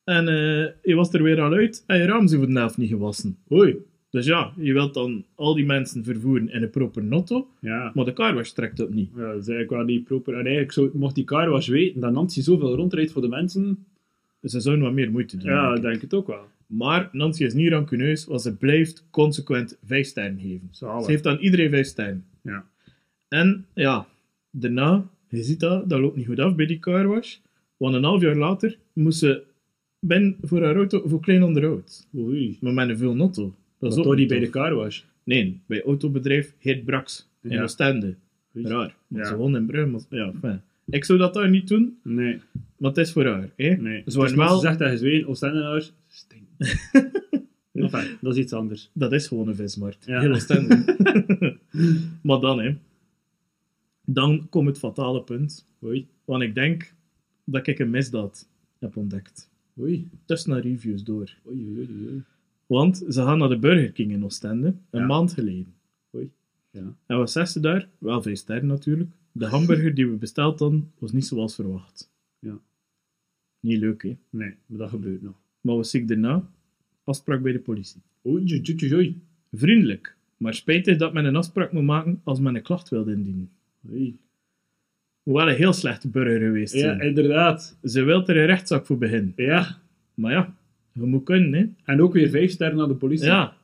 en 0.05 0.29
eh, 0.29 0.67
je 0.83 0.95
was 0.95 1.13
er 1.13 1.23
weer 1.23 1.41
al 1.41 1.53
uit 1.53 1.85
en 1.87 1.99
je 1.99 2.05
raam 2.05 2.25
is 2.25 2.35
voor 2.35 2.47
de 2.47 2.59
helft 2.59 2.77
niet 2.77 2.89
gewassen. 2.89 3.37
Oei. 3.53 3.77
Dus 4.11 4.27
ja, 4.27 4.53
je 4.57 4.73
wilt 4.73 4.95
dan 4.95 5.25
al 5.35 5.55
die 5.55 5.65
mensen 5.65 6.05
vervoeren 6.05 6.51
in 6.51 6.63
een 6.63 6.71
proper 6.71 7.03
notto, 7.05 7.49
Ja. 7.61 7.91
maar 7.95 8.05
de 8.05 8.13
carwash 8.13 8.51
trekt 8.51 8.77
dat 8.77 8.91
niet. 8.91 9.11
Ja, 9.17 9.21
dat 9.21 9.41
is 9.43 9.49
eigenlijk 9.49 9.71
wel 9.71 9.85
niet 9.85 10.05
proper. 10.05 10.33
En 10.35 10.41
eigenlijk 10.41 10.73
zou, 10.73 10.91
mocht 10.93 11.15
die 11.15 11.25
car 11.25 11.49
was 11.51 11.69
weten 11.69 12.01
dat 12.01 12.13
Nancy 12.13 12.41
zoveel 12.41 12.75
rondrijdt 12.77 13.13
voor 13.13 13.23
de 13.23 13.29
mensen. 13.29 13.85
Dus 14.41 14.53
ze 14.53 14.61
zouden 14.61 14.85
wat 14.85 14.93
meer 14.95 15.11
moeite 15.11 15.37
doen. 15.37 15.51
Ja, 15.51 15.63
denk 15.63 15.77
ik 15.77 15.77
ik. 15.77 15.83
denk 15.91 16.01
het 16.01 16.15
ook 16.15 16.27
wel. 16.27 16.45
Maar 16.67 17.09
Nancy 17.13 17.45
is 17.45 17.55
niet 17.55 17.71
rancuneus, 17.71 18.25
want 18.25 18.43
ze 18.43 18.57
blijft 18.57 19.05
consequent 19.11 19.79
vijf 19.85 20.07
sterren 20.07 20.39
geven. 20.41 20.69
Zalig. 20.71 21.05
Ze 21.05 21.11
heeft 21.11 21.27
aan 21.27 21.39
iedereen 21.39 21.71
vijf 21.71 21.87
sterren. 21.87 22.25
Ja. 22.43 22.65
En 23.29 23.67
ja, 23.75 24.07
daarna, 24.51 25.07
je 25.29 25.43
ziet 25.43 25.61
dat, 25.61 25.89
dat 25.89 26.01
loopt 26.01 26.17
niet 26.17 26.27
goed 26.27 26.39
af 26.39 26.55
bij 26.55 26.67
die 26.67 26.79
carwash. 26.79 27.37
Want 27.77 27.95
een 27.95 28.05
half 28.05 28.21
jaar 28.23 28.37
later 28.37 28.79
moest 28.93 29.19
ze 29.19 29.43
ben 30.07 30.37
voor 30.43 30.63
haar 30.63 30.77
auto 30.77 31.03
voor 31.09 31.21
klein 31.21 31.43
onderhoud. 31.43 32.07
Oei. 32.17 32.59
Maar 32.61 32.73
met 32.73 32.89
een 32.89 32.97
veel 32.97 33.15
notto. 33.15 33.55
Dat 33.79 33.97
is 33.97 34.03
toch 34.03 34.17
niet 34.17 34.29
bij 34.29 34.39
de 34.39 34.51
car 34.51 34.75
was. 34.75 35.07
Nee, 35.25 35.61
bij 35.67 35.83
autobedrijf 35.83 36.55
Heet 36.59 36.85
Brax. 36.85 37.29
In 37.43 37.51
Ja. 37.51 37.63
Oostende. 37.63 38.15
Oei. 38.57 38.67
Raar. 38.67 38.95
Want 39.09 39.23
Ja. 39.23 39.29
ze 39.29 39.37
woont 39.37 39.57
in 39.57 39.67
Brugge. 39.67 39.87
maar- 39.91 40.01
Ja, 40.09 40.33
fijn. 40.41 40.63
Ik 40.87 41.05
zou 41.05 41.19
dat 41.19 41.35
daar 41.35 41.51
niet 41.51 41.69
doen, 41.69 41.99
Nee, 42.03 42.41
maar 42.79 42.91
het 42.91 42.99
is 42.99 43.13
voor 43.13 43.25
haar. 43.27 43.51
Hè? 43.57 43.69
nee. 43.75 44.03
Ze 44.07 44.19
Dus 44.21 44.33
wel... 44.35 44.59
zegt 44.59 44.79
dat 44.79 44.91
je 44.91 44.97
Zweden 44.99 45.29
Oostendenaars 45.29 45.93
stinkt. 46.09 46.51
enfin, 47.73 48.17
dat 48.21 48.37
is 48.37 48.43
iets 48.43 48.53
anders. 48.53 48.91
Dat 48.93 49.13
is 49.13 49.27
gewoon 49.29 49.49
een 49.49 49.55
vismarkt. 49.55 50.05
Ja. 50.07 50.21
Heel 50.21 50.33
Oostende. 50.33 50.97
maar 52.23 52.41
dan, 52.41 52.61
hè. 52.61 52.77
Dan 54.05 54.47
komt 54.51 54.67
het 54.67 54.79
fatale 54.79 55.23
punt. 55.23 55.67
Oei. 55.85 56.07
Want 56.25 56.43
ik 56.43 56.55
denk 56.55 56.95
dat 57.45 57.67
ik 57.67 57.79
een 57.79 57.91
misdaad 57.91 58.49
heb 58.79 58.97
ontdekt. 58.97 59.51
Oei. 59.81 60.09
Tussen 60.25 60.51
naar 60.51 60.61
reviews 60.61 61.05
door. 61.05 61.35
Oei, 61.47 61.67
oei, 61.69 61.79
oei, 61.91 62.09
oei. 62.09 62.23
Want 62.67 62.97
ze 63.09 63.23
gaan 63.23 63.39
naar 63.39 63.49
de 63.49 63.59
Burger 63.59 63.93
King 63.93 64.13
in 64.13 64.25
Oostende, 64.25 64.67
een 64.91 65.01
Ja. 65.01 65.07
maand 65.07 65.33
geleden. 65.33 65.75
Oei. 66.15 66.31
Ja. 66.71 66.97
En 67.07 67.17
wat 67.17 67.31
zegt 67.31 67.51
ze 67.53 67.61
daar? 67.61 67.89
Wel 67.99 68.23
vijf 68.23 68.39
sterren 68.39 68.67
natuurlijk. 68.67 69.11
De 69.33 69.47
hamburger 69.47 69.95
die 69.95 70.07
we 70.09 70.17
besteld 70.17 70.59
hadden, 70.59 70.93
was 70.99 71.13
niet 71.13 71.27
zoals 71.27 71.55
verwacht. 71.55 72.11
Ja. 72.39 72.59
Niet 73.61 73.79
leuk, 73.79 74.03
hè? 74.03 74.17
Nee, 74.31 74.55
maar 74.67 74.79
dat 74.79 74.89
gebeurt 74.91 75.23
nog. 75.23 75.35
Maar 75.61 75.75
wat 75.77 75.87
zie 75.89 76.01
ik 76.01 76.09
daarna? 76.09 76.49
Afspraak 77.05 77.43
bij 77.43 77.53
de 77.53 77.59
politie. 77.59 78.01
Oei, 78.27 78.43
oei, 78.53 78.77
oei, 78.83 78.95
oei. 78.95 79.21
Vriendelijk, 79.53 80.17
maar 80.37 80.55
spijtig 80.55 80.97
dat 80.97 81.13
men 81.13 81.25
een 81.25 81.37
afspraak 81.37 81.73
moet 81.73 81.83
maken 81.85 82.21
als 82.25 82.41
men 82.41 82.55
een 82.55 82.63
klacht 82.63 82.89
wil 82.89 83.07
indienen. 83.09 83.51
Oei. 83.91 84.19
Wel 85.25 85.49
een 85.49 85.55
heel 85.57 85.73
slechte 85.73 86.09
burger 86.09 86.39
geweest 86.41 86.75
Ja, 86.75 86.81
zijn. 86.81 87.01
inderdaad. 87.01 87.79
Ze 87.83 88.03
wil 88.03 88.27
er 88.27 88.37
een 88.37 88.47
rechtszaak 88.47 88.87
voor 88.87 88.99
beginnen. 88.99 89.33
Ja. 89.37 89.67
Maar 90.15 90.33
ja, 90.33 90.55
je 90.93 91.03
moet 91.03 91.25
kunnen, 91.25 91.53
hè? 91.53 91.93
En 91.93 92.03
ook 92.03 92.13
weer 92.13 92.29
vijf 92.29 92.51
sterren 92.51 92.81
aan 92.81 92.89
de 92.89 92.95
politie. 92.95 93.27
Ja. 93.27 93.57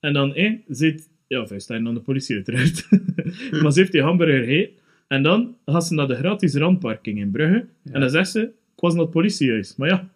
En 0.00 0.12
dan, 0.12 0.30
hé, 0.34 0.58
zit... 0.68 1.10
Ja, 1.26 1.46
vijf 1.46 1.62
sterren 1.62 1.86
aan 1.86 1.94
de 1.94 2.00
politie 2.00 2.34
uiteraard. 2.34 2.88
maar 3.62 3.72
ze 3.72 3.78
heeft 3.78 3.92
die 3.92 4.02
hamburger 4.02 4.44
gegeten. 4.44 4.72
En 5.08 5.22
dan 5.22 5.56
gaat 5.66 5.86
ze 5.86 5.94
naar 5.94 6.08
de 6.08 6.14
gratis 6.14 6.54
randparking 6.54 7.18
in 7.18 7.30
Brugge. 7.30 7.66
En 7.92 8.00
dan 8.00 8.10
zegt 8.10 8.30
ze, 8.30 8.40
ik 8.42 8.80
was 8.80 8.92
naar 8.94 9.02
het 9.02 9.10
politiehuis. 9.12 9.76
Maar 9.76 9.88
ja, 9.88 10.08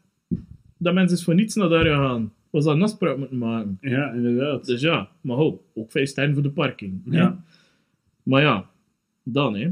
dat 0.79 0.95
mens 0.95 1.13
is 1.13 1.25
voor 1.25 1.35
niets 1.35 1.55
naar 1.55 1.69
daar 1.69 1.85
gegaan. 1.85 2.33
was 2.51 2.65
dat 2.65 2.75
een 2.75 2.83
afspraak 2.83 3.17
moeten 3.17 3.39
maken. 3.39 3.79
Ja, 3.81 4.13
inderdaad. 4.13 4.65
Dus 4.67 4.81
ja, 4.81 5.09
maar 5.21 5.37
ho, 5.37 5.65
ook 5.75 5.91
vijf 5.91 6.09
sterren 6.09 6.35
voor 6.35 6.43
de 6.43 6.51
parking. 6.51 7.01
hè. 7.11 7.19
Ja. 7.19 7.45
Maar 8.23 8.43
ja, 8.43 8.71
dan 9.23 9.57
hè. 9.57 9.71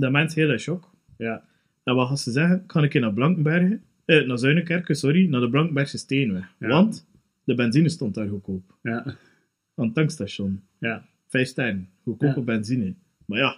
Dat 0.00 0.10
mens 0.12 0.34
heel 0.34 0.50
in 0.50 0.58
shock. 0.58 0.90
Ja. 1.16 1.44
En 1.84 1.94
wat 1.94 2.06
gaan 2.06 2.18
ze 2.18 2.30
zeggen? 2.30 2.66
Kan 2.66 2.84
ik 2.84 2.94
naar 3.00 3.12
Blankenbergen? 3.12 3.82
Eh, 4.04 4.26
naar 4.26 4.38
Zuinekerken, 4.38 4.94
sorry, 4.96 5.28
naar 5.28 5.40
de 5.40 5.48
Blankenbergse 5.50 5.98
Steenweg. 5.98 6.54
Ja. 6.58 6.68
Want 6.68 7.06
de 7.44 7.54
benzine 7.54 7.88
stond 7.88 8.14
daar 8.14 8.28
goedkoop. 8.28 8.74
Ja. 8.82 9.04
Aan 9.74 9.84
het 9.84 9.94
tankstation. 9.94 10.62
Ja. 10.78 11.06
Vijf 11.26 11.48
sterren. 11.48 11.88
Goedkope 12.02 12.38
Ja. 12.38 12.40
benzine. 12.44 12.94
Maar 13.26 13.38
ja, 13.38 13.56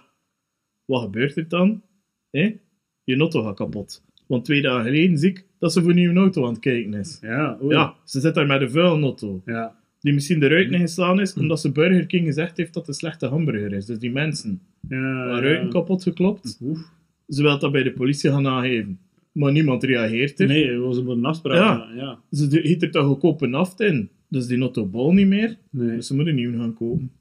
wat 0.85 1.01
gebeurt 1.01 1.35
er 1.37 1.47
dan? 1.47 1.81
hè? 2.29 2.57
Je 3.03 3.17
auto 3.17 3.43
gaat 3.43 3.55
kapot. 3.55 4.03
Want 4.27 4.45
twee 4.45 4.61
dagen 4.61 4.83
geleden 4.85 5.17
zie 5.17 5.29
ik 5.29 5.45
dat 5.59 5.73
ze 5.73 5.79
voor 5.81 5.89
een 5.89 5.95
nieuwe 5.95 6.19
auto 6.19 6.45
aan 6.45 6.51
het 6.51 6.59
kijken 6.59 6.93
is. 6.93 7.17
Ja, 7.21 7.57
oei. 7.61 7.75
Ja, 7.75 7.95
ze 8.05 8.19
zit 8.19 8.33
daar 8.33 8.45
met 8.47 8.61
een 8.61 8.71
vuile 8.71 9.01
auto. 9.01 9.41
Ja. 9.45 9.79
Die 10.01 10.13
misschien 10.13 10.43
eruit 10.43 10.75
geslaan 10.75 11.19
is, 11.19 11.33
omdat 11.33 11.61
ze 11.61 11.71
Burger 11.71 12.05
King 12.05 12.25
gezegd 12.25 12.57
heeft 12.57 12.73
dat 12.73 12.85
het 12.85 12.91
een 12.95 12.99
slechte 13.01 13.25
hamburger 13.27 13.73
is. 13.73 13.85
Dus 13.85 13.99
die 13.99 14.11
mensen 14.11 14.61
Ja, 14.89 15.39
ruiten 15.39 15.69
kapot 15.69 16.03
geklopt. 16.03 16.57
Oef. 16.61 16.79
Ze 17.27 17.41
wil 17.41 17.59
dat 17.59 17.71
bij 17.71 17.83
de 17.83 17.91
politie 17.91 18.29
gaan 18.29 18.41
nageven. 18.43 18.99
Maar 19.31 19.51
niemand 19.51 19.83
reageert 19.83 20.39
er. 20.39 20.47
Nee, 20.47 20.67
het 20.71 20.79
was 20.81 20.97
een 20.97 21.25
afspraak. 21.25 21.87
Ja. 21.95 22.19
Ze 22.31 22.47
de- 22.47 22.61
giet 22.61 22.81
er 22.83 22.91
toch 22.91 23.05
goedkope 23.05 23.47
naft 23.47 23.79
in. 23.79 24.09
Dus 24.27 24.47
die 24.47 24.59
auto 24.59 24.85
bal 24.85 25.13
niet 25.13 25.27
meer. 25.27 25.57
Nee. 25.69 25.95
Dus 25.95 26.07
ze 26.07 26.13
moeten 26.15 26.33
een 26.33 26.39
nieuwe 26.39 26.57
gaan 26.57 26.73
kopen. 26.73 27.11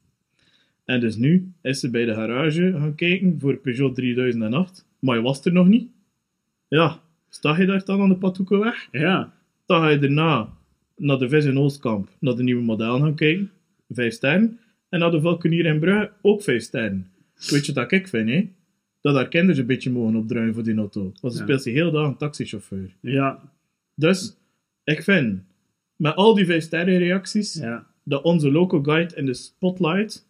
En 0.84 1.00
dus 1.00 1.16
nu 1.16 1.52
is 1.62 1.80
ze 1.80 1.90
bij 1.90 2.04
de 2.04 2.14
garage 2.14 2.72
gaan 2.78 2.94
kijken 2.94 3.36
voor 3.40 3.56
Peugeot 3.56 3.94
3008. 3.94 4.86
Maar 4.98 5.16
je 5.16 5.22
was 5.22 5.44
er 5.44 5.52
nog 5.52 5.68
niet. 5.68 5.88
Ja, 6.68 7.00
sta 7.28 7.60
je 7.60 7.66
daar 7.66 7.84
dan 7.84 8.00
aan 8.00 8.08
de 8.08 8.16
Patoekenweg? 8.16 8.88
Ja. 8.92 9.32
Dan 9.66 9.80
ga 9.80 9.88
je 9.88 9.98
daarna 9.98 10.48
naar 11.00 11.18
de 11.18 11.28
Vis 11.28 11.44
in 11.44 11.58
Oostkamp, 11.58 12.08
naar 12.20 12.34
de 12.34 12.42
nieuwe 12.42 12.62
model 12.62 12.98
gaan 12.98 13.14
kijken. 13.14 13.50
Vijf 13.88 14.12
sterren. 14.14 14.58
En 14.88 14.98
naar 14.98 15.10
de 15.10 15.20
Valkenier 15.20 15.64
in 15.66 15.78
Brugge 15.80 16.10
ook 16.22 16.42
vijf 16.42 16.62
sterren. 16.62 17.06
Weet 17.50 17.66
je 17.66 17.72
wat 17.72 17.92
ik 17.92 18.08
vind, 18.08 18.28
hè? 18.28 18.48
Dat 19.00 19.14
daar 19.14 19.28
kinderen 19.28 19.60
een 19.60 19.66
beetje 19.66 19.90
mogen 19.90 20.16
opdruien 20.16 20.54
voor 20.54 20.62
die 20.62 20.76
auto. 20.76 21.12
Want 21.20 21.32
ze 21.32 21.38
Ja. 21.38 21.44
speelt 21.44 21.62
zich 21.62 21.74
heel 21.74 21.90
dag 21.90 22.06
een 22.06 22.16
taxichauffeur. 22.16 22.96
Ja. 23.00 23.52
Dus, 23.94 24.36
ik 24.84 25.02
vind, 25.02 25.42
met 25.96 26.14
al 26.14 26.34
die 26.34 26.44
vijf 26.44 26.62
sterren 26.62 26.98
reacties, 26.98 27.54
Ja. 27.54 27.86
dat 28.04 28.22
onze 28.22 28.50
local 28.50 28.82
guide 28.82 29.14
in 29.16 29.26
de 29.26 29.34
spotlight, 29.34 30.26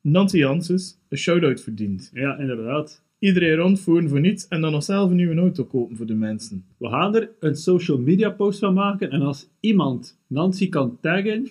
Nancy 0.00 0.36
Janssens, 0.36 0.98
een 1.08 1.18
shout-out 1.18 1.60
verdient. 1.60 2.10
Ja, 2.14 2.38
inderdaad. 2.38 3.02
Iedereen 3.20 3.54
rondvoeren 3.56 4.08
voor 4.08 4.20
niets 4.20 4.48
en 4.48 4.60
dan 4.60 4.72
nog 4.72 4.82
zelf 4.84 5.10
een 5.10 5.16
nieuwe 5.16 5.34
auto 5.40 5.64
kopen 5.64 5.96
voor 5.96 6.06
de 6.06 6.14
mensen. 6.14 6.64
We 6.76 6.88
gaan 6.88 7.14
er 7.16 7.30
een 7.40 7.56
social 7.56 7.98
media 7.98 8.30
post 8.30 8.58
van 8.58 8.74
maken. 8.74 9.10
En 9.10 9.22
als 9.22 9.48
iemand 9.60 10.18
Nancy 10.26 10.68
kan 10.68 10.98
taggen, 11.00 11.48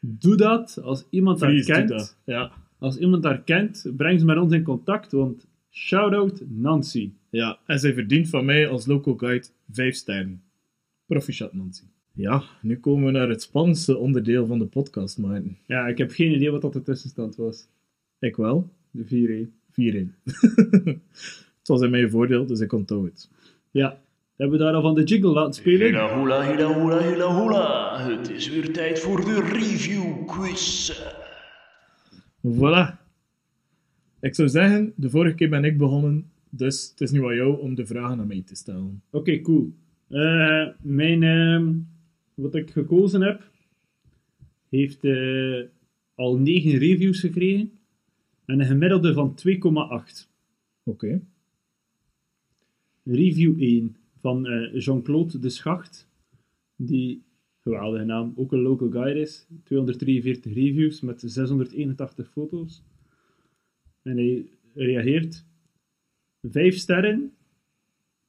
doe 0.00 0.36
dat. 0.36 0.78
Als 0.82 1.06
iemand 1.10 1.40
haar 1.40 1.50
Please, 1.50 1.72
kent, 1.72 1.88
dat. 1.88 2.16
Ja. 2.24 2.52
als 2.78 2.98
iemand 2.98 3.24
haar 3.24 3.42
kent, 3.42 3.92
breng 3.96 4.18
ze 4.20 4.24
met 4.26 4.36
ons 4.38 4.52
in 4.52 4.62
contact. 4.62 5.12
Want 5.12 5.46
shout-out 5.70 6.42
Nancy. 6.48 7.10
ja, 7.30 7.58
en 7.66 7.78
zij 7.78 7.94
verdient 7.94 8.28
van 8.28 8.44
mij 8.44 8.68
als 8.68 8.86
local 8.86 9.16
guide 9.16 9.46
vijf 9.70 9.94
sterren. 9.94 10.42
Proficiat, 11.06 11.52
Nancy. 11.52 11.82
Ja, 12.14 12.42
nu 12.62 12.78
komen 12.78 13.04
we 13.04 13.10
naar 13.10 13.28
het 13.28 13.42
spannendste 13.42 13.96
onderdeel 13.96 14.46
van 14.46 14.58
de 14.58 14.66
podcast, 14.66 15.18
maar 15.18 15.42
Ja, 15.66 15.86
ik 15.86 15.98
heb 15.98 16.10
geen 16.10 16.32
idee 16.34 16.50
wat 16.50 16.62
dat 16.62 16.72
de 16.72 16.82
tussenstand 16.82 17.36
was. 17.36 17.66
ik 18.18 18.36
wel. 18.36 18.68
De 18.90 19.46
4-1. 19.48 19.61
4-1. 19.72 19.74
het 21.58 21.68
was 21.68 21.80
in 21.80 21.90
mijn 21.90 22.10
voordeel, 22.10 22.46
dus 22.46 22.60
ik 22.60 22.72
onthoud 22.72 23.04
het. 23.04 23.30
Ja. 23.70 24.00
Hebben 24.36 24.58
we 24.58 24.64
daar 24.64 24.74
al 24.74 24.82
van 24.82 24.94
de 24.94 25.02
jingle 25.02 25.32
laten 25.32 25.52
spelen? 25.52 25.86
Hula 25.86 26.18
hula 26.18 26.46
hula 26.46 26.74
hula 26.74 27.02
hula 27.02 27.42
hula. 27.42 28.00
Het 28.10 28.30
is 28.30 28.48
weer 28.48 28.72
tijd 28.72 29.00
voor 29.00 29.24
de 29.24 29.40
review 29.40 30.26
quiz. 30.26 30.92
Voilà. 32.46 33.00
Ik 34.20 34.34
zou 34.34 34.48
zeggen, 34.48 34.92
de 34.96 35.10
vorige 35.10 35.34
keer 35.34 35.48
ben 35.48 35.64
ik 35.64 35.78
begonnen, 35.78 36.30
dus 36.50 36.88
het 36.90 37.00
is 37.00 37.10
nu 37.10 37.24
aan 37.24 37.34
jou 37.34 37.60
om 37.60 37.74
de 37.74 37.86
vragen 37.86 38.20
aan 38.20 38.26
mij 38.26 38.42
te 38.46 38.54
stellen. 38.54 39.02
Oké, 39.10 39.40
cool. 39.40 39.72
Eh, 40.08 40.66
mijn, 40.80 41.22
ehm, 41.22 41.72
wat 42.34 42.54
ik 42.54 42.70
gekozen 42.70 43.20
heb, 43.20 43.50
heeft 44.68 45.04
eh, 45.04 45.60
al 46.14 46.38
9 46.38 46.78
reviews 46.78 47.20
gekregen 47.20 47.70
en 48.44 48.60
een 48.60 48.66
gemiddelde 48.66 49.12
van 49.12 49.34
2,8. 49.48 50.28
Oké. 50.82 51.22
Review 53.04 53.62
1 53.62 53.96
van 54.20 54.46
eh, 54.46 54.80
Jean-Claude 54.80 55.38
de 55.38 55.48
Schacht, 55.48 56.08
die, 56.76 57.22
geweldige 57.60 58.04
naam, 58.04 58.32
ook 58.36 58.52
een 58.52 58.62
local 58.62 58.90
guide 58.90 59.20
is. 59.20 59.46
243 59.64 60.54
reviews 60.54 61.00
met 61.00 61.22
681 61.24 62.30
foto's. 62.30 62.82
En 64.02 64.16
hij 64.16 64.46
reageert: 64.74 65.44
5 66.42 66.76
sterren, 66.76 67.32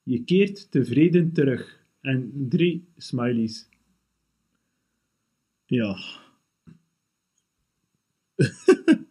je 0.04 0.24
keert 0.24 0.72
tevreden 0.72 1.32
terug. 1.32 1.82
En 2.02 2.32
drie 2.50 2.88
smileys. 2.98 3.70
Ja. 5.66 5.98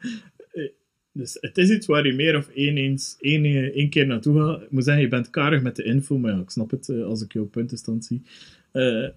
dus 1.12 1.37
het 1.40 1.59
is 1.59 1.70
iets 1.70 1.87
waar 1.87 2.07
je 2.07 2.12
meer 2.12 2.37
of 2.37 2.48
één, 2.48 2.77
eens, 2.77 3.16
één, 3.20 3.44
eh, 3.44 3.57
één 3.62 3.90
keer 3.90 4.07
naartoe 4.07 4.37
gaat. 4.38 4.62
Ik 4.62 4.70
moet 4.70 4.85
zeggen, 4.85 5.03
je 5.03 5.09
bent 5.09 5.31
karig 5.31 5.62
met 5.62 5.77
de 5.77 5.83
info, 5.83 6.18
maar 6.18 6.33
ja, 6.33 6.40
ik 6.40 6.51
snap 6.51 6.70
het 6.70 6.88
eh, 6.88 7.05
als 7.05 7.22
ik 7.22 7.33
jouw 7.33 7.46
puntenstand 7.46 8.05
zie. 8.05 8.22
Eh, 8.72 9.09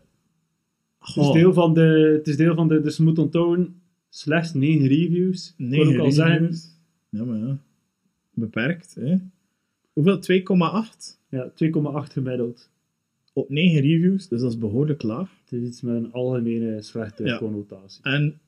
Het 0.99 1.15
is 1.15 1.31
deel 1.31 1.53
van 1.53 1.73
de, 1.73 2.13
het 2.17 2.27
is 2.27 2.37
deel 2.37 2.55
van 2.55 2.67
de, 2.67 2.81
dus 2.81 2.97
moet 2.97 3.17
onthouden, 3.19 3.81
slechts 4.09 4.53
9 4.53 4.87
reviews. 4.87 5.53
Ik 5.57 5.65
negen 5.67 5.99
al 5.99 6.11
zeggen, 6.11 6.37
reviews. 6.37 6.67
Ja, 7.09 7.23
maar 7.23 7.37
ja. 7.37 7.57
Beperkt, 8.33 8.95
hè. 8.99 9.15
Hoeveel? 9.93 10.19
2,8 10.19 11.19
ja, 11.29 11.49
2,8 11.49 12.11
gemiddeld. 12.13 12.69
op 13.33 13.49
9 13.49 13.81
reviews, 13.81 14.27
dus 14.27 14.41
dat 14.41 14.51
is 14.51 14.57
behoorlijk 14.57 15.03
laag. 15.03 15.29
Het 15.43 15.61
is 15.61 15.67
iets 15.67 15.81
met 15.81 15.95
een 15.95 16.11
algemene 16.11 16.81
slechte 16.81 17.23
Ja. 17.25 17.37
connotatie. 17.37 18.03
En 18.03 18.39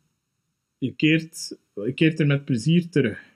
je 0.77 0.91
keert, 0.95 1.57
je 1.73 1.93
keert 1.93 2.19
er 2.19 2.27
met 2.27 2.45
plezier 2.45 2.89
terug. 2.89 3.26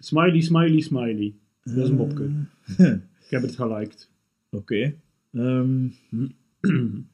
Smiley, 0.00 0.40
smiley, 0.40 0.80
smiley. 0.80 1.34
Dat 1.62 1.76
is 1.76 1.88
een 1.88 1.94
mopke. 1.94 2.30
Eh, 2.76 2.92
Ik 3.24 3.30
heb 3.34 3.42
het 3.42 3.56
geliked. 3.56 4.10
Oké. 4.50 4.94
Ehm, 5.32 5.86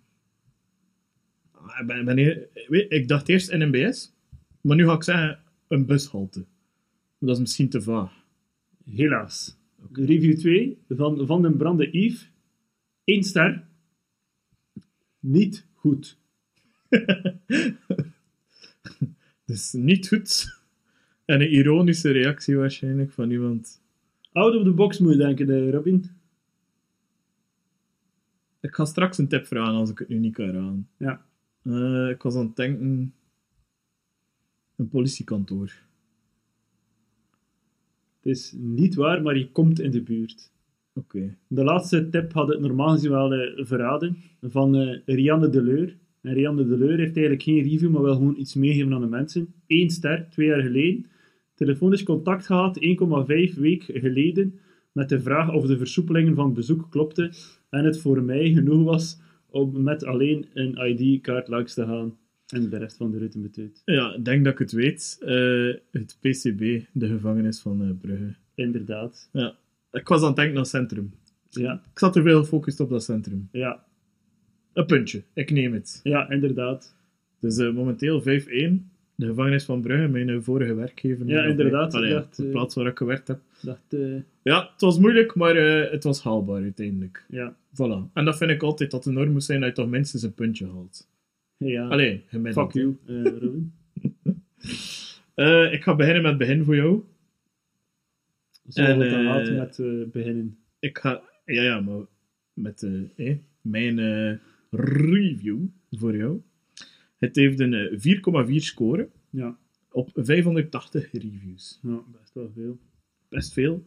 ah, 1.52 1.80
ik 1.80 1.86
ben, 1.86 2.04
ben 2.04 2.16
hier- 2.16 2.48
weet, 2.68 2.92
ik 2.92 3.08
dacht 3.08 3.28
eerst 3.28 3.52
NMBS, 3.52 4.12
maar 4.60 4.76
nu 4.76 4.84
ga 4.86 4.94
ik 4.94 5.02
zeggen 5.02 5.38
een 5.68 5.86
bushalte. 5.86 6.38
Maar 7.18 7.28
dat 7.28 7.34
is 7.36 7.40
misschien 7.40 7.68
te 7.68 7.82
vaag. 7.82 8.24
Helaas. 8.84 9.56
Review 9.92 10.36
2 10.38 10.78
van 10.88 11.26
Van 11.26 11.42
den 11.42 11.56
Brande 11.56 11.88
Yves. 11.90 12.30
1 13.04 13.22
ster. 13.24 13.64
Niet 15.20 15.66
goed. 15.74 16.18
Dus 19.46 19.72
niet 19.72 20.08
goed. 20.08 20.62
En 21.24 21.40
een 21.40 21.52
ironische 21.52 22.10
reactie 22.10 22.56
waarschijnlijk 22.56 23.12
van 23.12 23.30
iemand. 23.30 23.82
Out 24.32 24.56
of 24.56 24.62
the 24.62 24.72
box 24.72 24.98
moet 24.98 25.12
je 25.12 25.18
denken, 25.18 25.50
eh, 25.50 25.70
Robin. 25.70 26.04
Ik 28.60 28.74
ga 28.74 28.84
straks 28.84 29.18
een 29.18 29.28
tip 29.28 29.46
vragen 29.46 29.74
als 29.74 29.90
ik 29.90 29.98
het 29.98 30.08
nu 30.08 30.18
niet 30.18 30.34
kan 30.34 30.50
raden. 30.50 30.88
Ja. 30.96 31.26
Eh, 31.62 32.08
ik 32.08 32.22
was 32.22 32.34
aan 32.34 32.46
het 32.46 32.56
denken... 32.56 33.14
Een 34.76 34.88
politiekantoor. 34.88 35.72
Het 38.20 38.32
is 38.32 38.54
niet 38.56 38.94
waar, 38.94 39.22
maar 39.22 39.38
je 39.38 39.50
komt 39.50 39.80
in 39.80 39.90
de 39.90 40.02
buurt. 40.02 40.52
Oké. 40.94 41.36
De 41.46 41.64
laatste 41.64 42.08
tip 42.08 42.32
had 42.32 42.48
het 42.48 42.60
normaal 42.60 42.92
gezien 42.92 43.10
wel 43.10 43.34
eh, 43.34 43.64
verraden. 43.64 44.16
Van 44.42 44.76
eh, 44.76 44.98
Rianne 45.06 45.48
Deleur. 45.48 45.96
En 46.20 46.32
Rianne 46.32 46.66
Deleur 46.66 46.98
heeft 46.98 47.16
eigenlijk 47.16 47.42
geen 47.42 47.62
review, 47.62 47.90
maar 47.90 48.02
wel 48.02 48.14
gewoon 48.14 48.36
iets 48.38 48.54
meegeven 48.54 48.94
aan 48.94 49.00
de 49.00 49.06
mensen. 49.06 49.54
Eén 49.66 49.90
ster, 49.90 50.26
twee 50.30 50.46
jaar 50.46 50.62
geleden. 50.62 51.06
Telefonisch 51.54 52.02
contact 52.02 52.46
gehad, 52.46 52.78
1,5 52.80 53.58
week 53.58 53.84
geleden. 53.94 54.58
Met 54.92 55.08
de 55.08 55.20
vraag 55.20 55.52
of 55.52 55.66
de 55.66 55.78
versoepelingen 55.78 56.34
van 56.34 56.54
bezoek 56.54 56.86
klopten. 56.90 57.32
En 57.70 57.84
het 57.84 57.98
voor 58.00 58.22
mij 58.22 58.52
genoeg 58.52 58.84
was 58.84 59.20
om 59.50 59.82
met 59.82 60.04
alleen 60.04 60.46
een 60.54 60.76
ID-kaart 60.98 61.48
langs 61.48 61.74
te 61.74 61.84
gaan. 61.84 62.16
En 62.46 62.68
de 62.70 62.76
rest 62.78 62.96
van 62.96 63.10
de 63.10 63.18
route 63.18 63.38
betuigt. 63.38 63.82
Ja, 63.84 64.14
ik 64.14 64.24
denk 64.24 64.44
dat 64.44 64.52
ik 64.52 64.58
het 64.58 64.72
weet. 64.72 65.16
Eh, 65.20 65.74
het 65.90 66.16
PCB, 66.20 66.80
de 66.92 67.06
gevangenis 67.08 67.60
van 67.60 67.82
eh, 67.82 67.88
Brugge. 68.00 68.34
Inderdaad. 68.54 69.28
Ja. 69.32 69.54
Ik 69.92 70.08
was 70.08 70.20
aan 70.20 70.26
het 70.26 70.36
denken 70.36 70.54
aan 70.54 70.60
het 70.62 70.70
centrum. 70.70 71.12
Ja, 71.50 71.72
Ik 71.92 71.98
zat 71.98 72.12
te 72.12 72.22
veel 72.22 72.40
gefocust 72.40 72.80
op 72.80 72.88
dat 72.90 73.02
centrum. 73.04 73.48
ja, 73.52 73.84
Een 74.72 74.86
puntje, 74.86 75.22
ik 75.34 75.50
neem 75.50 75.72
het. 75.72 76.00
ja 76.02 76.30
inderdaad. 76.30 76.94
Dus 77.40 77.58
eh, 77.58 77.72
momenteel 77.72 78.22
5-1. 78.22 78.24
De 79.14 79.26
gevangenis 79.26 79.64
van 79.64 79.80
Brugge, 79.80 80.08
mijn 80.08 80.42
vorige 80.42 80.74
werkgever. 80.74 81.26
Ja, 81.26 81.44
inderdaad, 81.44 81.94
allee, 81.94 82.10
de 82.36 82.44
eh, 82.44 82.50
plaats 82.50 82.74
waar 82.74 82.86
ik 82.86 82.98
gewerkt 82.98 83.28
heb. 83.28 83.40
Eh, 83.88 84.00
Ja, 84.42 84.68
het 84.72 84.80
was 84.80 84.98
moeilijk, 84.98 85.34
maar 85.34 85.56
eh, 85.56 85.90
het 85.90 86.04
was 86.04 86.22
haalbaar 86.22 86.62
uiteindelijk. 86.62 87.24
ja. 87.28 87.56
Voilà. 87.72 88.12
En 88.12 88.24
dat 88.24 88.36
vind 88.36 88.50
ik 88.50 88.62
altijd 88.62 88.90
dat 88.90 89.04
de 89.04 89.10
norm 89.10 89.32
moet 89.32 89.44
zijn 89.44 89.60
dat 89.60 89.68
je 89.68 89.74
toch 89.74 89.88
minstens 89.90 90.22
een 90.22 90.34
puntje 90.34 90.66
haalt. 90.66 91.08
ja. 91.56 91.88
Allee, 91.88 92.24
gemiddeld. 92.26 92.72
Fuck 92.72 92.82
you, 92.82 92.96
Robin. 93.38 93.72
Eh, 95.34 95.72
ik 95.72 95.82
ga 95.82 95.94
beginnen 95.96 96.22
met 96.22 96.30
het 96.30 96.40
begin 96.40 96.64
voor 96.64 96.76
jou. 96.76 97.02
Zullen 98.66 98.98
we 98.98 99.08
dan 99.10 99.24
laten 99.24 99.56
met 99.56 99.80
beginnen? 100.12 100.58
Ik 100.78 100.98
ga, 100.98 101.22
ja, 101.44 101.62
ja, 101.62 101.80
maar 101.80 102.00
met 102.52 102.82
eh, 102.82 103.28
eh, 103.30 103.36
mijn 103.60 103.96
review 104.70 105.58
voor 105.90 106.16
jou. 106.16 106.40
Het 107.18 107.36
heeft 107.36 107.60
een 107.60 107.74
eh, 107.74 107.98
4,4 108.48 108.54
score 108.56 109.10
Ja. 109.30 109.58
op 109.90 110.10
580 110.14 111.12
reviews. 111.12 111.78
ja, 111.82 112.02
best 112.20 112.34
wel 112.34 112.50
veel. 112.54 112.78
Best 113.28 113.52
veel. 113.52 113.86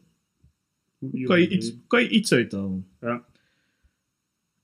Kan 1.23 1.41
je 1.41 1.49
iets, 1.49 1.75
kan 1.87 2.01
je 2.03 2.09
iets 2.09 2.31
uithalen? 2.33 2.87
Ja. 3.01 3.25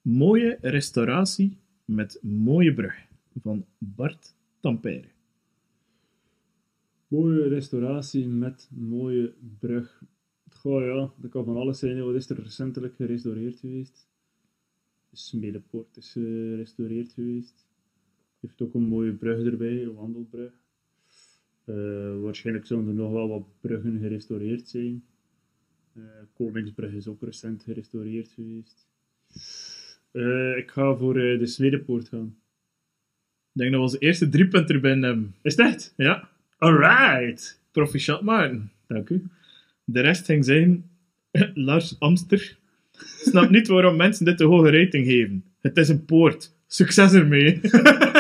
Mooie 0.02 0.58
restauratie 0.62 1.58
met 1.86 2.20
mooie 2.22 2.74
brug 2.74 2.96
van 3.42 3.66
Bart 3.78 4.36
Tampere. 4.60 5.08
Mooie 7.08 7.48
restauratie 7.48 8.28
met 8.28 8.70
mooie 8.72 9.34
brug. 9.60 10.04
Goh 10.50 10.82
ja, 10.86 11.14
dat 11.18 11.32
kan 11.32 11.46
van 11.46 11.56
alles 11.58 11.80
zijn. 11.80 12.04
Wat 12.06 12.16
is 12.16 12.30
er 12.30 12.42
recentelijk 12.44 12.96
gerestaureerd 12.96 13.60
geweest? 13.60 14.08
De 15.10 15.18
Smedepoort 15.18 15.98
is 15.98 16.16
eh, 16.16 16.24
gerestaureerd 16.24 17.12
geweest. 17.14 17.66
Heeft 18.44 18.62
ook 18.62 18.74
een 18.74 18.88
mooie 18.88 19.12
brug 19.12 19.46
erbij, 19.46 19.84
een 19.84 19.94
wandelbrug. 19.94 20.52
Eh, 21.66 22.22
waarschijnlijk 22.22 22.66
zullen 22.66 22.88
er 22.88 22.94
nog 22.94 23.12
wel 23.12 23.28
wat 23.28 23.44
bruggen 23.62 24.00
gerestaureerd 24.00 24.70
zijn. 24.70 25.04
Eh, 25.96 26.04
Koningsbrug 26.34 26.92
is 26.92 27.08
ook 27.08 27.22
recent 27.22 27.64
gerestaureerd 27.64 28.32
geweest. 28.32 28.88
Eh, 30.12 30.58
ik 30.58 30.72
ga 30.72 30.96
voor 30.96 31.14
de 31.14 31.46
Smedepoort 31.46 32.08
gaan. 32.08 32.36
Ik 33.54 33.60
denk 33.60 33.72
dat 33.72 33.80
we 33.80 33.86
onze 33.86 33.98
eerste 33.98 34.30
drie 34.30 34.48
punten 34.48 34.76
erbij 34.76 34.92
hebben. 34.92 35.36
Is 35.42 35.56
echt? 35.56 35.94
Ja, 35.98 36.30
Alright! 36.58 37.60
proficiat 37.72 38.22
Maarten. 38.22 38.72
Dank 38.88 39.10
u. 39.10 39.28
De 39.84 40.02
rest 40.02 40.26
ging 40.26 40.46
zijn 40.46 40.90
Lars 41.54 42.00
Amster. 42.00 42.58
Snap 43.22 43.50
niet 43.50 43.68
waarom 43.68 43.96
mensen 43.96 44.26
dit 44.26 44.38
de 44.38 44.44
hoge 44.44 44.70
rating 44.70 45.06
geven. 45.06 45.44
Het 45.62 45.78
is 45.78 45.90
een 45.90 46.06
poort. 46.06 46.56
Succes 46.68 47.14
ermee. 47.14 47.60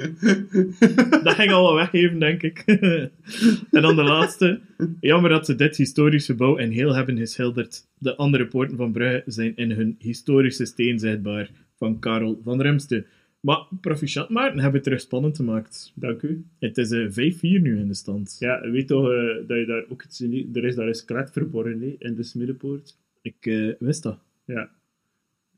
dat 1.24 1.34
ging 1.34 1.52
al 1.52 1.62
wel 1.62 1.74
weggeven, 1.74 2.18
denk 2.18 2.42
ik. 2.42 2.58
en 3.70 3.82
dan 3.82 3.96
de 3.96 4.02
laatste. 4.02 4.60
Jammer 5.00 5.30
dat 5.30 5.46
ze 5.46 5.54
dit 5.54 5.76
historische 5.76 6.32
gebouw 6.32 6.56
in 6.56 6.70
heel 6.70 6.94
hebben 6.94 7.18
geschilderd. 7.18 7.88
De 7.98 8.16
andere 8.16 8.46
poorten 8.46 8.76
van 8.76 8.92
Brugge 8.92 9.22
zijn 9.26 9.56
in 9.56 9.70
hun 9.70 9.96
historische 9.98 10.64
steen 10.64 10.98
zichtbaar. 10.98 11.50
Van 11.76 11.98
Karel 11.98 12.40
van 12.44 12.60
Remste. 12.60 13.06
Maar 13.40 13.66
proficiat 13.80 14.28
Maarten 14.28 14.58
hebben 14.58 14.74
het 14.74 14.82
terug 14.82 15.00
spannend 15.00 15.36
gemaakt. 15.36 15.92
Dank 15.94 16.22
u. 16.22 16.44
Het 16.58 16.78
is 16.78 16.90
eh, 16.90 17.32
5-4 17.32 17.40
nu 17.40 17.78
in 17.78 17.88
de 17.88 17.94
stand. 17.94 18.36
Ja, 18.38 18.70
weet 18.70 18.86
toch 18.86 19.10
eh, 19.10 19.46
dat 19.46 19.58
je 19.58 19.64
daar 19.66 19.84
ook 19.88 20.04
iets 20.04 20.20
in... 20.20 20.50
Er 20.52 20.64
is 20.64 20.74
daar 20.74 20.86
een 20.86 20.94
skelet 20.94 21.30
verborgen 21.30 21.80
hè, 21.80 21.96
in 21.98 22.14
de 22.14 22.22
Smiddenpoort. 22.22 22.98
Ik 23.22 23.46
eh, 23.46 23.72
wist 23.78 24.02
dat. 24.02 24.18
Ja. 24.44 24.70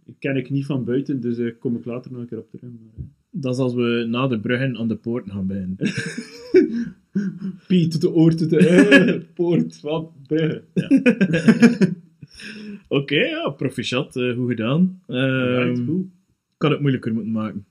Ik 0.05 0.15
ken 0.19 0.37
ik 0.37 0.51
niet 0.51 0.67
van 0.67 0.85
buiten, 0.85 1.21
dus 1.21 1.59
kom 1.59 1.77
ik 1.77 1.85
later 1.85 2.13
nog 2.13 2.21
een 2.21 2.27
keer 2.27 2.39
op 2.39 2.51
terug. 2.51 2.71
Maar. 2.71 3.05
Dat 3.35 3.55
is 3.55 3.61
als 3.61 3.75
we 3.75 4.07
na 4.09 4.27
de 4.27 4.41
bruggen 4.41 4.77
aan 4.79 4.89
de 4.89 4.97
poorten 4.97 5.33
gaan 5.33 5.47
beginnen. 5.47 5.77
Piet, 7.67 8.01
de 8.01 8.11
oor, 8.13 8.35
tot 8.35 8.51
de 8.51 8.59
eh, 8.59 9.21
poort 9.35 9.77
van 9.77 10.11
Brugge. 10.27 10.63
Ja. 10.75 10.89
Oké, 12.89 13.15
ja, 13.15 13.49
proficiat, 13.51 14.13
goed 14.13 14.49
gedaan. 14.49 15.03
Goed. 15.87 16.05
ik 16.55 16.59
had 16.59 16.71
het 16.71 16.81
moeilijker 16.81 17.13
moeten 17.15 17.33
maken. 17.33 17.65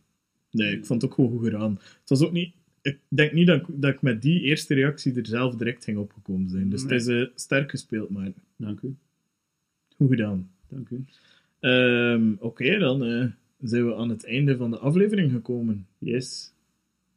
Nee, 0.51 0.77
ik 0.77 0.85
vond 0.85 1.01
het 1.01 1.11
ook 1.11 1.15
gewoon 1.15 1.31
goed 1.31 1.43
gedaan. 1.43 1.71
Het 1.99 2.09
was 2.09 2.21
ook 2.21 2.31
niet... 2.31 2.53
Ik 2.81 2.97
denk 3.07 3.31
niet 3.31 3.47
dat 3.47 3.59
ik, 3.61 3.65
dat 3.69 3.93
ik 3.93 4.01
met 4.01 4.21
die 4.21 4.41
eerste 4.41 4.73
reactie 4.73 5.13
er 5.15 5.25
zelf 5.25 5.55
direct 5.55 5.83
ging 5.83 5.97
opgekomen 5.97 6.49
zijn. 6.49 6.69
Dus 6.69 6.83
Nee. 6.83 6.93
het 6.93 7.01
is 7.01 7.07
eh, 7.07 7.25
sterk 7.35 7.69
gespeeld, 7.69 8.09
maar 8.09 8.31
Dank 8.55 8.81
u. 8.81 8.95
goed 9.97 10.09
gedaan. 10.09 10.49
Dank 10.69 10.89
u. 10.89 11.03
Ehm, 11.59 12.31
Oké, 12.39 12.77
dan 12.79 13.03
zijn 13.61 13.85
we 13.85 13.95
aan 13.95 14.09
het 14.09 14.25
einde 14.25 14.57
van 14.57 14.71
de 14.71 14.77
aflevering 14.77 15.31
gekomen. 15.31 15.85
Yes. 15.97 16.53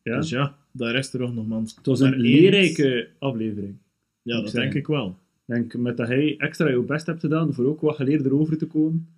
Ja. 0.03 0.17
Dus 0.17 0.29
ja, 0.31 0.57
daar 0.73 0.95
is 0.95 1.13
er 1.13 1.21
nog 1.21 1.35
nog 1.35 1.47
mans. 1.47 1.77
het 1.77 1.87
was 1.87 2.01
een 2.01 2.17
leerrijke 2.17 3.09
aflevering. 3.19 3.75
Ja, 4.23 4.41
dat 4.41 4.53
denk 4.53 4.75
ik 4.75 4.87
wel. 4.87 5.09
Ik 5.47 5.55
denk 5.55 5.77
met 5.77 5.97
dat 5.97 6.07
hij 6.09 6.35
extra 6.39 6.69
je 6.69 6.83
best 6.83 7.07
hebt 7.07 7.21
gedaan 7.21 7.55
voor 7.55 7.65
ook 7.67 7.81
wat 7.81 7.97
geleerd 7.97 8.25
erover 8.25 8.59
te 8.59 8.67
komen. 8.67 9.09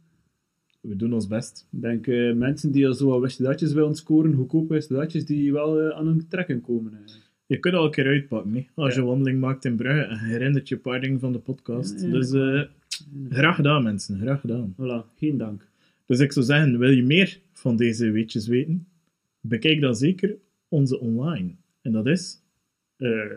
We 0.80 0.96
doen 0.96 1.12
ons 1.12 1.26
best. 1.26 1.66
Ik 1.72 1.80
denk 1.80 2.06
eh, 2.06 2.32
mensen 2.32 2.72
die 2.72 2.86
al 2.86 2.94
zo 2.94 3.08
wat 3.08 3.20
wist 3.20 3.42
datjes 3.42 3.72
willen 3.72 3.94
scoren, 3.94 4.34
goedkope 4.34 4.72
wist 4.74 4.88
datjes, 4.88 5.24
die 5.24 5.52
wel 5.52 5.80
eh, 5.80 5.96
aan 5.98 6.06
hun 6.06 6.28
trekken 6.28 6.60
komen. 6.60 6.92
eh. 6.92 7.14
Je 7.46 7.58
kunt 7.58 7.74
al 7.74 7.84
een 7.84 7.90
keer 7.90 8.06
uitpakken, 8.06 8.54
hè? 8.54 8.66
als 8.74 8.94
Ja. 8.94 9.00
je 9.00 9.06
wandeling 9.06 9.40
maakt 9.40 9.64
in 9.64 9.76
Brugge 9.76 10.00
en 10.02 10.18
je 10.18 10.24
herinnert 10.32 10.68
je 10.68 10.74
een 10.74 10.80
paar 10.80 11.00
dingen 11.00 11.20
van 11.20 11.32
de 11.32 11.38
podcast. 11.38 12.00
Ja, 12.00 12.06
ja, 12.06 12.12
dus 12.12 12.30
graag 13.28 13.56
gedaan, 13.56 13.82
mensen. 13.82 14.18
Graag 14.20 14.40
gedaan. 14.40 14.74
Voilà, 14.80 15.14
geen 15.18 15.36
dank. 15.38 15.66
Dus 16.06 16.20
ik 16.20 16.32
zou 16.32 16.44
zeggen, 16.44 16.78
wil 16.78 16.90
je 16.90 17.02
meer 17.02 17.40
van 17.52 17.76
deze 17.76 18.10
weetjes 18.10 18.46
weten? 18.46 18.86
Bekijk 19.40 19.80
dan 19.80 19.96
zeker 19.96 20.36
onze 20.68 21.00
online. 21.00 21.54
En 21.82 21.92
dat 21.92 22.06
is... 22.06 22.44
Eh, 22.96 23.36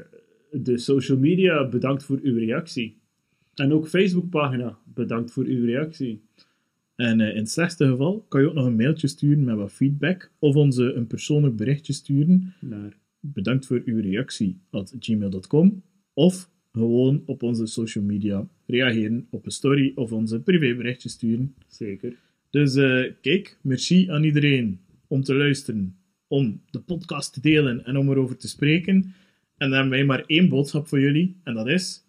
de 0.51 0.77
social 0.77 1.17
media, 1.17 1.67
bedankt 1.67 2.03
voor 2.03 2.19
uw 2.23 2.37
reactie. 2.37 2.97
En 3.55 3.73
ook 3.73 3.87
Facebookpagina, 3.87 4.77
bedankt 4.93 5.31
voor 5.31 5.43
uw 5.43 5.65
reactie. 5.65 6.21
En 6.95 7.21
eh, 7.21 7.29
in 7.29 7.37
het 7.37 7.49
slechtste 7.49 7.87
geval 7.87 8.25
kan 8.27 8.41
je 8.41 8.47
ook 8.47 8.53
nog 8.53 8.65
een 8.65 8.75
mailtje 8.75 9.07
sturen 9.07 9.43
met 9.43 9.55
wat 9.55 9.71
feedback 9.71 10.31
of 10.39 10.55
onze 10.55 10.93
een 10.93 11.07
persoonlijk 11.07 11.55
berichtje 11.55 11.93
sturen. 11.93 12.53
Naar 12.59 12.97
Bedankt 13.21 13.65
voor 13.65 13.81
uw 13.85 14.01
reactie 14.01 14.59
at 14.69 14.95
gmail.com 14.99 15.83
of 16.13 16.49
gewoon 16.71 17.23
op 17.25 17.43
onze 17.43 17.65
social 17.65 18.03
media 18.03 18.47
reageren 18.65 19.27
op 19.29 19.45
een 19.45 19.51
story 19.51 19.91
of 19.95 20.11
onze 20.11 20.41
privéberichtje 20.41 21.09
sturen. 21.09 21.55
zeker. 21.67 22.15
Dus 22.49 22.75
eh, 22.75 23.11
kijk, 23.21 23.57
merci 23.61 24.09
aan 24.11 24.23
iedereen 24.23 24.79
om 25.07 25.23
te 25.23 25.35
luisteren, 25.35 25.97
om 26.27 26.61
de 26.69 26.79
podcast 26.79 27.33
te 27.33 27.41
delen 27.41 27.85
en 27.85 27.97
om 27.97 28.09
erover 28.09 28.37
te 28.37 28.47
spreken. 28.47 28.93
En 29.57 29.69
dan 29.69 29.71
hebben 29.71 29.89
wij 29.89 30.05
maar 30.05 30.23
één 30.25 30.49
boodschap 30.49 30.87
voor 30.87 30.99
jullie, 30.99 31.35
en 31.43 31.53
dat 31.53 31.67
is... 31.67 32.07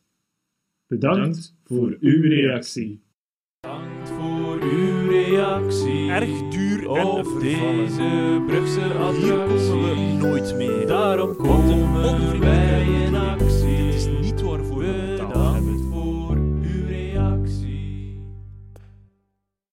Bedankt, 0.86 1.18
Bedankt 1.18 1.54
voor 1.64 1.96
uw 2.00 2.22
reactie. 2.22 3.00
Bedankt 3.60 4.08
voor 4.10 4.62
uw 4.62 5.08
reactie. 5.10 6.10
Erg 6.10 6.48
duur 6.50 6.78
vervallen. 6.78 7.40
deze 7.40 8.42
Brugse 8.46 8.80
Hier 8.80 8.88
komen 8.88 9.48
attractie. 9.48 9.70
we 9.70 10.18
nooit 10.20 10.56
meer. 10.56 10.86
Daarom 10.86 11.36
komen 11.36 11.92
we 12.02 12.38